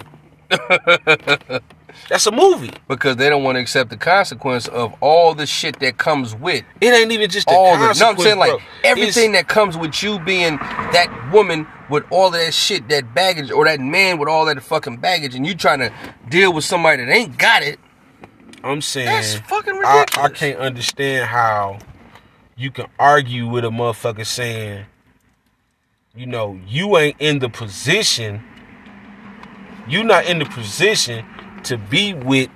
That's 2.09 2.27
a 2.27 2.31
movie. 2.31 2.71
Because 2.89 3.17
they 3.17 3.29
don't 3.29 3.43
want 3.43 3.57
to 3.57 3.61
accept 3.61 3.91
the 3.91 3.97
consequence 3.97 4.69
of 4.69 4.95
all 5.01 5.35
the 5.35 5.47
shit 5.47 5.81
that 5.81 5.97
comes 5.97 6.35
with 6.35 6.63
It 6.81 6.93
ain't 6.93 7.11
even 7.11 7.31
just 7.31 7.49
all 7.49 7.73
the. 7.79 7.87
consequence. 7.87 8.01
No, 8.01 8.11
I'm 8.11 8.19
saying 8.19 8.39
like 8.39 8.61
everything 8.85 9.33
that 9.33 9.49
comes 9.49 9.77
with 9.77 10.03
you 10.03 10.19
being 10.21 10.57
that 10.57 11.31
woman 11.33 11.67
with 11.89 12.05
all 12.11 12.29
of 12.29 12.33
that 12.35 12.53
shit, 12.55 12.89
that 12.89 13.15
baggage, 13.15 13.51
or 13.51 13.65
that 13.65 13.81
man 13.81 14.19
with 14.19 14.29
all 14.29 14.45
that 14.47 14.63
fucking 14.63 14.99
baggage, 14.99 15.35
and 15.35 15.47
you 15.47 15.55
trying 15.55 15.79
to 15.81 15.93
deal 16.29 16.53
with 16.53 16.65
somebody 16.65 17.05
that 17.05 17.13
ain't 17.13 17.39
got 17.39 17.63
it. 17.63 17.79
I'm 18.65 18.81
saying 18.81 19.07
That's 19.07 19.37
fucking 19.37 19.75
I, 19.85 20.07
I 20.17 20.29
can't 20.29 20.59
understand 20.59 21.27
how 21.27 21.79
you 22.57 22.71
can 22.71 22.87
argue 22.99 23.47
with 23.49 23.65
a 23.65 23.69
motherfucker 23.69 24.27
saying, 24.27 24.87
you 26.15 26.27
know, 26.27 26.59
you 26.67 26.97
ain't 26.97 27.17
in 27.21 27.39
the 27.39 27.49
position, 27.49 28.43
you 29.87 30.03
not 30.03 30.27
in 30.27 30.39
the 30.39 30.47
position 30.47 31.25
to 31.65 31.77
be 31.77 32.15
with 32.15 32.49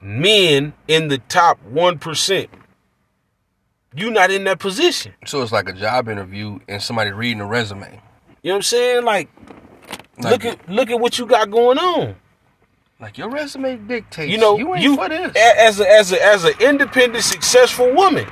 men 0.00 0.72
in 0.88 1.08
the 1.08 1.18
top 1.18 1.62
one 1.64 1.98
percent. 1.98 2.50
You 3.96 4.10
not 4.10 4.30
in 4.30 4.44
that 4.44 4.58
position. 4.58 5.14
So 5.24 5.42
it's 5.42 5.52
like 5.52 5.68
a 5.68 5.72
job 5.72 6.08
interview 6.08 6.58
and 6.68 6.82
somebody 6.82 7.12
reading 7.12 7.40
a 7.40 7.46
resume. 7.46 8.00
You 8.42 8.50
know 8.50 8.54
what 8.54 8.56
I'm 8.56 8.62
saying? 8.62 9.04
Like, 9.04 9.28
Like- 10.18 10.32
look 10.32 10.44
at 10.44 10.68
look 10.68 10.90
at 10.90 11.00
what 11.00 11.18
you 11.18 11.26
got 11.26 11.50
going 11.50 11.78
on. 11.78 12.16
Like 13.00 13.18
your 13.18 13.28
resume 13.30 13.76
dictates. 13.76 14.30
You 14.30 14.38
know, 14.38 14.56
you 14.56 14.74
ain't 14.74 14.82
you 14.82 14.96
for 14.96 15.08
this. 15.08 15.34
as 15.36 15.80
a 15.80 15.90
as 15.90 16.12
a 16.12 16.24
as 16.24 16.44
an 16.44 16.54
independent, 16.60 17.24
successful 17.24 17.92
woman. 17.94 18.26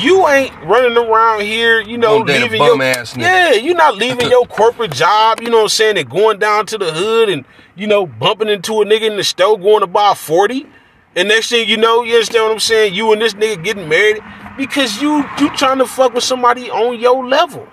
You 0.00 0.26
ain't 0.28 0.54
running 0.64 0.96
around 0.96 1.42
here, 1.42 1.80
you 1.80 1.98
know, 1.98 2.18
Gonna 2.20 2.32
date 2.32 2.38
a 2.38 2.42
leaving 2.44 2.62
your 2.62 2.82
yeah. 3.18 3.52
You're 3.52 3.74
not 3.74 3.96
leaving 3.96 4.30
your 4.30 4.46
corporate 4.46 4.92
job. 4.92 5.40
You 5.40 5.50
know 5.50 5.58
what 5.58 5.62
I'm 5.64 5.68
saying? 5.68 5.98
And 5.98 6.08
going 6.08 6.38
down 6.38 6.64
to 6.66 6.78
the 6.78 6.92
hood 6.92 7.28
and 7.28 7.44
you 7.74 7.86
know 7.86 8.06
bumping 8.06 8.48
into 8.48 8.80
a 8.80 8.84
nigga 8.86 9.02
in 9.02 9.16
the 9.16 9.24
store 9.24 9.58
going 9.58 9.80
to 9.80 9.86
buy 9.86 10.14
forty. 10.14 10.66
And 11.14 11.28
next 11.28 11.50
thing 11.50 11.68
you 11.68 11.76
know, 11.76 12.02
you 12.02 12.14
understand 12.14 12.44
what 12.44 12.52
I'm 12.52 12.58
saying? 12.60 12.94
You 12.94 13.12
and 13.12 13.20
this 13.20 13.34
nigga 13.34 13.62
getting 13.62 13.88
married 13.88 14.22
because 14.56 15.00
you 15.02 15.24
you 15.38 15.50
trying 15.56 15.78
to 15.78 15.86
fuck 15.86 16.14
with 16.14 16.24
somebody 16.24 16.70
on 16.70 16.98
your 16.98 17.26
level. 17.26 17.66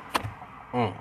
Mm, 0.73 0.93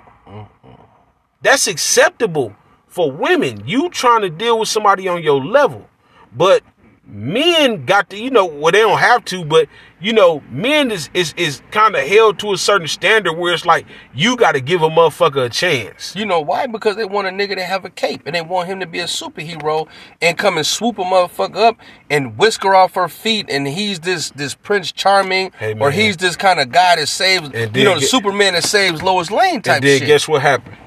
That's 1.41 1.67
acceptable 1.67 2.55
for 2.87 3.11
women. 3.11 3.63
You 3.67 3.89
trying 3.89 4.21
to 4.21 4.29
deal 4.29 4.59
with 4.59 4.69
somebody 4.69 5.07
on 5.07 5.21
your 5.23 5.43
level. 5.43 5.87
But 6.35 6.63
men 7.11 7.85
got 7.85 8.09
to, 8.11 8.17
you 8.17 8.29
know, 8.29 8.45
well, 8.45 8.71
they 8.71 8.79
don't 8.79 8.99
have 8.99 9.25
to, 9.25 9.43
but 9.43 9.67
you 10.01 10.13
know, 10.13 10.41
men 10.49 10.91
is 10.91 11.09
is 11.13 11.33
is 11.35 11.61
kind 11.71 11.95
of 11.95 12.07
held 12.07 12.39
to 12.39 12.53
a 12.53 12.57
certain 12.57 12.87
standard 12.87 13.33
where 13.33 13.53
it's 13.53 13.65
like 13.65 13.85
you 14.13 14.37
got 14.37 14.53
to 14.53 14.61
give 14.61 14.81
a 14.81 14.89
motherfucker 14.89 15.45
a 15.45 15.49
chance. 15.49 16.15
You 16.15 16.25
know 16.25 16.39
why? 16.39 16.67
Because 16.67 16.95
they 16.95 17.05
want 17.05 17.27
a 17.27 17.31
nigga 17.31 17.55
to 17.55 17.63
have 17.65 17.83
a 17.83 17.89
cape 17.89 18.21
and 18.25 18.33
they 18.35 18.41
want 18.41 18.67
him 18.69 18.79
to 18.79 18.87
be 18.87 18.99
a 18.99 19.05
superhero 19.05 19.87
and 20.21 20.37
come 20.37 20.57
and 20.57 20.65
swoop 20.65 20.99
a 20.99 21.03
motherfucker 21.03 21.57
up 21.57 21.77
and 22.09 22.37
whisk 22.37 22.63
her 22.63 22.75
off 22.75 22.93
her 22.95 23.09
feet 23.09 23.47
and 23.49 23.67
he's 23.67 23.99
this 23.99 24.29
this 24.31 24.55
Prince 24.55 24.91
Charming 24.91 25.51
Hey, 25.59 25.77
or 25.77 25.91
he's 25.91 26.15
this 26.17 26.35
kind 26.35 26.59
of 26.59 26.71
guy 26.71 26.95
that 26.95 27.07
saves 27.07 27.49
you 27.53 27.83
know 27.83 27.95
the 27.95 27.99
get- 28.01 28.09
Superman 28.09 28.53
that 28.53 28.63
saves 28.63 29.01
Lois 29.03 29.31
Lane 29.31 29.61
type 29.61 29.77
and 29.77 29.85
then 29.85 29.99
shit. 29.99 30.07
guess 30.07 30.27
what 30.27 30.41
happened? 30.41 30.77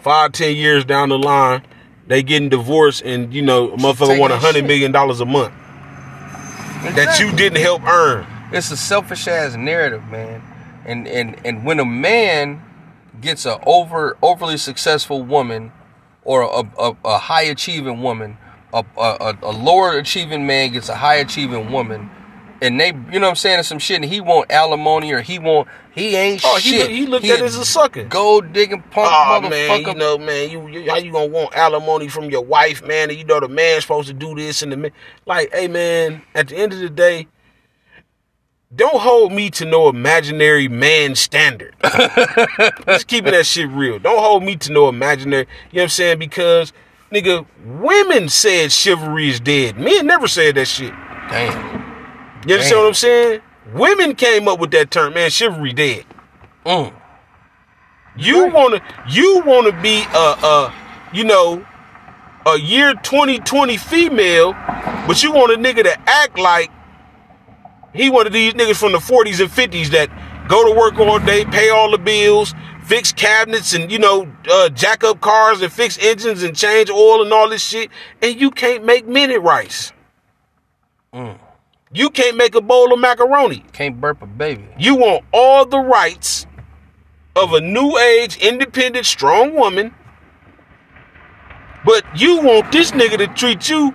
Five, 0.00 0.32
ten 0.32 0.54
years 0.56 0.84
down 0.84 1.08
the 1.08 1.18
line, 1.18 1.62
they 2.08 2.22
getting 2.24 2.48
divorced, 2.48 3.02
and 3.02 3.32
you 3.32 3.40
know, 3.42 3.70
a 3.72 3.76
motherfucker 3.76 4.18
want 4.18 4.32
a 4.32 4.36
hundred 4.38 4.66
million 4.66 4.90
dollars 4.92 5.20
a 5.20 5.24
month 5.24 5.52
that 6.90 7.20
you 7.20 7.32
didn't 7.32 7.60
help 7.60 7.82
earn. 7.84 8.26
It's 8.52 8.70
a 8.70 8.76
selfish 8.76 9.26
ass 9.28 9.56
narrative, 9.56 10.04
man. 10.08 10.42
And 10.84 11.06
and 11.08 11.40
and 11.44 11.64
when 11.64 11.78
a 11.78 11.84
man 11.84 12.62
gets 13.20 13.46
a 13.46 13.60
over 13.64 14.16
overly 14.22 14.56
successful 14.56 15.22
woman 15.22 15.72
or 16.24 16.42
a 16.42 16.68
a, 16.78 16.96
a 17.04 17.18
high 17.18 17.42
achieving 17.42 18.02
woman, 18.02 18.36
a, 18.72 18.84
a 18.98 19.36
a 19.42 19.52
lower 19.52 19.96
achieving 19.96 20.46
man 20.46 20.72
gets 20.72 20.88
a 20.88 20.96
high 20.96 21.16
achieving 21.16 21.70
woman, 21.70 22.10
and 22.62 22.80
they 22.80 22.86
you 23.12 23.18
know 23.18 23.26
what 23.26 23.28
I'm 23.30 23.36
saying 23.36 23.56
there's 23.56 23.66
some 23.66 23.78
shit 23.78 23.96
and 23.96 24.04
he 24.04 24.20
want 24.22 24.50
alimony 24.50 25.12
or 25.12 25.20
he 25.20 25.38
want 25.38 25.68
he 25.94 26.16
ain't 26.16 26.40
Oh, 26.44 26.56
he, 26.56 26.70
shit. 26.70 26.90
he 26.90 27.04
looked 27.06 27.26
at 27.26 27.40
it 27.40 27.42
as 27.42 27.56
a 27.56 27.64
sucker. 27.66 28.04
gold 28.04 28.52
digging 28.54 28.80
punk 28.90 29.08
Oh 29.12 29.40
motherfucker. 29.42 29.50
man, 29.50 29.80
you 29.86 29.94
know, 29.94 30.16
man, 30.16 30.48
you, 30.50 30.66
you 30.68 30.90
how 30.90 30.96
you 30.96 31.12
gonna 31.12 31.26
want 31.26 31.54
alimony 31.54 32.08
from 32.08 32.30
your 32.30 32.42
wife, 32.42 32.82
man? 32.86 33.10
And 33.10 33.18
you 33.18 33.24
know 33.26 33.40
the 33.40 33.48
man's 33.48 33.82
supposed 33.84 34.08
to 34.08 34.14
do 34.14 34.34
this 34.34 34.62
and 34.62 34.72
the 34.72 34.76
man, 34.78 34.92
like, 35.26 35.52
hey 35.52 35.68
man, 35.68 36.22
at 36.34 36.48
the 36.48 36.56
end 36.56 36.72
of 36.72 36.78
the 36.78 36.88
day, 36.88 37.26
don't 38.74 39.00
hold 39.02 39.32
me 39.32 39.50
to 39.50 39.66
no 39.66 39.90
imaginary 39.90 40.66
man 40.66 41.14
standard. 41.14 41.74
Just 42.86 43.06
keeping 43.06 43.32
that 43.32 43.44
shit 43.44 43.68
real. 43.68 43.98
Don't 43.98 44.18
hold 44.18 44.42
me 44.44 44.56
to 44.56 44.72
no 44.72 44.88
imaginary, 44.88 45.46
you 45.72 45.76
know 45.76 45.80
what 45.80 45.82
I'm 45.82 45.88
saying? 45.90 46.18
Because, 46.18 46.72
nigga, 47.12 47.44
women 47.66 48.30
said 48.30 48.72
chivalry 48.72 49.28
is 49.28 49.40
dead. 49.40 49.78
Men 49.78 50.06
never 50.06 50.26
said 50.26 50.54
that 50.54 50.64
shit. 50.68 50.94
Damn. 51.28 51.91
You 52.46 52.54
understand 52.54 52.80
what 52.80 52.88
I'm 52.88 52.94
saying? 52.94 53.40
Women 53.74 54.14
came 54.16 54.48
up 54.48 54.58
with 54.58 54.72
that 54.72 54.90
term, 54.90 55.14
man, 55.14 55.30
chivalry 55.30 55.72
dead. 55.72 56.04
Mm. 56.66 56.92
You 58.16 58.48
wanna 58.48 58.80
you 59.08 59.42
wanna 59.46 59.80
be 59.80 60.02
a 60.14 60.18
a 60.18 60.74
you 61.12 61.24
know 61.24 61.64
a 62.44 62.58
year 62.58 62.94
2020 62.94 63.76
female, 63.76 64.52
but 65.06 65.22
you 65.22 65.32
want 65.32 65.52
a 65.52 65.56
nigga 65.56 65.84
to 65.84 66.10
act 66.10 66.38
like 66.38 66.70
he 67.94 68.10
one 68.10 68.26
of 68.26 68.32
these 68.32 68.54
niggas 68.54 68.76
from 68.76 68.92
the 68.92 68.98
40s 68.98 69.40
and 69.40 69.50
50s 69.50 69.88
that 69.88 70.08
go 70.48 70.66
to 70.66 70.78
work 70.78 70.98
all 70.98 71.18
day, 71.18 71.44
pay 71.44 71.70
all 71.70 71.90
the 71.90 71.98
bills, 71.98 72.54
fix 72.84 73.12
cabinets 73.12 73.74
and 73.74 73.90
you 73.92 73.98
know 73.98 74.30
uh, 74.50 74.68
jack 74.70 75.04
up 75.04 75.20
cars 75.20 75.62
and 75.62 75.72
fix 75.72 75.98
engines 76.02 76.42
and 76.42 76.56
change 76.56 76.90
oil 76.90 77.22
and 77.22 77.32
all 77.32 77.48
this 77.48 77.62
shit, 77.62 77.90
and 78.20 78.40
you 78.40 78.50
can't 78.50 78.84
make 78.84 79.06
minute 79.06 79.40
rice. 79.40 79.92
You 81.94 82.10
can't 82.10 82.36
make 82.36 82.54
a 82.54 82.60
bowl 82.60 82.92
of 82.92 82.98
macaroni. 82.98 83.64
Can't 83.72 84.00
burp 84.00 84.22
a 84.22 84.26
baby. 84.26 84.66
You 84.78 84.96
want 84.96 85.24
all 85.32 85.66
the 85.66 85.78
rights 85.78 86.46
of 87.36 87.52
a 87.52 87.60
new 87.60 87.98
age, 87.98 88.36
independent, 88.38 89.06
strong 89.06 89.54
woman, 89.54 89.94
but 91.84 92.04
you 92.14 92.40
want 92.42 92.72
this 92.72 92.92
nigga 92.92 93.18
to 93.18 93.26
treat 93.28 93.68
you, 93.68 93.94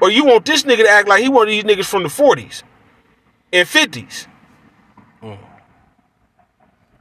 or 0.00 0.10
you 0.10 0.24
want 0.24 0.46
this 0.46 0.62
nigga 0.62 0.84
to 0.84 0.88
act 0.88 1.08
like 1.08 1.22
he 1.22 1.28
one 1.28 1.48
of 1.48 1.50
these 1.50 1.64
niggas 1.64 1.86
from 1.86 2.02
the 2.02 2.08
40s 2.08 2.62
and 3.52 3.68
50s. 3.68 4.26
Mm. 5.22 5.38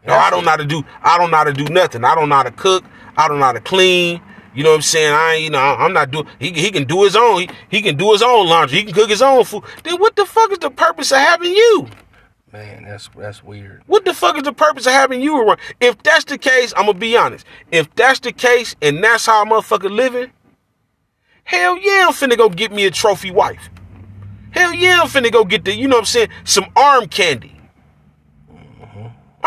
No, 0.08 0.14
I 0.14 0.30
don't 0.30 0.44
know 0.44 0.52
how 0.52 0.58
to 0.58 0.66
do. 0.66 0.84
I 1.04 1.18
don't 1.18 1.32
know 1.32 1.38
how 1.38 1.44
to 1.44 1.54
do 1.54 1.66
nothing. 1.66 2.04
I 2.04 2.16
don't 2.16 2.30
know 2.30 2.36
how 2.36 2.44
to 2.44 2.52
cook. 2.52 2.84
I 3.18 3.28
don't 3.28 3.40
know 3.40 3.46
how 3.46 3.52
to 3.54 3.62
clean. 3.62 4.22
You 4.58 4.64
know 4.64 4.72
what 4.72 4.78
I'm 4.78 4.82
saying? 4.82 5.14
I 5.14 5.34
ain't, 5.36 5.44
you 5.44 5.50
know, 5.52 5.60
I'm 5.60 5.94
not 5.94 6.10
doing. 6.10 6.26
He, 6.40 6.52
he 6.52 6.72
can 6.72 6.86
do 6.86 7.04
his 7.04 7.16
own. 7.16 7.42
He, 7.42 7.50
he 7.70 7.82
can 7.84 7.96
do 7.96 8.12
his 8.12 8.24
own 8.24 8.48
laundry. 8.48 8.80
He 8.80 8.86
can 8.86 8.94
cook 8.96 9.08
his 9.08 9.22
own 9.22 9.44
food. 9.44 9.64
Then 9.84 10.00
what 10.00 10.16
the 10.16 10.26
fuck 10.26 10.52
is 10.52 10.58
the 10.58 10.72
purpose 10.72 11.12
of 11.12 11.20
having 11.20 11.52
you? 11.52 11.88
Man, 12.52 12.86
that's 12.86 13.08
that's 13.16 13.44
weird. 13.44 13.84
What 13.86 14.04
the 14.04 14.16
fuck 14.16 14.36
is 14.36 14.42
the 14.42 14.54
purpose 14.54 14.88
of 14.88 14.94
having 14.94 15.22
you 15.22 15.40
around? 15.40 15.60
If 15.80 16.02
that's 16.02 16.26
the 16.26 16.40
case, 16.40 16.74
I'm 16.76 16.88
gonna 16.88 16.98
be 16.98 17.16
honest. 17.16 17.46
If 17.72 17.94
that's 17.94 18.20
the 18.20 18.32
case 18.32 18.76
and 18.82 19.04
that's 19.04 19.28
how 19.28 19.44
a 19.44 19.46
motherfucker 19.46 19.92
living, 19.92 20.32
hell 21.44 21.78
yeah, 21.78 22.08
I'm 22.08 22.14
finna 22.14 22.36
go 22.36 22.50
get 22.50 22.72
me 22.72 22.86
a 22.88 22.90
trophy 22.90 23.30
wife. 23.30 23.70
Hell 24.50 24.74
yeah, 24.74 25.02
I'm 25.02 25.08
finna 25.08 25.32
go 25.32 25.46
get 25.46 25.66
the, 25.66 25.76
you 25.76 25.88
know 25.88 25.98
what 25.98 26.02
I'm 26.02 26.06
saying, 26.06 26.30
some 26.46 26.66
arm 26.76 27.08
candy. 27.10 27.57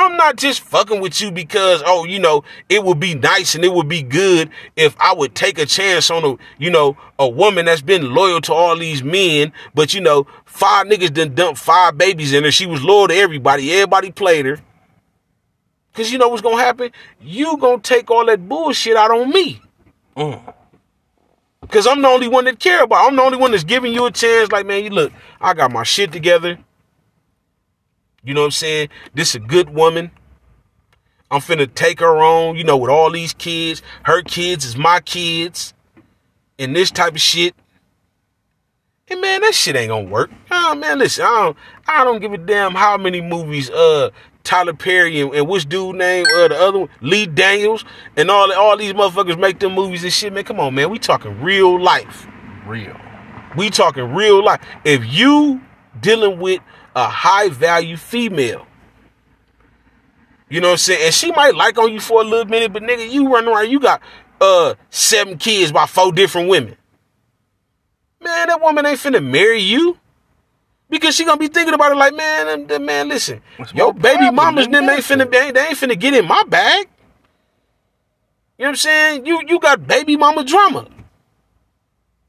I'm 0.00 0.16
not 0.16 0.36
just 0.36 0.62
fucking 0.62 1.02
with 1.02 1.20
you 1.20 1.30
because, 1.30 1.82
oh, 1.84 2.04
you 2.04 2.18
know, 2.18 2.42
it 2.70 2.82
would 2.82 2.98
be 2.98 3.14
nice 3.14 3.54
and 3.54 3.62
it 3.62 3.72
would 3.74 3.88
be 3.88 4.02
good 4.02 4.48
if 4.74 4.96
I 4.98 5.12
would 5.12 5.34
take 5.34 5.58
a 5.58 5.66
chance 5.66 6.10
on 6.10 6.24
a, 6.24 6.36
you 6.58 6.70
know, 6.70 6.96
a 7.18 7.28
woman 7.28 7.66
that's 7.66 7.82
been 7.82 8.14
loyal 8.14 8.40
to 8.42 8.54
all 8.54 8.78
these 8.78 9.02
men, 9.04 9.52
but 9.74 9.92
you 9.92 10.00
know, 10.00 10.26
five 10.46 10.86
niggas 10.86 11.12
done 11.12 11.34
dumped 11.34 11.60
five 11.60 11.98
babies 11.98 12.32
in 12.32 12.44
her. 12.44 12.50
She 12.50 12.64
was 12.64 12.82
loyal 12.82 13.08
to 13.08 13.14
everybody. 13.14 13.70
Everybody 13.74 14.10
played 14.10 14.46
her. 14.46 14.58
Cause 15.92 16.10
you 16.10 16.16
know 16.16 16.28
what's 16.28 16.40
gonna 16.40 16.56
happen? 16.56 16.92
You 17.20 17.58
gonna 17.58 17.82
take 17.82 18.10
all 18.10 18.24
that 18.24 18.48
bullshit 18.48 18.96
out 18.96 19.10
on 19.10 19.28
me. 19.28 19.60
Mm. 20.16 20.54
Cause 21.68 21.86
I'm 21.86 22.00
the 22.00 22.08
only 22.08 22.28
one 22.28 22.46
that 22.46 22.58
care 22.58 22.84
about. 22.84 23.06
I'm 23.06 23.16
the 23.16 23.22
only 23.22 23.36
one 23.36 23.50
that's 23.50 23.64
giving 23.64 23.92
you 23.92 24.06
a 24.06 24.10
chance. 24.10 24.50
Like, 24.50 24.64
man, 24.64 24.82
you 24.82 24.90
look, 24.90 25.12
I 25.42 25.52
got 25.52 25.70
my 25.70 25.82
shit 25.82 26.10
together. 26.10 26.58
You 28.22 28.34
know 28.34 28.40
what 28.40 28.46
I'm 28.46 28.52
saying? 28.52 28.88
This 29.14 29.34
a 29.34 29.38
good 29.38 29.70
woman. 29.70 30.10
I'm 31.30 31.40
finna 31.40 31.72
take 31.72 32.00
her 32.00 32.22
on, 32.22 32.56
you 32.56 32.64
know, 32.64 32.76
with 32.76 32.90
all 32.90 33.10
these 33.10 33.32
kids. 33.32 33.82
Her 34.04 34.22
kids 34.22 34.64
is 34.64 34.76
my 34.76 35.00
kids. 35.00 35.74
And 36.58 36.74
this 36.74 36.90
type 36.90 37.12
of 37.12 37.20
shit. 37.20 37.54
And 39.08 39.20
man, 39.20 39.40
that 39.40 39.54
shit 39.54 39.74
ain't 39.74 39.88
gonna 39.88 40.08
work. 40.08 40.30
Oh 40.50 40.74
man, 40.74 40.98
listen, 40.98 41.24
I 41.24 41.42
don't 41.44 41.56
I 41.86 42.04
don't 42.04 42.20
give 42.20 42.32
a 42.32 42.38
damn 42.38 42.74
how 42.74 42.96
many 42.96 43.20
movies 43.20 43.68
uh 43.70 44.10
Tyler 44.44 44.72
Perry 44.72 45.20
and, 45.20 45.34
and 45.34 45.48
which 45.48 45.68
dude 45.68 45.96
name 45.96 46.26
uh 46.36 46.48
the 46.48 46.56
other 46.56 46.78
one, 46.80 46.88
Lee 47.00 47.26
Daniels 47.26 47.84
and 48.16 48.30
all 48.30 48.52
all 48.52 48.76
these 48.76 48.92
motherfuckers 48.92 49.38
make 49.38 49.58
them 49.58 49.74
movies 49.74 50.04
and 50.04 50.12
shit, 50.12 50.32
man. 50.32 50.44
Come 50.44 50.60
on, 50.60 50.74
man. 50.74 50.90
We 50.90 50.98
talking 50.98 51.40
real 51.40 51.80
life. 51.80 52.26
Real. 52.66 52.96
We 53.56 53.70
talking 53.70 54.14
real 54.14 54.44
life. 54.44 54.60
If 54.84 55.04
you 55.04 55.60
dealing 56.00 56.38
with 56.38 56.60
a 57.00 57.08
high 57.08 57.48
value 57.48 57.96
female, 57.96 58.66
you 60.48 60.60
know 60.60 60.68
what 60.68 60.72
I'm 60.72 60.78
saying? 60.78 61.06
And 61.06 61.14
she 61.14 61.32
might 61.32 61.54
like 61.54 61.78
on 61.78 61.92
you 61.92 62.00
for 62.00 62.20
a 62.20 62.24
little 62.24 62.46
minute, 62.46 62.72
but 62.72 62.82
nigga, 62.82 63.08
you 63.10 63.32
run 63.32 63.46
around, 63.48 63.70
you 63.70 63.80
got 63.80 64.02
uh 64.40 64.74
seven 64.90 65.38
kids 65.38 65.72
by 65.72 65.86
four 65.86 66.12
different 66.12 66.48
women. 66.48 66.76
Man, 68.22 68.48
that 68.48 68.60
woman 68.60 68.84
ain't 68.84 68.98
finna 68.98 69.24
marry 69.24 69.60
you. 69.60 69.96
Because 70.90 71.14
she 71.14 71.24
gonna 71.24 71.38
be 71.38 71.46
thinking 71.46 71.72
about 71.72 71.92
it 71.92 71.94
like, 71.94 72.14
man, 72.14 72.66
man, 72.84 73.08
listen, 73.08 73.40
What's 73.56 73.72
your 73.72 73.94
baby 73.94 74.16
problem? 74.16 74.34
mamas 74.34 74.66
them 74.66 74.88
ain't 74.90 75.04
finna, 75.04 75.30
they 75.30 75.52
they 75.52 75.68
ain't 75.68 75.78
finna 75.78 75.98
get 75.98 76.14
in 76.14 76.26
my 76.26 76.42
bag. 76.48 76.88
You 78.58 78.64
know 78.64 78.66
what 78.66 78.68
I'm 78.70 78.76
saying? 78.76 79.26
You 79.26 79.40
you 79.46 79.60
got 79.60 79.86
baby 79.86 80.16
mama 80.16 80.42
drama. 80.42 80.88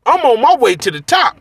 I'm 0.06 0.22
on 0.22 0.42
my 0.42 0.56
way 0.56 0.76
to 0.76 0.92
the 0.92 1.02
top. 1.02 1.38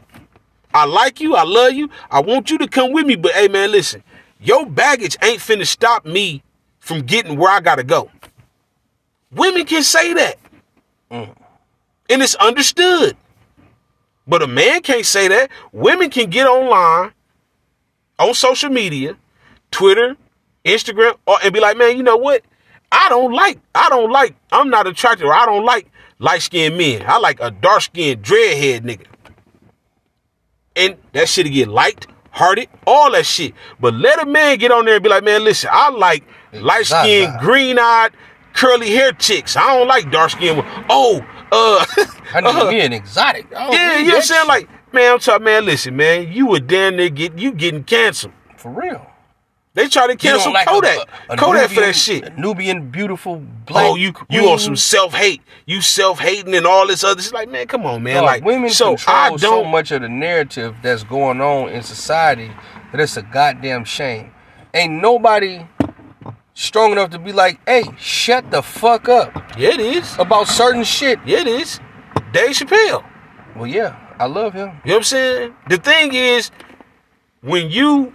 I 0.73 0.85
like 0.85 1.21
you, 1.21 1.35
I 1.35 1.43
love 1.43 1.73
you, 1.73 1.91
I 2.11 2.21
want 2.21 2.51
you 2.51 2.59
to 2.59 2.69
come 2.69 2.93
with 2.93 3.07
me, 3.07 3.17
but 3.17 3.33
hey 3.33 3.49
man, 3.49 3.73
listen, 3.73 4.03
your 4.41 4.67
baggage 4.67 5.17
ain't 5.23 5.41
finna 5.41 5.67
stop 5.67 6.07
me 6.07 6.43
from 6.79 7.03
getting 7.03 7.37
where 7.37 7.51
I 7.51 7.61
gotta 7.61 7.85
go. 7.85 8.11
Women 9.33 9.65
can 9.65 9.83
say 9.83 10.13
that. 10.15 10.39
Mm. 11.11 11.35
And 12.09 12.23
it's 12.23 12.35
understood. 12.37 13.17
But 14.27 14.43
a 14.43 14.47
man 14.47 14.83
can't 14.83 15.07
say 15.07 15.29
that. 15.29 15.51
Women 15.73 16.11
can 16.11 16.31
get 16.31 16.47
online, 16.47 17.13
on 18.19 18.35
social 18.35 18.71
media, 18.71 19.17
Twitter, 19.71 20.17
Instagram, 20.65 21.17
or, 21.27 21.39
and 21.43 21.53
be 21.53 21.61
like, 21.61 21.77
man, 21.77 21.97
you 21.97 22.03
know 22.03 22.17
what? 22.17 22.43
I 22.93 23.09
don't 23.09 23.33
like, 23.33 23.59
I 23.75 23.89
don't 23.89 24.11
like, 24.11 24.35
I'm 24.53 24.69
not 24.69 24.87
attracted, 24.87 25.27
or 25.27 25.33
I 25.33 25.47
don't 25.47 25.65
like 25.65 25.91
light 26.19 26.43
skinned 26.43 26.77
men. 26.77 27.03
I 27.07 27.19
like 27.19 27.41
a 27.41 27.51
dark 27.51 27.83
skinned 27.83 28.23
dreadhead 28.23 28.83
nigga. 28.83 29.07
And 30.81 30.97
that 31.13 31.29
shit 31.29 31.51
get 31.53 31.69
liked, 31.69 32.07
hearted, 32.31 32.69
all 32.87 33.13
that 33.13 33.27
shit. 33.27 33.55
But 33.79 33.95
let 33.95 34.23
a 34.23 34.27
man 34.27 34.59
get 34.59 34.71
on 34.73 34.85
there 34.85 34.95
and 34.95 35.03
be 35.03 35.09
like, 35.11 35.25
man, 35.25 35.45
listen, 35.45 35.71
I 35.73 35.91
like 35.91 36.25
light 36.53 36.87
skinned, 36.87 37.39
green 37.41 37.79
eyed, 37.79 38.11
curly 38.55 38.91
hair 38.91 39.13
chicks. 39.13 39.57
I 39.57 39.77
don't 39.77 39.89
like 39.89 40.11
dark 40.11 40.31
skinned. 40.31 40.65
Oh, 40.89 41.25
uh, 41.53 41.85
I 42.35 42.41
need 42.41 42.47
uh, 42.47 42.71
me 42.71 42.81
an 42.81 42.93
exotic. 42.93 43.47
Yeah, 43.51 43.99
you 43.99 44.05
know 44.05 44.09
what 44.09 44.17
I'm 44.17 44.23
saying? 44.23 44.49
Like, 44.49 44.69
man, 44.93 45.13
I'm 45.13 45.19
talking, 45.19 45.45
man, 45.45 45.65
listen, 45.65 45.97
man, 45.97 46.33
you 46.33 46.47
would 46.47 46.67
damn 46.67 46.97
near 46.97 47.11
get 47.11 47.39
you 47.39 47.53
getting 47.53 47.85
canceled. 47.85 48.33
for 48.57 48.71
real. 48.71 49.10
They 49.75 49.89
try 49.89 50.09
to 50.09 50.17
cancel 50.17 50.53
like 50.53 50.67
Kodak. 50.67 50.99
a- 51.29 51.35
a 51.35 51.37
Kodak 51.37 51.71
for 51.71 51.81
that 51.81 51.95
shit. 51.95 52.37
Nubian 52.37 52.91
beautiful 52.91 53.35
oh, 53.35 53.47
black. 53.67 53.85
Oh, 53.91 53.95
you 53.95 54.13
you 54.29 54.49
on 54.49 54.59
some 54.59 54.75
self 54.75 55.15
hate. 55.15 55.43
You 55.65 55.81
self 55.81 56.19
hating 56.19 56.55
and 56.57 56.67
all 56.67 56.89
this 56.89 57.05
other 57.05 57.23
shit. 57.23 57.33
Like, 57.33 57.49
man, 57.49 57.69
come 57.69 57.87
on, 57.87 58.03
man. 58.03 58.17
Dog, 58.17 58.25
like, 58.25 58.45
women 58.45 58.71
so 58.71 58.97
control 58.97 59.17
I 59.17 59.37
so 59.37 59.63
don't. 59.63 59.71
much 59.71 59.93
of 59.93 60.03
the 60.03 60.09
narrative 60.09 60.75
that's 60.83 61.05
going 61.05 61.41
on 61.41 61.69
in 61.69 61.83
society 61.85 62.51
that 62.91 63.01
it's 63.01 63.17
a 63.17 63.23
goddamn 63.23 63.85
shame. 63.85 64.33
Ain't 64.75 64.95
nobody 65.01 65.65
strong 66.55 66.91
enough 66.91 67.11
to 67.11 67.21
be 67.21 67.33
like, 67.33 67.61
"Hey, 67.65 67.85
shut 67.97 68.51
the 68.51 68.63
fuck 68.63 69.09
up 69.09 69.33
yeah, 69.57 69.71
it 69.71 69.81
is. 69.81 70.17
about 70.19 70.49
certain 70.49 70.83
shit." 70.83 71.21
Yeah, 71.25 71.41
it 71.41 71.47
is. 71.47 71.79
Dave 72.33 72.51
Chappelle. 72.51 73.05
Well, 73.55 73.69
yeah, 73.69 73.95
I 74.19 74.27
love 74.27 74.53
him. 74.53 74.69
You 74.85 74.91
know 74.91 74.95
what 74.95 74.97
I'm 74.97 75.03
saying? 75.05 75.55
The 75.69 75.77
thing 75.77 76.13
is, 76.13 76.51
when 77.41 77.71
you 77.71 78.15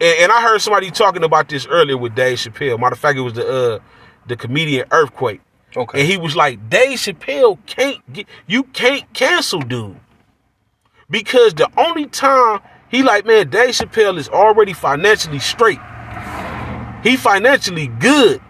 and, 0.00 0.18
and 0.20 0.32
I 0.32 0.42
heard 0.42 0.60
somebody 0.60 0.90
talking 0.90 1.24
about 1.24 1.48
this 1.48 1.66
earlier 1.66 1.96
with 1.96 2.14
Dave 2.14 2.38
Chappelle. 2.38 2.78
Matter 2.78 2.94
of 2.94 2.98
fact, 2.98 3.18
it 3.18 3.22
was 3.22 3.34
the 3.34 3.46
uh 3.46 3.78
the 4.26 4.36
comedian 4.36 4.86
Earthquake. 4.90 5.40
Okay. 5.76 6.00
And 6.00 6.08
he 6.08 6.16
was 6.16 6.34
like, 6.34 6.68
Dave 6.70 6.98
Chappelle 6.98 7.58
can't 7.66 8.12
get 8.12 8.26
you 8.46 8.64
can't 8.64 9.10
cancel 9.12 9.60
dude. 9.60 9.98
Because 11.08 11.54
the 11.54 11.70
only 11.76 12.06
time 12.06 12.60
he 12.88 13.02
like, 13.02 13.26
man, 13.26 13.50
Dave 13.50 13.70
Chappelle 13.70 14.18
is 14.18 14.28
already 14.28 14.72
financially 14.72 15.38
straight. 15.38 15.80
He 17.02 17.16
financially 17.16 17.86
good. 17.86 18.40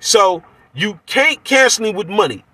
So 0.00 0.42
you 0.74 1.00
can't 1.06 1.42
cancel 1.44 1.86
him 1.86 1.96
with 1.96 2.08
money. 2.08 2.44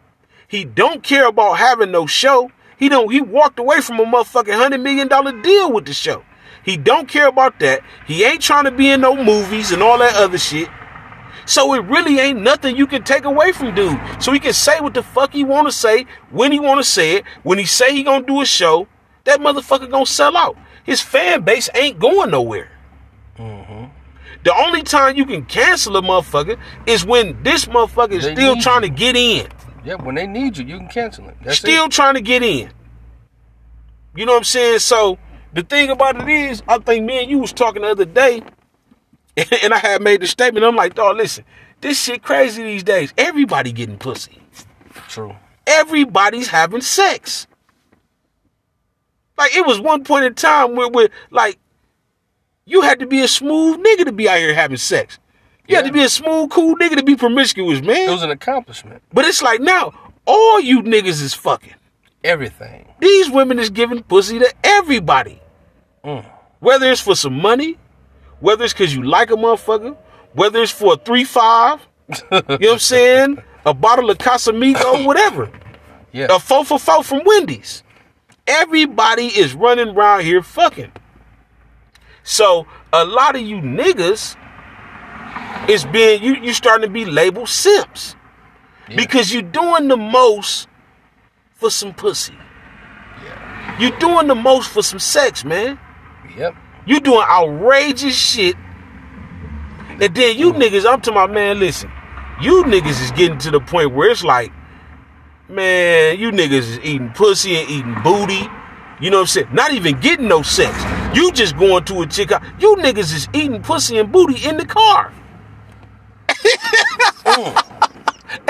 He 0.47 0.65
don't 0.65 1.03
care 1.03 1.27
about 1.27 1.55
having 1.55 1.91
no 1.91 2.07
show. 2.07 2.51
He 2.79 2.89
don't 2.89 3.11
he 3.11 3.21
walked 3.21 3.59
away 3.59 3.81
from 3.81 4.01
a 4.01 4.05
motherfucking 4.05 4.55
hundred 4.55 4.81
million 4.81 5.09
dollar 5.09 5.33
deal 5.41 5.73
with 5.73 5.87
the 5.87 5.93
show. 5.93 6.25
He 6.65 6.77
don't 6.77 7.09
care 7.09 7.29
about 7.29 7.59
that. 7.61 7.83
He 8.07 8.25
ain't 8.25 8.41
trying 8.41 8.65
to 8.65 8.71
be 8.71 8.91
in 8.91 9.01
no 9.01 9.17
movies 9.23 9.73
and 9.73 9.83
all 9.83 9.99
that 9.99 10.15
other 10.15 10.39
shit. 10.39 10.69
So 11.45 11.75
it 11.75 11.85
really 11.85 12.21
ain't 12.21 12.41
nothing 12.41 12.77
you 12.77 12.87
can 12.87 13.03
take 13.03 13.25
away 13.25 13.53
from 13.53 13.75
dude. 13.75 13.99
So 14.21 14.33
he 14.33 14.39
can 14.39 14.53
say 14.53 14.81
what 14.81 14.95
the 14.95 15.03
fuck 15.03 15.33
he 15.33 15.43
want 15.43 15.67
to 15.67 15.73
say 15.73 16.07
when 16.31 16.53
he 16.53 16.61
want 16.61 16.79
to 16.79 16.85
say 16.85 17.17
it. 17.17 17.25
When 17.43 17.59
he 17.59 17.65
say 17.65 17.93
he 17.93 18.05
gonna 18.05 18.25
do 18.25 18.41
a 18.41 18.47
show, 18.47 18.87
that 19.25 19.41
motherfucker 19.41 19.91
gonna 19.91 20.07
sell 20.07 20.37
out. 20.37 20.57
His 20.85 21.01
fan 21.01 21.43
base 21.43 21.69
ain't 21.75 21.99
going 21.99 22.31
nowhere. 22.31 22.71
Mm-hmm. 23.39 23.87
The 24.45 24.55
only 24.55 24.83
time 24.83 25.17
you 25.17 25.25
can 25.27 25.45
cancel 25.45 25.97
a 25.97 26.03
motherfucker 26.03 26.59
is 26.87 27.05
when 27.05 27.43
this 27.43 27.67
motherfucker 27.67 28.13
is 28.13 28.25
They 28.25 28.35
still 28.35 28.57
trying 28.57 28.83
you. 28.83 28.89
to 28.89 28.95
get 28.95 29.17
in. 29.17 29.49
Yeah, 29.85 29.95
when 29.95 30.15
they 30.15 30.27
need 30.27 30.57
you, 30.59 30.65
you 30.65 30.79
can 30.79 30.89
cancel 30.89 31.29
it. 31.29 31.37
That's 31.43 31.59
still 31.59 31.87
it. 31.87 31.93
trying 31.93 32.15
to 32.15 32.21
get 32.21 32.43
in. 32.43 32.71
You 34.15 34.27
know 34.27 34.33
what 34.33 34.39
I'm 34.39 34.45
saying? 34.45 34.79
So 34.81 35.19
the 35.53 35.63
thing 35.63 35.91
about 35.91 36.21
it 36.21 36.29
is, 36.29 36.63
I 36.67 36.79
think 36.79 37.05
me 37.05 37.21
and 37.21 37.31
you 37.31 37.39
was 37.39 37.53
talking 37.53 37.83
the 37.83 37.89
other 37.89 38.05
day, 38.05 38.43
and 39.63 39.75
I 39.75 39.79
had 39.79 40.03
made 40.03 40.21
the 40.21 40.27
statement. 40.27 40.65
I'm 40.65 40.77
like, 40.77 40.95
dog, 40.95 41.17
listen, 41.17 41.45
this 41.81 42.03
shit 42.03 42.23
crazy 42.23 42.63
these 42.63 42.83
days. 42.83 43.13
Everybody 43.19 43.73
getting 43.73 43.99
pussy. 43.99 44.41
True. 45.09 45.35
Everybody's 45.67 46.49
having 46.49 46.81
sex. 46.81 47.47
Like 49.37 49.57
it 49.57 49.67
was 49.67 49.81
one 49.81 50.05
point 50.05 50.25
in 50.25 50.35
time 50.35 50.77
where, 50.77 50.89
where 50.89 51.09
like 51.31 51.59
you 52.65 52.83
had 52.83 53.01
to 53.01 53.07
be 53.07 53.21
a 53.21 53.29
smooth 53.29 53.81
nigga 53.81 54.05
to 54.05 54.13
be 54.13 54.29
out 54.29 54.39
here 54.39 54.55
having 54.55 54.77
sex. 54.77 55.19
You 55.69 55.77
had 55.77 55.87
to 55.87 55.93
be 55.93 56.03
a 56.03 56.09
smooth, 56.09 56.51
cool 56.51 56.77
nigga 56.77 56.97
to 56.97 57.03
be 57.03 57.17
promiscuous, 57.17 57.81
man. 57.81 58.09
It 58.09 58.13
was 58.13 58.23
an 58.23 58.31
accomplishment. 58.31 59.03
but 59.13 59.25
it's 59.25 59.43
like 59.43 59.61
now, 59.61 59.93
all 60.27 60.61
you 60.61 60.83
niggas 60.83 61.23
is 61.23 61.35
fucking. 61.35 61.75
Everything. 62.25 62.87
These 63.01 63.31
women 63.31 63.59
is 63.59 63.71
giving 63.71 64.03
pussy 64.03 64.39
to 64.39 64.55
everybody. 64.63 65.42
Mm. 66.05 66.25
Whether 66.61 66.91
it's 66.91 67.01
for 67.01 67.15
some 67.15 67.35
money, 67.41 67.79
whether 68.41 68.65
it's 68.65 68.73
because 68.73 68.95
you 68.95 69.03
like 69.03 69.31
a 69.31 69.35
motherfucker, 69.35 69.97
whether 70.33 70.63
it's 70.63 70.73
for 70.73 70.95
a 70.95 70.97
3 70.97 71.25
5, 71.25 71.81
you 72.09 72.17
know 72.31 72.41
what 72.41 72.63
I'm 72.63 72.79
saying? 72.79 73.43
A 73.65 73.75
bottle 73.75 74.11
of 74.11 74.19
Casamigo, 74.19 75.07
whatever. 75.07 75.51
Yeah. 76.13 76.27
A 76.31 76.39
4 76.39 76.65
for 76.65 76.79
4 76.79 77.05
from 77.05 77.23
Wendy's. 77.25 77.83
Everybody 78.47 79.27
is 79.27 79.55
running 79.55 79.91
around 79.91 80.23
here 80.23 80.43
fucking. 80.43 80.93
So 82.25 82.67
a 82.93 83.05
lot 83.05 83.37
of 83.37 83.43
you 83.43 83.57
niggas 83.57 84.37
is 85.69 85.85
being 85.87 86.23
you 86.23 86.37
you 86.37 86.53
starting 86.53 86.87
to 86.87 86.93
be 86.93 87.05
labeled 87.05 87.49
simps. 87.49 88.17
Yeah. 88.89 88.97
Because 88.97 89.33
you're 89.33 89.43
doing 89.43 89.89
the 89.89 89.97
most 89.97 90.69
for 91.55 91.71
some 91.71 91.95
pussy. 91.95 92.35
Yeah. 93.25 93.79
You're 93.81 93.99
doing 93.99 94.27
the 94.27 94.35
most 94.35 94.71
for 94.71 94.83
some 94.83 94.99
sex, 94.99 95.45
man. 95.45 95.79
Yep. 96.37 96.55
You 96.87 97.01
doing 97.01 97.25
outrageous 97.29 98.17
shit. 98.17 98.57
And 100.01 100.15
then 100.15 100.37
you 100.37 100.53
niggas, 100.53 100.81
I'm 100.87 101.01
talking 101.01 101.13
about, 101.13 101.33
man, 101.33 101.59
listen. 101.61 101.91
You 102.41 102.65
niggas 102.65 103.03
is 103.03 103.11
getting 103.13 103.39
to 103.39 103.51
the 103.51 103.61
point 103.61 103.93
where 103.95 104.11
it's 104.11 104.25
like, 104.25 104.53
man, 105.49 106.19
you 106.19 106.31
niggas 106.33 106.53
is 106.53 106.79
eating 106.81 107.11
pussy 107.11 107.57
and 107.57 107.69
eating 107.71 107.97
booty. 108.03 108.49
You 109.01 109.11
know 109.11 109.19
what 109.19 109.23
I'm 109.23 109.27
saying? 109.29 109.49
Not 109.53 109.73
even 109.73 110.01
getting 110.01 110.29
no 110.29 110.43
sex. 110.43 110.77
You 111.17 111.31
just 111.33 111.57
going 111.57 111.85
to 111.85 112.03
a 112.03 112.07
chick 112.07 112.33
out. 112.33 112.43
You 112.59 112.77
niggas 112.77 113.15
is 113.15 113.29
eating 113.33 113.63
pussy 113.63 113.99
and 113.99 114.11
booty 114.11 114.49
in 114.49 114.57
the 114.57 114.67
car. 114.67 115.13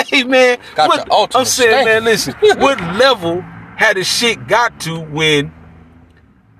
hey 0.07 0.23
man, 0.23 0.59
what- 0.75 1.07
I'm 1.35 1.45
saying, 1.45 1.85
man, 1.85 2.01
stank. 2.01 2.41
listen. 2.41 2.59
what 2.61 2.79
level 2.97 3.41
had 3.75 3.97
the 3.97 4.03
shit 4.03 4.47
got 4.47 4.79
to 4.81 4.99
when 4.99 5.51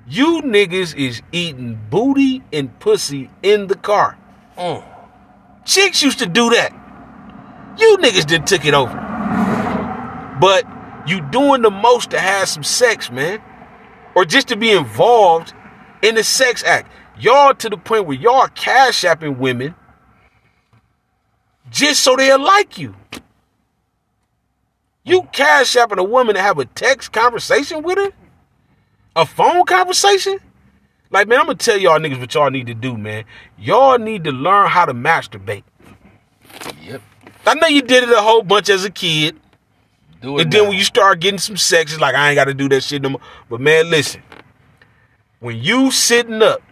you 0.07 0.41
niggas 0.41 0.95
is 0.95 1.21
eating 1.31 1.79
booty 1.89 2.43
and 2.51 2.77
pussy 2.79 3.29
in 3.41 3.67
the 3.67 3.75
car? 3.75 4.17
Mm. 4.57 4.83
Chicks 5.65 6.01
used 6.01 6.19
to 6.19 6.25
do 6.25 6.49
that. 6.49 6.71
You 7.77 7.97
niggas 7.97 8.25
did 8.25 8.45
took 8.45 8.65
it 8.65 8.73
over. 8.73 8.95
But 10.39 10.65
you 11.07 11.21
doing 11.21 11.61
the 11.61 11.71
most 11.71 12.11
to 12.11 12.19
have 12.19 12.49
some 12.49 12.63
sex, 12.63 13.09
man. 13.09 13.41
Or 14.15 14.25
just 14.25 14.49
to 14.49 14.55
be 14.55 14.71
involved 14.71 15.53
in 16.01 16.15
the 16.15 16.23
sex 16.23 16.63
act. 16.63 16.91
Y'all 17.17 17.53
to 17.55 17.69
the 17.69 17.77
point 17.77 18.05
where 18.05 18.17
y'all 18.17 18.47
cash 18.47 19.03
apping 19.03 19.37
women 19.37 19.75
just 21.69 22.03
so 22.03 22.15
they'll 22.15 22.41
like 22.41 22.77
you. 22.77 22.95
You 25.03 25.23
cash 25.31 25.75
apping 25.75 25.97
a 25.97 26.03
woman 26.03 26.35
to 26.35 26.41
have 26.41 26.59
a 26.59 26.65
text 26.65 27.11
conversation 27.11 27.83
with 27.83 27.97
her? 27.97 28.11
A 29.15 29.25
phone 29.25 29.65
conversation? 29.65 30.39
Like, 31.11 31.27
man, 31.27 31.39
I'm 31.39 31.45
gonna 31.45 31.57
tell 31.57 31.77
y'all 31.77 31.99
niggas 31.99 32.19
what 32.19 32.33
y'all 32.33 32.49
need 32.49 32.67
to 32.67 32.73
do, 32.73 32.97
man. 32.97 33.25
Y'all 33.59 33.99
need 33.99 34.23
to 34.23 34.31
learn 34.31 34.67
how 34.67 34.85
to 34.85 34.93
masturbate. 34.93 35.63
Yep. 36.81 37.01
I 37.45 37.53
know 37.55 37.67
you 37.67 37.83
did 37.83 38.03
it 38.03 38.09
a 38.09 38.21
whole 38.21 38.41
bunch 38.41 38.69
as 38.69 38.83
a 38.83 38.89
kid. 38.89 39.39
Do 40.21 40.37
it. 40.37 40.43
And 40.43 40.51
then 40.51 40.63
now. 40.63 40.69
when 40.69 40.77
you 40.77 40.83
start 40.83 41.19
getting 41.19 41.37
some 41.37 41.57
sex, 41.57 41.91
it's 41.91 42.01
like 42.01 42.15
I 42.15 42.29
ain't 42.29 42.35
gotta 42.35 42.55
do 42.55 42.67
that 42.69 42.81
shit 42.81 43.01
no 43.01 43.09
more. 43.09 43.21
But 43.47 43.61
man, 43.61 43.91
listen. 43.91 44.23
When 45.39 45.59
you 45.59 45.91
sitting 45.91 46.41
up 46.41 46.63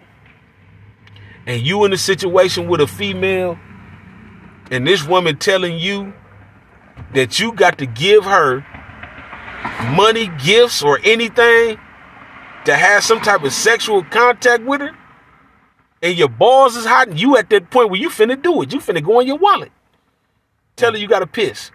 and 1.45 1.61
you 1.61 1.83
in 1.83 1.93
a 1.93 1.97
situation 1.97 2.67
with 2.67 2.81
a 2.81 2.87
female 2.87 3.59
and 4.71 4.87
this 4.87 5.05
woman 5.05 5.37
telling 5.37 5.77
you 5.77 6.13
that 7.13 7.39
you 7.39 7.51
got 7.51 7.77
to 7.79 7.85
give 7.85 8.23
her 8.23 8.65
money, 9.93 10.31
gifts, 10.43 10.81
or 10.81 10.99
anything 11.03 11.77
to 12.65 12.75
have 12.75 13.03
some 13.03 13.21
type 13.21 13.43
of 13.43 13.53
sexual 13.53 14.03
contact 14.03 14.63
with 14.63 14.81
her, 14.81 14.91
and 16.01 16.17
your 16.17 16.29
balls 16.29 16.75
is 16.75 16.85
hot, 16.85 17.07
and 17.09 17.19
you 17.19 17.37
at 17.37 17.49
that 17.49 17.69
point 17.69 17.89
where 17.89 17.99
you 17.99 18.09
finna 18.09 18.41
do 18.41 18.61
it. 18.61 18.73
You 18.73 18.79
finna 18.79 19.03
go 19.03 19.19
in 19.19 19.27
your 19.27 19.37
wallet. 19.37 19.71
Tell 20.75 20.91
her 20.91 20.97
you 20.97 21.07
gotta 21.07 21.27
piss. 21.27 21.71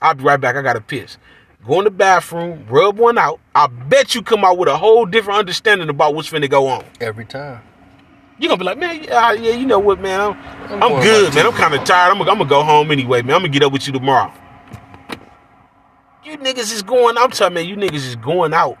I'll 0.00 0.14
be 0.14 0.24
right 0.24 0.40
back. 0.40 0.56
I 0.56 0.62
gotta 0.62 0.80
piss. 0.80 1.18
Go 1.66 1.78
in 1.80 1.84
the 1.84 1.90
bathroom, 1.90 2.64
rub 2.68 2.98
one 2.98 3.18
out. 3.18 3.40
I 3.54 3.66
bet 3.66 4.14
you 4.14 4.22
come 4.22 4.44
out 4.44 4.56
with 4.56 4.68
a 4.68 4.76
whole 4.76 5.04
different 5.04 5.40
understanding 5.40 5.88
about 5.88 6.14
what's 6.14 6.30
finna 6.30 6.48
go 6.48 6.68
on. 6.68 6.84
every 7.00 7.24
time. 7.24 7.62
You're 8.38 8.50
gonna 8.50 8.58
be 8.58 8.64
like, 8.66 8.78
man, 8.78 9.02
yeah, 9.02 9.32
yeah, 9.32 9.52
you 9.52 9.64
know 9.66 9.78
what, 9.78 9.98
man? 9.98 10.20
I'm, 10.20 10.32
I'm 10.70 10.82
I'm 10.82 11.02
good, 11.02 11.34
man. 11.34 11.46
I'm 11.46 11.52
kind 11.52 11.74
of 11.74 11.84
tired. 11.84 12.10
I'm 12.10 12.18
gonna, 12.18 12.30
I'm 12.30 12.36
gonna 12.38 12.50
go 12.50 12.62
home 12.62 12.90
anyway, 12.90 13.22
man. 13.22 13.34
I'm 13.34 13.40
gonna 13.40 13.48
get 13.52 13.62
up 13.62 13.72
with 13.72 13.86
you 13.86 13.94
tomorrow. 13.94 14.30
You 16.22 16.36
niggas 16.38 16.72
is 16.72 16.82
going. 16.82 17.16
I'm 17.16 17.30
telling 17.30 17.66
you, 17.66 17.74
you 17.74 17.76
niggas 17.76 17.94
is 18.06 18.16
going 18.16 18.52
out 18.52 18.76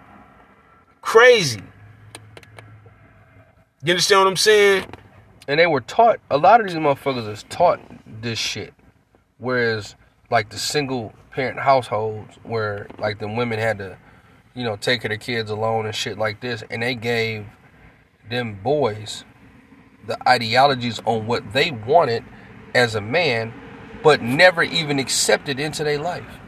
crazy. 1.06 1.62
You 3.84 3.92
understand 3.92 4.22
what 4.22 4.26
I'm 4.26 4.36
saying? 4.36 4.86
And 5.46 5.60
they 5.60 5.68
were 5.68 5.80
taught. 5.80 6.18
A 6.32 6.36
lot 6.36 6.60
of 6.60 6.66
these 6.66 6.74
motherfuckers 6.74 7.30
is 7.30 7.44
taught 7.44 7.80
this 8.20 8.40
shit. 8.40 8.74
Whereas, 9.38 9.94
like 10.30 10.50
the 10.50 10.58
single 10.58 11.14
parent 11.30 11.60
households, 11.60 12.34
where 12.42 12.88
like 12.98 13.20
the 13.20 13.28
women 13.28 13.60
had 13.60 13.78
to, 13.78 13.96
you 14.54 14.64
know, 14.64 14.74
take 14.74 15.02
care 15.02 15.12
of 15.12 15.20
their 15.20 15.24
kids 15.24 15.48
alone 15.48 15.86
and 15.86 15.94
shit 15.94 16.18
like 16.18 16.40
this, 16.40 16.64
and 16.70 16.82
they 16.82 16.96
gave 16.96 17.46
them 18.28 18.58
boys 18.60 19.24
the 20.08 20.18
ideologies 20.28 21.00
on 21.04 21.28
what 21.28 21.52
they 21.52 21.70
wanted 21.70 22.24
as 22.74 22.96
a 22.96 23.00
man, 23.00 23.54
but 24.02 24.22
never 24.22 24.64
even 24.64 24.98
accepted 24.98 25.60
into 25.60 25.84
their 25.84 26.00
life. 26.00 26.40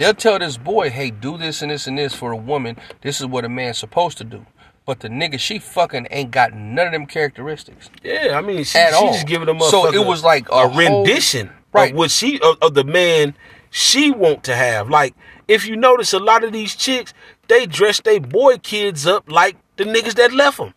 They'll 0.00 0.14
tell 0.14 0.38
this 0.38 0.56
boy, 0.56 0.88
hey, 0.88 1.10
do 1.10 1.36
this 1.36 1.60
and 1.60 1.70
this 1.70 1.86
and 1.86 1.98
this 1.98 2.14
for 2.14 2.32
a 2.32 2.36
woman. 2.36 2.78
This 3.02 3.20
is 3.20 3.26
what 3.26 3.44
a 3.44 3.50
man's 3.50 3.76
supposed 3.76 4.16
to 4.18 4.24
do. 4.24 4.46
But 4.86 5.00
the 5.00 5.08
nigga 5.08 5.38
she 5.38 5.58
fucking 5.58 6.08
ain't 6.10 6.30
got 6.30 6.54
none 6.54 6.86
of 6.86 6.92
them 6.92 7.04
characteristics. 7.04 7.90
Yeah, 8.02 8.32
I 8.36 8.40
mean, 8.40 8.64
she, 8.64 8.78
At 8.78 8.90
she 8.90 8.94
all. 8.96 9.12
just 9.12 9.26
giving 9.26 9.44
them 9.46 9.58
up. 9.60 9.70
So 9.70 9.92
it 9.92 10.04
was 10.06 10.24
like 10.24 10.48
a 10.48 10.52
a, 10.52 10.68
whole- 10.68 10.78
rendition 10.78 11.50
Right. 11.72 11.92
of 11.92 11.98
what 11.98 12.10
she 12.10 12.40
of, 12.40 12.56
of 12.62 12.72
the 12.72 12.82
man 12.82 13.34
she 13.70 14.10
want 14.10 14.42
to 14.44 14.56
have. 14.56 14.88
Like, 14.88 15.14
if 15.46 15.66
you 15.66 15.76
notice, 15.76 16.14
a 16.14 16.18
lot 16.18 16.44
of 16.44 16.52
these 16.52 16.74
chicks 16.74 17.12
they 17.48 17.66
dress 17.66 18.00
their 18.00 18.20
boy 18.20 18.56
kids 18.56 19.06
up 19.06 19.30
like 19.30 19.56
the 19.76 19.84
niggas 19.84 20.14
that 20.14 20.32
left 20.32 20.56
them. 20.56 20.72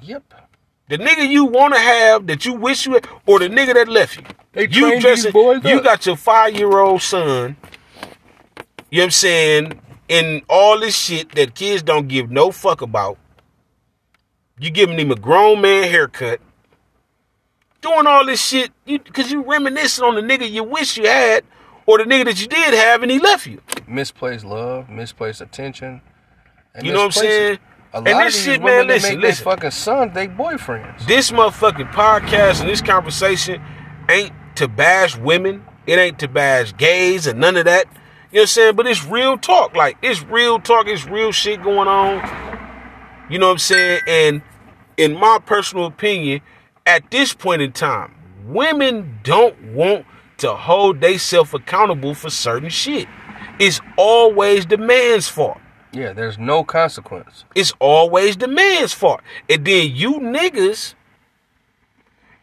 Yep. 0.00 0.22
The 0.88 0.98
nigga 0.98 1.28
you 1.28 1.44
want 1.46 1.74
to 1.74 1.80
have 1.80 2.26
that 2.28 2.44
you 2.46 2.52
wish 2.54 2.86
you 2.86 2.92
had, 2.92 3.08
or 3.26 3.38
the 3.40 3.48
nigga 3.48 3.74
that 3.74 3.88
left 3.88 4.16
you. 4.18 4.22
They 4.52 4.68
you 4.68 5.00
dressing, 5.00 5.24
these 5.24 5.32
boys 5.32 5.64
you 5.64 5.78
up. 5.78 5.84
got 5.84 6.06
your 6.06 6.16
five 6.16 6.54
year 6.54 6.78
old 6.78 7.02
son. 7.02 7.56
You 8.94 9.00
know 9.00 9.06
what 9.06 9.06
I'm 9.06 9.10
saying? 9.10 9.80
And 10.08 10.42
all 10.48 10.78
this 10.78 10.96
shit 10.96 11.32
that 11.34 11.56
kids 11.56 11.82
don't 11.82 12.06
give 12.06 12.30
no 12.30 12.52
fuck 12.52 12.80
about. 12.80 13.18
You 14.60 14.70
giving 14.70 14.96
him 15.00 15.10
a 15.10 15.16
grown 15.16 15.60
man 15.62 15.90
haircut. 15.90 16.40
Doing 17.80 18.06
all 18.06 18.24
this 18.24 18.40
shit 18.40 18.70
you, 18.84 19.00
because 19.00 19.32
you 19.32 19.42
reminiscing 19.42 20.04
on 20.04 20.14
the 20.14 20.20
nigga 20.20 20.48
you 20.48 20.62
wish 20.62 20.96
you 20.96 21.08
had, 21.08 21.42
or 21.86 21.98
the 21.98 22.04
nigga 22.04 22.26
that 22.26 22.40
you 22.40 22.46
did 22.46 22.72
have 22.72 23.02
and 23.02 23.10
he 23.10 23.18
left 23.18 23.48
you. 23.48 23.60
Misplaced 23.88 24.44
love, 24.44 24.88
misplaced 24.88 25.40
attention. 25.40 26.00
and 26.76 26.86
You 26.86 26.92
know 26.92 26.98
what 27.00 27.04
I'm 27.06 27.10
saying? 27.10 27.58
A 27.94 27.96
And 27.96 28.06
lot 28.06 28.24
this 28.26 28.36
of 28.38 28.44
these 28.44 28.44
shit, 28.44 28.62
women, 28.62 28.78
man, 28.78 28.86
listen, 28.86 29.14
make 29.16 29.22
listen. 29.22 29.44
fucking 29.44 29.70
sons 29.72 30.14
they 30.14 30.28
boyfriends. 30.28 31.04
This 31.08 31.32
motherfucking 31.32 31.90
podcast 31.90 32.60
and 32.60 32.68
this 32.70 32.80
conversation 32.80 33.60
ain't 34.08 34.32
to 34.54 34.68
bash 34.68 35.16
women. 35.18 35.64
It 35.84 35.98
ain't 35.98 36.20
to 36.20 36.28
bash 36.28 36.76
gays 36.76 37.26
and 37.26 37.40
none 37.40 37.56
of 37.56 37.64
that. 37.64 37.86
You 38.34 38.38
know 38.38 38.42
what 38.42 38.42
I'm 38.42 38.46
saying? 38.48 38.74
But 38.74 38.86
it's 38.88 39.04
real 39.06 39.38
talk. 39.38 39.76
Like, 39.76 39.96
it's 40.02 40.24
real 40.24 40.58
talk. 40.58 40.88
It's 40.88 41.06
real 41.06 41.30
shit 41.30 41.62
going 41.62 41.86
on. 41.86 42.16
You 43.30 43.38
know 43.38 43.46
what 43.46 43.52
I'm 43.52 43.58
saying? 43.58 44.00
And 44.08 44.42
in 44.96 45.14
my 45.14 45.38
personal 45.38 45.86
opinion, 45.86 46.40
at 46.84 47.08
this 47.12 47.32
point 47.32 47.62
in 47.62 47.70
time, 47.70 48.12
women 48.44 49.20
don't 49.22 49.72
want 49.72 50.04
to 50.38 50.52
hold 50.52 51.00
themselves 51.00 51.54
accountable 51.54 52.12
for 52.12 52.28
certain 52.28 52.70
shit. 52.70 53.06
It's 53.60 53.80
always 53.96 54.66
the 54.66 54.78
man's 54.78 55.28
fault. 55.28 55.58
Yeah, 55.92 56.12
there's 56.12 56.36
no 56.36 56.64
consequence. 56.64 57.44
It's 57.54 57.72
always 57.78 58.36
the 58.36 58.48
man's 58.48 58.92
fault. 58.92 59.20
And 59.48 59.64
then 59.64 59.94
you 59.94 60.14
niggas, 60.14 60.94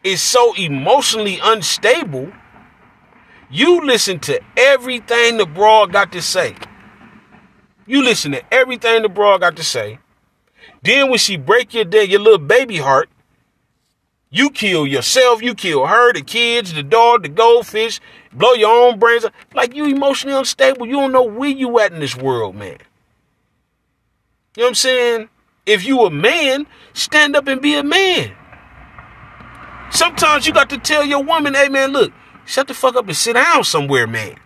is 0.02 0.22
so 0.22 0.54
emotionally 0.54 1.38
unstable, 1.42 2.32
you 3.52 3.84
listen 3.84 4.18
to 4.20 4.40
everything 4.56 5.36
the 5.36 5.46
broad 5.46 5.92
got 5.92 6.10
to 6.12 6.22
say. 6.22 6.56
You 7.86 8.02
listen 8.02 8.32
to 8.32 8.42
everything 8.54 9.02
the 9.02 9.08
broad 9.08 9.42
got 9.42 9.56
to 9.56 9.64
say. 9.64 9.98
Then 10.82 11.10
when 11.10 11.18
she 11.18 11.36
break 11.36 11.74
your 11.74 11.84
day, 11.84 12.04
your 12.04 12.20
little 12.20 12.38
baby 12.38 12.78
heart, 12.78 13.10
you 14.30 14.48
kill 14.48 14.86
yourself, 14.86 15.42
you 15.42 15.54
kill 15.54 15.86
her, 15.86 16.14
the 16.14 16.22
kids, 16.22 16.72
the 16.72 16.82
dog, 16.82 17.22
the 17.22 17.28
goldfish, 17.28 18.00
blow 18.32 18.54
your 18.54 18.70
own 18.70 18.98
brains 18.98 19.26
out. 19.26 19.34
Like 19.52 19.74
you 19.74 19.84
emotionally 19.84 20.36
unstable. 20.36 20.86
You 20.86 20.94
don't 20.94 21.12
know 21.12 21.22
where 21.22 21.50
you 21.50 21.78
at 21.78 21.92
in 21.92 22.00
this 22.00 22.16
world, 22.16 22.56
man. 22.56 22.78
You 24.56 24.62
know 24.62 24.64
what 24.64 24.68
I'm 24.68 24.74
saying? 24.74 25.28
If 25.66 25.84
you 25.84 26.00
a 26.06 26.10
man, 26.10 26.66
stand 26.94 27.36
up 27.36 27.46
and 27.46 27.60
be 27.60 27.74
a 27.76 27.84
man. 27.84 28.32
Sometimes 29.90 30.46
you 30.46 30.54
got 30.54 30.70
to 30.70 30.78
tell 30.78 31.04
your 31.04 31.22
woman, 31.22 31.52
hey 31.52 31.68
man, 31.68 31.92
look, 31.92 32.12
shut 32.44 32.68
the 32.68 32.74
fuck 32.74 32.96
up 32.96 33.06
and 33.06 33.16
sit 33.16 33.34
down 33.34 33.64
somewhere, 33.64 34.06
man. 34.06 34.36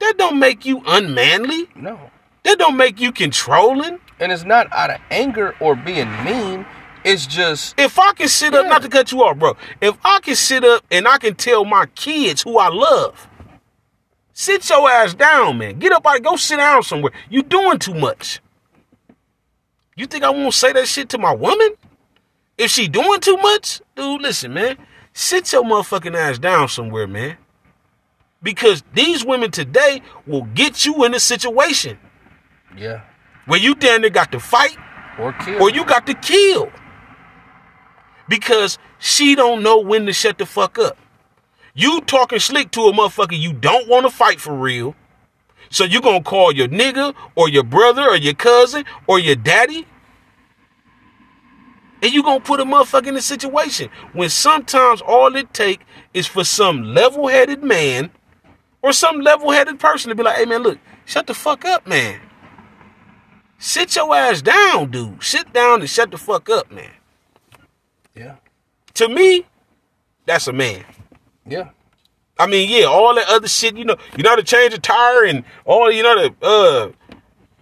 That 0.00 0.14
don't 0.18 0.38
make 0.38 0.64
you 0.64 0.82
unmanly. 0.86 1.68
No. 1.74 2.10
That 2.42 2.58
don't 2.58 2.76
make 2.76 3.00
you 3.00 3.12
controlling. 3.12 3.98
And 4.18 4.32
it's 4.32 4.44
not 4.44 4.72
out 4.72 4.90
of 4.90 5.00
anger 5.10 5.54
or 5.60 5.76
being 5.76 6.10
mean. 6.24 6.66
It's 7.04 7.26
just 7.26 7.78
If 7.78 7.98
I 7.98 8.12
can 8.12 8.28
sit 8.28 8.54
up, 8.54 8.66
not 8.66 8.82
to 8.82 8.88
cut 8.88 9.10
you 9.10 9.22
off, 9.22 9.38
bro. 9.38 9.56
If 9.80 9.96
I 10.04 10.20
can 10.20 10.36
sit 10.36 10.64
up 10.64 10.84
and 10.90 11.08
I 11.08 11.18
can 11.18 11.34
tell 11.34 11.64
my 11.64 11.86
kids 11.86 12.42
who 12.42 12.58
I 12.58 12.68
love, 12.68 13.28
sit 14.32 14.68
your 14.68 14.88
ass 14.88 15.14
down, 15.14 15.58
man. 15.58 15.78
Get 15.78 15.92
up 15.92 16.06
out, 16.06 16.22
go 16.22 16.36
sit 16.36 16.56
down 16.56 16.82
somewhere. 16.82 17.12
You 17.28 17.42
doing 17.42 17.78
too 17.78 17.94
much. 17.94 18.40
You 19.96 20.06
think 20.06 20.24
I 20.24 20.30
won't 20.30 20.54
say 20.54 20.72
that 20.72 20.88
shit 20.88 21.08
to 21.10 21.18
my 21.18 21.34
woman? 21.34 21.74
If 22.56 22.70
she 22.70 22.88
doing 22.88 23.20
too 23.20 23.36
much, 23.36 23.82
dude, 23.96 24.22
listen, 24.22 24.54
man. 24.54 24.76
Sit 25.12 25.52
your 25.52 25.62
motherfucking 25.64 26.16
ass 26.16 26.38
down 26.38 26.68
somewhere, 26.68 27.06
man. 27.06 27.36
Because 28.42 28.82
these 28.94 29.24
women 29.24 29.50
today 29.50 30.02
will 30.26 30.42
get 30.42 30.84
you 30.84 31.04
in 31.04 31.14
a 31.14 31.20
situation 31.20 31.98
yeah. 32.76 33.02
where 33.46 33.60
you 33.60 33.74
damn 33.74 34.00
near 34.00 34.10
got 34.10 34.32
to 34.32 34.40
fight 34.40 34.76
Or 35.18 35.32
kill. 35.32 35.62
or 35.62 35.70
you 35.70 35.84
got 35.84 36.06
to 36.06 36.14
kill 36.14 36.70
because 38.28 38.78
she 38.98 39.34
don't 39.34 39.62
know 39.62 39.78
when 39.78 40.06
to 40.06 40.12
shut 40.12 40.38
the 40.38 40.46
fuck 40.46 40.78
up. 40.78 40.96
You 41.74 42.00
talking 42.02 42.38
slick 42.38 42.70
to 42.72 42.82
a 42.82 42.92
motherfucker 42.92 43.38
you 43.38 43.52
don't 43.52 43.88
want 43.88 44.06
to 44.06 44.10
fight 44.10 44.40
for 44.40 44.54
real. 44.54 44.94
So 45.70 45.84
you 45.84 46.00
gonna 46.00 46.22
call 46.22 46.52
your 46.52 46.68
nigga 46.68 47.14
or 47.34 47.48
your 47.48 47.62
brother 47.64 48.02
or 48.02 48.16
your 48.16 48.34
cousin 48.34 48.84
or 49.06 49.18
your 49.18 49.36
daddy? 49.36 49.86
And 52.02 52.12
you 52.12 52.22
gonna 52.22 52.40
put 52.40 52.58
a 52.60 52.64
motherfucker 52.64 53.06
in 53.06 53.16
a 53.16 53.22
situation 53.22 53.88
when 54.12 54.28
sometimes 54.28 55.00
all 55.00 55.34
it 55.36 55.54
take 55.54 55.80
is 56.12 56.26
for 56.26 56.42
some 56.44 56.82
level-headed 56.82 57.62
man 57.62 58.10
or 58.82 58.92
some 58.92 59.20
level-headed 59.20 59.78
person 59.78 60.08
to 60.08 60.14
be 60.16 60.24
like, 60.24 60.36
hey 60.36 60.44
man, 60.44 60.62
look, 60.64 60.78
shut 61.04 61.28
the 61.28 61.34
fuck 61.34 61.64
up, 61.64 61.86
man. 61.86 62.20
Sit 63.58 63.94
your 63.94 64.14
ass 64.14 64.42
down, 64.42 64.90
dude. 64.90 65.22
Sit 65.22 65.52
down 65.52 65.80
and 65.80 65.88
shut 65.88 66.10
the 66.10 66.18
fuck 66.18 66.50
up, 66.50 66.72
man. 66.72 66.90
yeah. 68.16 68.36
To 68.94 69.08
me, 69.08 69.46
that's 70.26 70.48
a 70.48 70.52
man. 70.52 70.84
Yeah. 71.46 71.70
I 72.38 72.46
mean, 72.46 72.68
yeah, 72.68 72.86
all 72.86 73.14
that 73.14 73.28
other 73.28 73.46
shit, 73.46 73.76
you 73.76 73.84
know, 73.84 73.96
you 74.16 74.24
know 74.24 74.30
how 74.30 74.36
to 74.36 74.42
change 74.42 74.74
a 74.74 74.78
tire 74.78 75.24
and 75.24 75.44
all, 75.64 75.92
you 75.92 76.02
know, 76.02 76.28
to 76.28 76.34
uh 76.44 76.92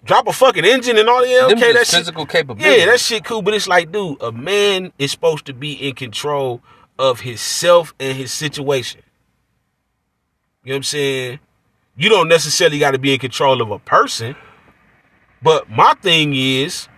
drop 0.05 0.27
a 0.27 0.33
fucking 0.33 0.65
engine 0.65 0.99
and 0.99 1.09
all 1.09 1.23
that. 1.23 1.49
Them 1.49 1.59
Okay, 1.59 1.73
that 1.73 1.87
shit. 1.87 2.07
capability. 2.29 2.65
Yeah, 2.79 2.87
that 2.87 3.01
shit 3.01 3.25
cool, 3.25 3.43
but 3.43 3.55
it's 3.55 3.69
like, 3.69 3.93
dude, 3.93 4.21
a 4.23 4.33
man 4.33 4.93
is 4.99 5.11
supposed 5.11 5.47
to 5.47 5.53
be 5.55 5.73
in 5.73 5.95
control 5.95 6.63
of 6.99 7.21
himself 7.21 7.95
and 7.99 8.17
his 8.17 8.33
situation. 8.33 9.03
You 10.65 10.71
know 10.71 10.75
what 10.75 10.77
I'm 10.79 10.83
saying? 10.85 11.39
You 11.97 12.09
don't 12.09 12.29
necessarily 12.29 12.79
got 12.79 12.93
to 12.93 12.99
be 12.99 13.13
in 13.15 13.19
control 13.19 13.61
of 13.63 13.71
a 13.71 13.79
person. 13.79 14.37
But 15.43 15.71
my 15.71 15.95
thing 16.03 16.35
is, 16.35 16.89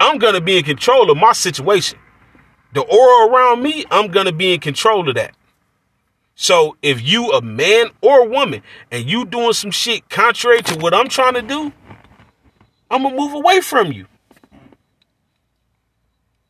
I'm 0.00 0.18
going 0.18 0.34
to 0.34 0.40
be 0.40 0.56
in 0.58 0.64
control 0.64 1.10
of 1.10 1.18
my 1.18 1.32
situation. 1.32 1.98
The 2.72 2.80
aura 2.80 3.28
around 3.30 3.62
me, 3.62 3.84
I'm 3.90 4.10
going 4.10 4.26
to 4.26 4.32
be 4.32 4.54
in 4.54 4.60
control 4.60 5.08
of 5.08 5.14
that. 5.16 5.34
So 6.40 6.78
if 6.80 7.06
you 7.06 7.32
a 7.32 7.42
man 7.42 7.90
or 8.00 8.20
a 8.20 8.24
woman 8.24 8.62
and 8.90 9.04
you 9.04 9.26
doing 9.26 9.52
some 9.52 9.70
shit 9.70 10.08
contrary 10.08 10.62
to 10.62 10.78
what 10.78 10.94
I'm 10.94 11.10
trying 11.10 11.34
to 11.34 11.42
do, 11.42 11.70
I'm 12.90 13.02
gonna 13.02 13.14
move 13.14 13.34
away 13.34 13.60
from 13.60 13.92
you. 13.92 14.06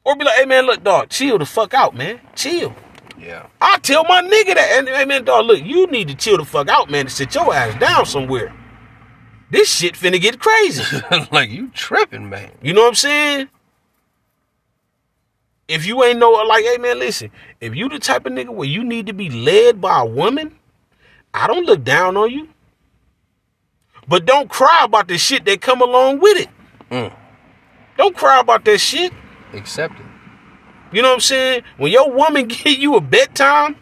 Or 0.05 0.14
be 0.14 0.24
like, 0.24 0.38
hey 0.38 0.45
man, 0.45 0.66
look, 0.66 0.84
dog, 0.84 1.09
chill 1.09 1.38
the 1.38 1.45
fuck 1.45 1.74
out, 1.74 1.97
man. 1.97 2.20
Chill. 2.36 2.72
Yeah. 3.18 3.49
I 3.61 3.78
tell 3.78 4.05
my 4.05 4.22
nigga 4.22 4.55
that, 4.55 4.76
and 4.78 4.88
hey 4.88 5.07
man, 5.07 5.24
dog, 5.24 5.47
look, 5.47 5.61
you 5.61 5.88
need 5.88 6.07
to 6.07 6.14
chill 6.14 6.36
the 6.36 6.45
fuck 6.45 6.68
out, 6.68 6.88
man, 6.88 7.01
and 7.01 7.11
sit 7.11 7.34
your 7.34 7.53
ass 7.53 7.76
down 7.80 8.07
somewhere. 8.07 8.55
This 9.51 9.68
shit 9.68 9.95
finna 9.95 10.20
get 10.20 10.38
crazy. 10.38 11.03
like 11.32 11.51
you 11.51 11.68
tripping, 11.70 12.30
man. 12.30 12.53
You 12.62 12.74
know 12.74 12.82
what 12.82 12.91
I'm 12.91 12.95
saying? 12.95 13.49
If 15.70 15.86
you 15.86 16.02
ain't 16.02 16.18
know, 16.18 16.32
like, 16.32 16.64
hey 16.64 16.78
man, 16.78 16.98
listen, 16.98 17.30
if 17.60 17.76
you 17.76 17.88
the 17.88 18.00
type 18.00 18.26
of 18.26 18.32
nigga 18.32 18.50
where 18.50 18.66
you 18.66 18.82
need 18.82 19.06
to 19.06 19.12
be 19.12 19.30
led 19.30 19.80
by 19.80 20.00
a 20.00 20.04
woman, 20.04 20.58
I 21.32 21.46
don't 21.46 21.64
look 21.64 21.84
down 21.84 22.16
on 22.16 22.28
you. 22.28 22.48
But 24.08 24.26
don't 24.26 24.50
cry 24.50 24.82
about 24.82 25.06
the 25.06 25.16
shit 25.16 25.44
that 25.44 25.60
come 25.60 25.80
along 25.80 26.18
with 26.18 26.38
it. 26.38 26.48
Mm. 26.90 27.14
Don't 27.96 28.16
cry 28.16 28.40
about 28.40 28.64
that 28.64 28.78
shit. 28.78 29.12
Accept 29.52 29.94
it. 29.94 30.06
You 30.90 31.02
know 31.02 31.10
what 31.10 31.14
I'm 31.14 31.20
saying? 31.20 31.62
When 31.76 31.92
your 31.92 32.10
woman 32.10 32.48
give 32.48 32.76
you 32.76 32.96
a 32.96 33.00
bedtime, 33.00 33.76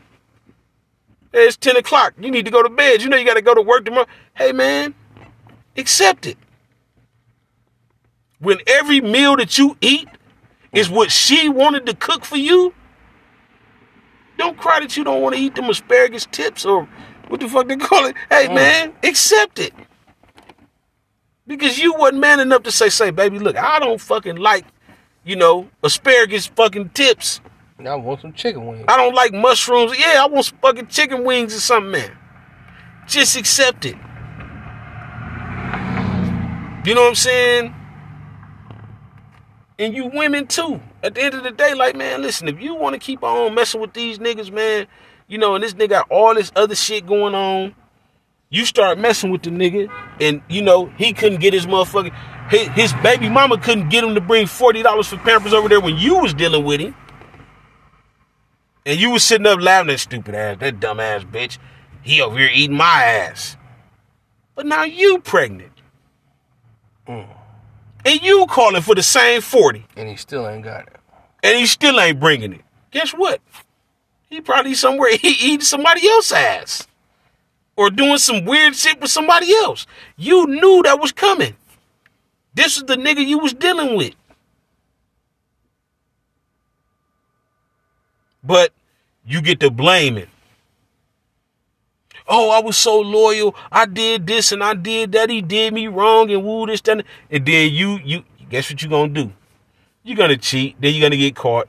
it's 1.32 1.56
10 1.56 1.78
o'clock. 1.78 2.12
You 2.20 2.30
need 2.30 2.44
to 2.44 2.50
go 2.50 2.62
to 2.62 2.68
bed. 2.68 3.00
You 3.00 3.08
know 3.08 3.16
you 3.16 3.24
got 3.24 3.34
to 3.34 3.42
go 3.42 3.54
to 3.54 3.62
work 3.62 3.86
tomorrow. 3.86 4.06
Hey, 4.34 4.52
man, 4.52 4.94
accept 5.74 6.26
it. 6.26 6.36
When 8.40 8.58
every 8.66 9.00
meal 9.00 9.36
that 9.36 9.56
you 9.56 9.78
eat 9.80 10.06
is 10.72 10.90
what 10.90 11.10
she 11.10 11.48
wanted 11.48 11.86
to 11.86 11.94
cook 11.94 12.24
for 12.24 12.36
you, 12.36 12.74
don't 14.36 14.56
cry 14.56 14.80
that 14.80 14.96
you 14.96 15.04
don't 15.04 15.20
want 15.20 15.34
to 15.34 15.40
eat 15.40 15.54
them 15.54 15.68
asparagus 15.68 16.26
tips 16.30 16.64
or 16.64 16.88
what 17.28 17.40
the 17.40 17.48
fuck 17.48 17.68
they 17.68 17.76
call 17.76 18.06
it. 18.06 18.16
Hey, 18.30 18.46
mm. 18.46 18.54
man, 18.54 18.94
accept 19.02 19.58
it. 19.58 19.72
Because 21.46 21.78
you 21.78 21.94
wasn't 21.94 22.20
man 22.20 22.40
enough 22.40 22.62
to 22.64 22.70
say, 22.70 22.88
say, 22.90 23.10
baby, 23.10 23.38
look, 23.38 23.56
I 23.56 23.78
don't 23.78 24.00
fucking 24.00 24.36
like, 24.36 24.66
you 25.24 25.34
know, 25.34 25.68
asparagus 25.82 26.46
fucking 26.46 26.90
tips. 26.90 27.40
Now 27.78 27.92
I 27.92 27.96
want 27.96 28.20
some 28.20 28.32
chicken 28.32 28.66
wings. 28.66 28.84
I 28.88 28.96
don't 28.96 29.14
like 29.14 29.32
mushrooms. 29.32 29.98
Yeah, 29.98 30.22
I 30.22 30.26
want 30.26 30.46
some 30.46 30.58
fucking 30.58 30.88
chicken 30.88 31.24
wings 31.24 31.54
or 31.54 31.60
something, 31.60 31.92
man. 31.92 32.10
Just 33.06 33.36
accept 33.36 33.86
it. 33.86 33.96
You 36.84 36.94
know 36.94 37.02
what 37.02 37.08
I'm 37.08 37.14
saying? 37.14 37.74
And 39.78 39.94
you 39.94 40.06
women 40.06 40.46
too. 40.46 40.80
At 41.02 41.14
the 41.14 41.22
end 41.22 41.34
of 41.34 41.44
the 41.44 41.52
day, 41.52 41.74
like, 41.74 41.94
man, 41.94 42.22
listen, 42.22 42.48
if 42.48 42.60
you 42.60 42.74
want 42.74 42.94
to 42.94 42.98
keep 42.98 43.22
on 43.22 43.54
messing 43.54 43.80
with 43.80 43.92
these 43.92 44.18
niggas, 44.18 44.50
man, 44.50 44.86
you 45.28 45.38
know, 45.38 45.54
and 45.54 45.62
this 45.62 45.74
nigga 45.74 45.90
got 45.90 46.10
all 46.10 46.34
this 46.34 46.50
other 46.56 46.74
shit 46.74 47.06
going 47.06 47.34
on, 47.34 47.74
you 48.50 48.64
start 48.64 48.98
messing 48.98 49.30
with 49.30 49.42
the 49.42 49.50
nigga, 49.50 49.88
and 50.20 50.42
you 50.48 50.62
know, 50.62 50.86
he 50.96 51.12
couldn't 51.12 51.40
get 51.40 51.52
his 51.52 51.66
motherfucking 51.66 52.12
his, 52.48 52.68
his 52.68 52.92
baby 53.02 53.28
mama 53.28 53.58
couldn't 53.58 53.90
get 53.90 54.02
him 54.02 54.14
to 54.14 54.20
bring 54.20 54.46
$40 54.46 55.06
for 55.06 55.16
Pampers 55.18 55.52
over 55.52 55.68
there 55.68 55.80
when 55.80 55.96
you 55.96 56.18
was 56.18 56.34
dealing 56.34 56.64
with 56.64 56.80
him. 56.80 56.94
And 58.86 58.98
you 58.98 59.10
was 59.10 59.22
sitting 59.22 59.46
up 59.46 59.60
laughing 59.60 59.90
at 59.90 60.00
stupid 60.00 60.34
ass, 60.34 60.56
that 60.60 60.80
dumb 60.80 60.98
ass 60.98 61.24
bitch. 61.24 61.58
He 62.02 62.22
over 62.22 62.38
here 62.38 62.48
eating 62.52 62.76
my 62.76 63.04
ass. 63.04 63.56
But 64.54 64.64
now 64.64 64.84
you 64.84 65.18
pregnant. 65.18 65.72
Mm. 67.06 67.28
And 68.08 68.22
you 68.22 68.46
calling 68.48 68.80
for 68.80 68.94
the 68.94 69.02
same 69.02 69.42
40. 69.42 69.84
And 69.94 70.08
he 70.08 70.16
still 70.16 70.48
ain't 70.48 70.64
got 70.64 70.86
it. 70.86 70.96
And 71.42 71.58
he 71.58 71.66
still 71.66 72.00
ain't 72.00 72.18
bringing 72.18 72.54
it. 72.54 72.62
Guess 72.90 73.10
what? 73.10 73.42
He 74.30 74.40
probably 74.40 74.72
somewhere 74.72 75.14
he 75.16 75.28
eating 75.28 75.60
somebody 75.60 76.08
else's 76.08 76.32
ass. 76.32 76.86
Or 77.76 77.90
doing 77.90 78.16
some 78.16 78.46
weird 78.46 78.74
shit 78.74 78.98
with 78.98 79.10
somebody 79.10 79.54
else. 79.54 79.86
You 80.16 80.46
knew 80.46 80.82
that 80.84 80.98
was 80.98 81.12
coming. 81.12 81.54
This 82.54 82.78
is 82.78 82.84
the 82.84 82.96
nigga 82.96 83.24
you 83.24 83.40
was 83.40 83.52
dealing 83.52 83.94
with. 83.94 84.14
But 88.42 88.72
you 89.26 89.42
get 89.42 89.60
to 89.60 89.70
blaming. 89.70 90.28
Oh, 92.28 92.50
I 92.50 92.60
was 92.60 92.76
so 92.76 93.00
loyal. 93.00 93.56
I 93.72 93.86
did 93.86 94.26
this 94.26 94.52
and 94.52 94.62
I 94.62 94.74
did 94.74 95.12
that. 95.12 95.30
He 95.30 95.40
did 95.40 95.72
me 95.72 95.88
wrong 95.88 96.30
and 96.30 96.44
woo 96.44 96.66
this, 96.66 96.82
that. 96.82 97.04
And 97.30 97.46
then 97.46 97.72
you, 97.72 97.98
you, 98.04 98.24
guess 98.50 98.70
what 98.70 98.82
you're 98.82 98.90
gonna 98.90 99.12
do? 99.12 99.32
You're 100.02 100.16
gonna 100.16 100.36
cheat. 100.36 100.76
Then 100.80 100.94
you're 100.94 101.02
gonna 101.02 101.16
get 101.16 101.34
caught. 101.34 101.68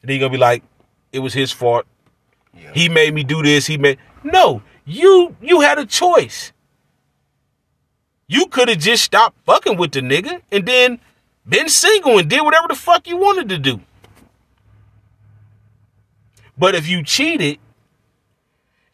And 0.00 0.08
then 0.08 0.16
you're 0.16 0.28
gonna 0.28 0.38
be 0.38 0.40
like, 0.40 0.62
it 1.12 1.18
was 1.18 1.34
his 1.34 1.52
fault. 1.52 1.84
Yeah. 2.54 2.72
He 2.74 2.88
made 2.88 3.14
me 3.14 3.22
do 3.22 3.42
this. 3.42 3.66
He 3.66 3.76
made 3.76 3.98
no. 4.24 4.62
You 4.86 5.36
you 5.42 5.60
had 5.60 5.78
a 5.78 5.84
choice. 5.84 6.52
You 8.28 8.46
could 8.46 8.68
have 8.68 8.78
just 8.78 9.04
stopped 9.04 9.36
fucking 9.44 9.76
with 9.76 9.92
the 9.92 10.00
nigga 10.00 10.40
and 10.50 10.66
then 10.66 11.00
been 11.46 11.68
single 11.68 12.18
and 12.18 12.28
did 12.28 12.42
whatever 12.42 12.68
the 12.68 12.74
fuck 12.74 13.06
you 13.06 13.16
wanted 13.16 13.48
to 13.50 13.58
do. 13.58 13.80
But 16.58 16.74
if 16.74 16.88
you 16.88 17.02
cheated 17.02 17.58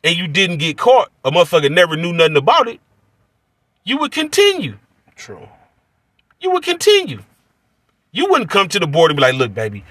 and 0.05 0.17
you 0.17 0.29
didn't 0.29 0.59
get 0.59 0.79
caught, 0.79 1.11
a 1.25 1.31
motherfucker 1.31 1.71
never 1.71 1.97
knew 1.97 2.13
nothing 2.13 2.37
about 2.37 2.69
it, 2.69 2.81
you 3.85 3.99
would 3.99 4.13
continue. 4.13 4.79
True. 5.17 5.49
You 6.41 6.51
would 6.51 6.65
continue. 6.65 7.23
You 8.11 8.29
wouldn't 8.29 8.51
come 8.51 8.69
to 8.69 8.79
the 8.79 8.87
board 8.87 9.11
and 9.11 9.17
be 9.17 9.23
like, 9.23 9.35
look, 9.35 9.55
baby, 9.55 9.85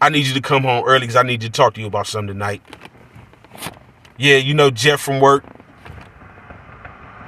I 0.00 0.08
need 0.08 0.26
you 0.26 0.34
to 0.34 0.40
come 0.40 0.64
home 0.64 0.84
early 0.84 1.00
because 1.00 1.16
I 1.16 1.22
need 1.22 1.40
to 1.42 1.50
talk 1.50 1.74
to 1.74 1.80
you 1.80 1.86
about 1.86 2.06
something 2.06 2.34
tonight. 2.34 2.62
Yeah, 4.18 4.36
you 4.36 4.54
know 4.54 4.70
Jeff 4.70 5.00
from 5.00 5.20
work. 5.20 5.44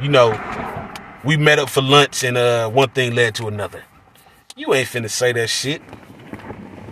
You 0.01 0.09
know, 0.09 0.39
we 1.25 1.37
met 1.37 1.59
up 1.59 1.71
for 1.71 1.81
lunch 1.81 2.23
and 2.23 2.37
uh 2.37 2.69
one 2.69 2.91
thing 2.91 3.15
led 3.15 3.35
to 3.37 3.49
another. 3.49 3.83
You 4.57 4.75
ain't 4.75 4.89
finna 4.89 5.11
say 5.11 5.33
that 5.33 5.49
shit. 5.49 5.83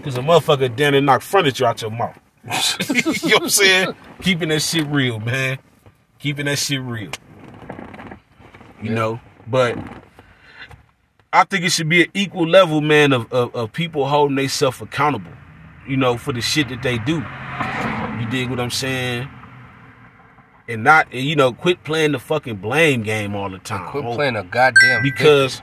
Cause 0.02 0.16
a 0.16 0.20
motherfucker 0.20 0.74
down 0.74 0.92
there 0.92 1.00
knock 1.00 1.22
furniture 1.22 1.66
out 1.66 1.80
your 1.82 1.90
mouth. 1.90 2.18
you 2.90 3.02
know 3.30 3.36
what 3.36 3.42
I'm 3.42 3.48
saying? 3.48 3.94
Keeping 4.22 4.50
that 4.50 4.60
shit 4.60 4.86
real, 4.88 5.18
man. 5.20 5.58
Keeping 6.18 6.46
that 6.46 6.58
shit 6.58 6.80
real. 6.80 7.10
You 8.82 8.90
Yeah. 8.90 8.94
know, 8.94 9.20
but 9.46 9.78
I 11.32 11.44
think 11.44 11.64
it 11.64 11.70
should 11.72 11.88
be 11.88 12.02
an 12.04 12.10
equal 12.14 12.46
level, 12.46 12.80
man, 12.80 13.12
of, 13.12 13.32
of, 13.32 13.54
of 13.54 13.72
people 13.72 14.06
holding 14.06 14.36
themselves 14.36 14.80
accountable, 14.80 15.32
you 15.88 15.96
know, 15.96 16.16
for 16.16 16.32
the 16.32 16.40
shit 16.40 16.68
that 16.68 16.82
they 16.82 16.98
do. 16.98 17.24
You 18.20 18.26
dig 18.30 18.50
what 18.50 18.60
I'm 18.60 18.70
saying? 18.70 19.28
And 20.68 20.84
not, 20.84 21.12
you 21.12 21.36
know, 21.36 21.52
quit 21.52 21.82
playing 21.84 22.12
the 22.12 22.18
fucking 22.18 22.56
blame 22.56 23.02
game 23.02 23.34
all 23.34 23.50
the 23.50 23.58
time. 23.58 23.90
Quit 23.90 24.04
Oh, 24.04 24.14
playing 24.14 24.36
a 24.36 24.44
goddamn 24.44 25.02
because 25.02 25.60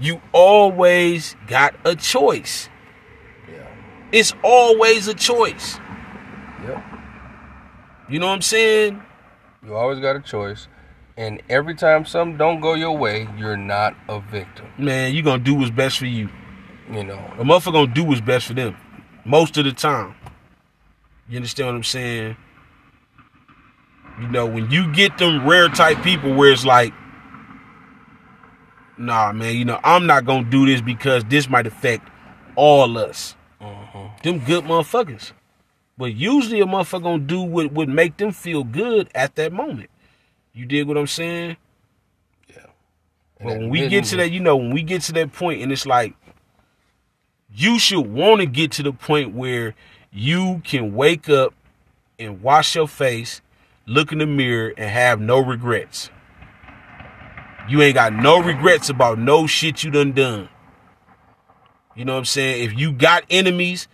you 0.00 0.20
always 0.32 1.36
got 1.46 1.74
a 1.84 1.94
choice. 1.94 2.68
victim. 3.46 3.66
It's 4.12 4.32
always 4.42 5.06
a 5.08 5.14
choice. 5.14 5.78
Yep. 6.66 6.84
You 8.08 8.18
know 8.18 8.26
what 8.26 8.34
I'm 8.34 8.42
saying? 8.42 9.02
You 9.64 9.74
always 9.74 10.00
got 10.00 10.16
a 10.16 10.20
choice. 10.20 10.68
And 11.16 11.42
every 11.48 11.74
time 11.74 12.04
something 12.04 12.38
don't 12.38 12.60
go 12.60 12.74
your 12.74 12.96
way, 12.96 13.28
you're 13.36 13.56
not 13.56 13.94
a 14.08 14.20
victim. 14.20 14.66
Man, 14.78 15.12
you 15.12 15.22
gonna 15.22 15.42
do 15.42 15.54
what's 15.54 15.70
best 15.70 15.98
for 15.98 16.06
you. 16.06 16.28
You 16.90 17.04
know. 17.04 17.18
A 17.38 17.44
motherfucker 17.44 17.72
gonna 17.72 17.94
do 17.94 18.04
what's 18.04 18.20
best 18.20 18.46
for 18.46 18.54
them. 18.54 18.76
Most 19.24 19.56
of 19.56 19.64
the 19.64 19.72
time. 19.72 20.14
You 21.28 21.36
understand 21.36 21.68
what 21.68 21.74
I'm 21.76 21.84
saying? 21.84 22.36
You 24.20 24.28
know, 24.28 24.46
when 24.46 24.70
you 24.70 24.92
get 24.92 25.18
them 25.18 25.46
rare 25.46 25.68
type 25.68 26.02
people 26.02 26.34
where 26.34 26.52
it's 26.52 26.64
like, 26.64 26.92
nah, 28.98 29.32
man, 29.32 29.56
you 29.56 29.64
know, 29.64 29.80
I'm 29.84 30.06
not 30.06 30.24
gonna 30.24 30.44
do 30.44 30.66
this 30.66 30.80
because 30.80 31.24
this 31.24 31.48
might 31.48 31.66
affect 31.66 32.08
all 32.56 32.98
us. 32.98 33.36
Uh-huh. 33.60 34.08
Them 34.22 34.38
good 34.40 34.64
motherfuckers. 34.64 35.32
But 35.98 36.14
usually 36.14 36.60
a 36.60 36.64
motherfucker 36.64 37.02
gonna 37.02 37.18
do 37.18 37.42
what 37.42 37.72
would 37.72 37.88
make 37.88 38.16
them 38.16 38.32
feel 38.32 38.64
good 38.64 39.10
at 39.14 39.34
that 39.36 39.52
moment. 39.52 39.90
You 40.52 40.66
dig 40.66 40.86
what 40.86 40.96
I'm 40.96 41.06
saying? 41.06 41.56
And 43.38 43.48
But 43.48 43.58
when 43.58 43.70
we 43.70 43.88
get 43.88 44.04
to 44.06 44.16
that, 44.16 44.30
you 44.30 44.40
know, 44.40 44.56
when 44.56 44.72
we 44.72 44.82
get 44.82 45.02
to 45.02 45.12
that 45.14 45.32
point, 45.32 45.62
and 45.62 45.72
it's 45.72 45.86
like, 45.86 46.14
you 47.54 47.78
should 47.78 48.06
want 48.06 48.40
to 48.40 48.46
get 48.46 48.72
to 48.72 48.82
the 48.82 48.92
point 48.92 49.34
where 49.34 49.74
you 50.10 50.62
can 50.64 50.94
wake 50.94 51.28
up 51.28 51.54
and 52.18 52.42
wash 52.42 52.74
your 52.74 52.88
face, 52.88 53.40
look 53.86 54.12
in 54.12 54.18
the 54.18 54.26
mirror, 54.26 54.72
and 54.76 54.90
have 54.90 55.20
no 55.20 55.38
regrets. 55.38 56.10
You 57.68 57.82
ain't 57.82 57.94
got 57.94 58.12
no 58.12 58.40
regrets 58.42 58.88
about 58.88 59.18
no 59.18 59.46
shit 59.46 59.84
you 59.84 59.90
done 59.90 60.12
done. 60.12 60.48
You 61.94 62.04
know 62.04 62.12
what 62.12 62.20
I'm 62.20 62.24
saying? 62.24 62.64
If 62.64 62.78
you 62.78 62.92
got 62.92 63.24
enemies, 63.28 63.88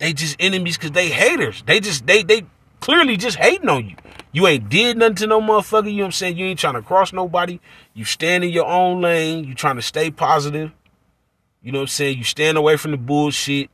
they 0.00 0.12
just 0.12 0.34
enemies 0.40 0.76
because 0.76 0.92
they 0.92 1.08
haters. 1.08 1.62
They 1.66 1.78
just 1.78 2.06
they 2.06 2.24
they 2.24 2.46
clearly 2.80 3.16
just 3.16 3.36
hating 3.36 3.68
on 3.68 3.88
you. 3.88 3.96
You 4.32 4.46
ain't 4.46 4.68
did 4.68 4.96
nothing 4.96 5.16
to 5.16 5.26
no 5.26 5.40
motherfucker. 5.40 5.90
You 5.90 5.98
know 5.98 6.02
what 6.02 6.06
I'm 6.06 6.12
saying? 6.12 6.36
You 6.38 6.46
ain't 6.46 6.58
trying 6.58 6.74
to 6.74 6.82
cross 6.82 7.12
nobody. 7.12 7.60
You 7.94 8.04
stand 8.04 8.42
in 8.42 8.50
your 8.50 8.66
own 8.66 9.00
lane. 9.00 9.44
You 9.44 9.54
trying 9.54 9.76
to 9.76 9.82
stay 9.82 10.10
positive. 10.10 10.72
You 11.62 11.72
know 11.72 11.80
what 11.80 11.84
I'm 11.84 11.88
saying? 11.88 12.18
You 12.18 12.24
stand 12.24 12.56
away 12.56 12.76
from 12.76 12.92
the 12.92 12.96
bullshit. 12.96 13.70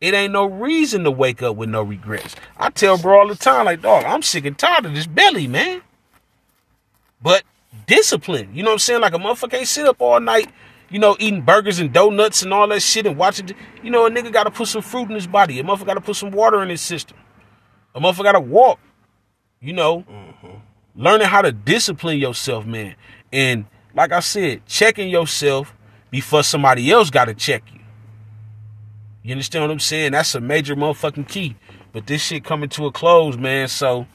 It 0.00 0.14
ain't 0.14 0.32
no 0.32 0.46
reason 0.46 1.04
to 1.04 1.10
wake 1.10 1.42
up 1.42 1.56
with 1.56 1.68
no 1.68 1.82
regrets. 1.82 2.34
I 2.56 2.70
tell 2.70 2.98
bro 2.98 3.20
all 3.20 3.28
the 3.28 3.34
time, 3.34 3.66
like, 3.66 3.82
dog, 3.82 4.04
I'm 4.04 4.22
sick 4.22 4.44
and 4.44 4.58
tired 4.58 4.86
of 4.86 4.94
this 4.94 5.06
belly, 5.06 5.46
man. 5.46 5.82
But 7.22 7.42
discipline, 7.86 8.54
you 8.54 8.62
know 8.62 8.70
what 8.70 8.74
I'm 8.74 8.78
saying? 8.80 9.00
Like 9.00 9.14
a 9.14 9.18
motherfucker 9.18 9.52
can't 9.52 9.68
sit 9.68 9.86
up 9.86 10.00
all 10.00 10.20
night, 10.20 10.50
you 10.94 11.00
know, 11.00 11.16
eating 11.18 11.42
burgers 11.42 11.80
and 11.80 11.92
donuts 11.92 12.44
and 12.44 12.54
all 12.54 12.68
that 12.68 12.78
shit 12.78 13.04
and 13.04 13.16
watching. 13.16 13.50
You 13.82 13.90
know, 13.90 14.06
a 14.06 14.10
nigga 14.10 14.32
got 14.32 14.44
to 14.44 14.52
put 14.52 14.68
some 14.68 14.80
fruit 14.80 15.08
in 15.08 15.16
his 15.16 15.26
body. 15.26 15.58
A 15.58 15.64
motherfucker 15.64 15.86
got 15.86 15.94
to 15.94 16.00
put 16.00 16.14
some 16.14 16.30
water 16.30 16.62
in 16.62 16.68
his 16.68 16.80
system. 16.80 17.16
A 17.96 18.00
motherfucker 18.00 18.22
got 18.22 18.32
to 18.32 18.40
walk. 18.40 18.78
You 19.60 19.72
know, 19.72 20.04
learning 20.94 21.26
how 21.26 21.42
to 21.42 21.50
discipline 21.50 22.18
yourself, 22.18 22.64
man. 22.64 22.94
And 23.32 23.64
like 23.92 24.12
I 24.12 24.20
said, 24.20 24.66
checking 24.66 25.08
yourself 25.08 25.74
before 26.12 26.44
somebody 26.44 26.88
else 26.92 27.10
got 27.10 27.24
to 27.24 27.34
check 27.34 27.64
you. 27.72 27.80
You 29.24 29.32
understand 29.32 29.64
what 29.64 29.72
I'm 29.72 29.80
saying? 29.80 30.12
That's 30.12 30.32
a 30.36 30.40
major 30.40 30.76
motherfucking 30.76 31.26
key. 31.26 31.56
But 31.90 32.06
this 32.06 32.22
shit 32.22 32.44
coming 32.44 32.68
to 32.68 32.86
a 32.86 32.92
close, 32.92 33.36
man. 33.36 33.66
So 33.66 34.06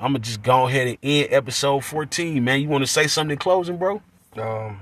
I'm 0.00 0.12
gonna 0.12 0.20
just 0.20 0.42
go 0.42 0.66
ahead 0.66 0.88
and 0.88 0.98
end 1.02 1.28
episode 1.30 1.84
14, 1.84 2.42
man. 2.42 2.62
You 2.62 2.70
want 2.70 2.84
to 2.84 2.90
say 2.90 3.06
something 3.06 3.32
in 3.32 3.38
closing, 3.38 3.76
bro? 3.76 4.00
um, 4.38 4.80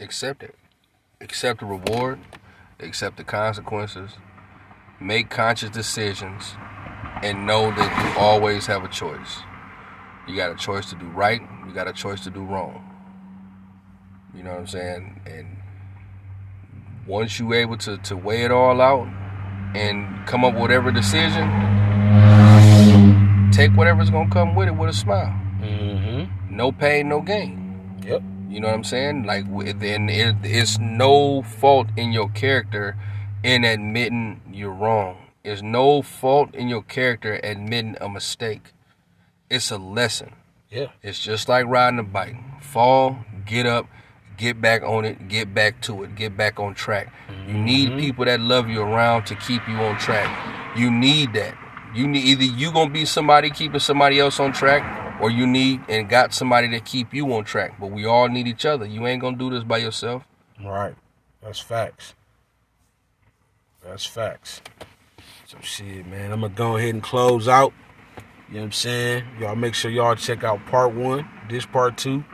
accept 0.00 0.42
it. 0.42 0.54
Accept 1.20 1.60
the 1.60 1.66
reward. 1.66 2.20
Accept 2.80 3.16
the 3.16 3.24
consequences. 3.24 4.12
Make 5.00 5.30
conscious 5.30 5.70
decisions, 5.70 6.54
and 7.22 7.46
know 7.46 7.70
that 7.70 8.14
you 8.14 8.20
always 8.20 8.66
have 8.66 8.84
a 8.84 8.88
choice. 8.88 9.38
You 10.26 10.36
got 10.36 10.50
a 10.50 10.56
choice 10.56 10.90
to 10.90 10.96
do 10.96 11.06
right. 11.06 11.40
You 11.66 11.72
got 11.72 11.86
a 11.88 11.92
choice 11.92 12.20
to 12.24 12.30
do 12.30 12.42
wrong. 12.42 12.84
You 14.34 14.42
know 14.42 14.50
what 14.50 14.60
I'm 14.60 14.66
saying? 14.66 15.20
And 15.26 15.56
once 17.06 17.38
you're 17.38 17.54
able 17.54 17.76
to 17.78 17.98
to 17.98 18.16
weigh 18.16 18.42
it 18.42 18.50
all 18.50 18.80
out 18.80 19.08
and 19.74 20.26
come 20.26 20.44
up 20.44 20.54
with 20.54 20.62
whatever 20.62 20.90
decision, 20.90 21.48
take 23.52 23.72
whatever's 23.72 24.10
gonna 24.10 24.30
come 24.30 24.54
with 24.54 24.68
it 24.68 24.76
with 24.76 24.90
a 24.90 24.92
smile. 24.92 25.34
Mm-hmm. 25.60 26.56
No 26.56 26.72
pain, 26.72 27.08
no 27.08 27.20
gain. 27.20 28.00
Yep. 28.04 28.22
You 28.48 28.60
know 28.60 28.68
what 28.68 28.74
I'm 28.74 28.84
saying? 28.84 29.24
Like, 29.24 29.44
then 29.78 30.08
it, 30.08 30.36
it's 30.42 30.78
no 30.78 31.42
fault 31.42 31.88
in 31.96 32.12
your 32.12 32.30
character 32.30 32.96
in 33.42 33.64
admitting 33.64 34.40
you're 34.50 34.72
wrong. 34.72 35.18
There's 35.44 35.62
no 35.62 36.02
fault 36.02 36.54
in 36.54 36.68
your 36.68 36.82
character 36.82 37.38
admitting 37.42 37.96
a 38.00 38.08
mistake. 38.08 38.72
It's 39.50 39.70
a 39.70 39.78
lesson. 39.78 40.34
Yeah. 40.70 40.88
It's 41.02 41.18
just 41.18 41.48
like 41.48 41.66
riding 41.66 41.98
a 41.98 42.02
bike. 42.02 42.36
Fall, 42.62 43.18
get 43.46 43.66
up, 43.66 43.86
get 44.36 44.60
back 44.60 44.82
on 44.82 45.04
it, 45.04 45.28
get 45.28 45.54
back 45.54 45.80
to 45.82 46.02
it, 46.04 46.14
get 46.14 46.36
back 46.36 46.58
on 46.58 46.74
track. 46.74 47.12
You 47.46 47.54
need 47.54 47.90
mm-hmm. 47.90 47.98
people 47.98 48.24
that 48.24 48.40
love 48.40 48.68
you 48.68 48.80
around 48.80 49.24
to 49.26 49.34
keep 49.34 49.66
you 49.68 49.76
on 49.76 49.98
track. 49.98 50.76
You 50.76 50.90
need 50.90 51.32
that. 51.34 51.56
You 51.94 52.06
need 52.06 52.24
either 52.24 52.44
you 52.44 52.72
gonna 52.72 52.90
be 52.90 53.04
somebody 53.04 53.50
keeping 53.50 53.80
somebody 53.80 54.20
else 54.20 54.38
on 54.40 54.52
track, 54.52 54.82
or 55.20 55.30
you 55.30 55.46
need 55.46 55.80
and 55.88 56.08
got 56.08 56.32
somebody 56.32 56.68
to 56.70 56.80
keep 56.80 57.12
you 57.12 57.32
on 57.34 57.44
track. 57.44 57.78
But 57.80 57.90
we 57.90 58.04
all 58.04 58.28
need 58.28 58.46
each 58.46 58.66
other. 58.66 58.86
You 58.86 59.06
ain't 59.06 59.20
gonna 59.20 59.36
do 59.36 59.50
this 59.50 59.64
by 59.64 59.78
yourself. 59.78 60.24
Right. 60.62 60.94
That's 61.42 61.60
facts. 61.60 62.14
That's 63.84 64.04
facts. 64.04 64.60
So 65.46 65.58
shit, 65.62 66.06
man. 66.06 66.32
I'm 66.32 66.40
gonna 66.42 66.54
go 66.54 66.76
ahead 66.76 66.94
and 66.94 67.02
close 67.02 67.48
out. 67.48 67.72
You 68.48 68.54
know 68.54 68.60
what 68.60 68.64
I'm 68.66 68.72
saying? 68.72 69.24
Y'all 69.40 69.56
make 69.56 69.74
sure 69.74 69.90
y'all 69.90 70.14
check 70.14 70.42
out 70.42 70.64
part 70.66 70.94
one, 70.94 71.28
this 71.50 71.66
part 71.66 71.98
two, 71.98 72.24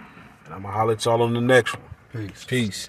and 0.45 0.55
I'm 0.55 0.63
gonna 0.63 0.73
holler 0.73 0.93
at 0.93 1.05
y'all 1.05 1.23
on 1.23 1.35
the 1.35 1.41
next 1.41 1.77
one. 1.77 1.89
Peace. 2.13 2.45
Peace. 2.45 2.89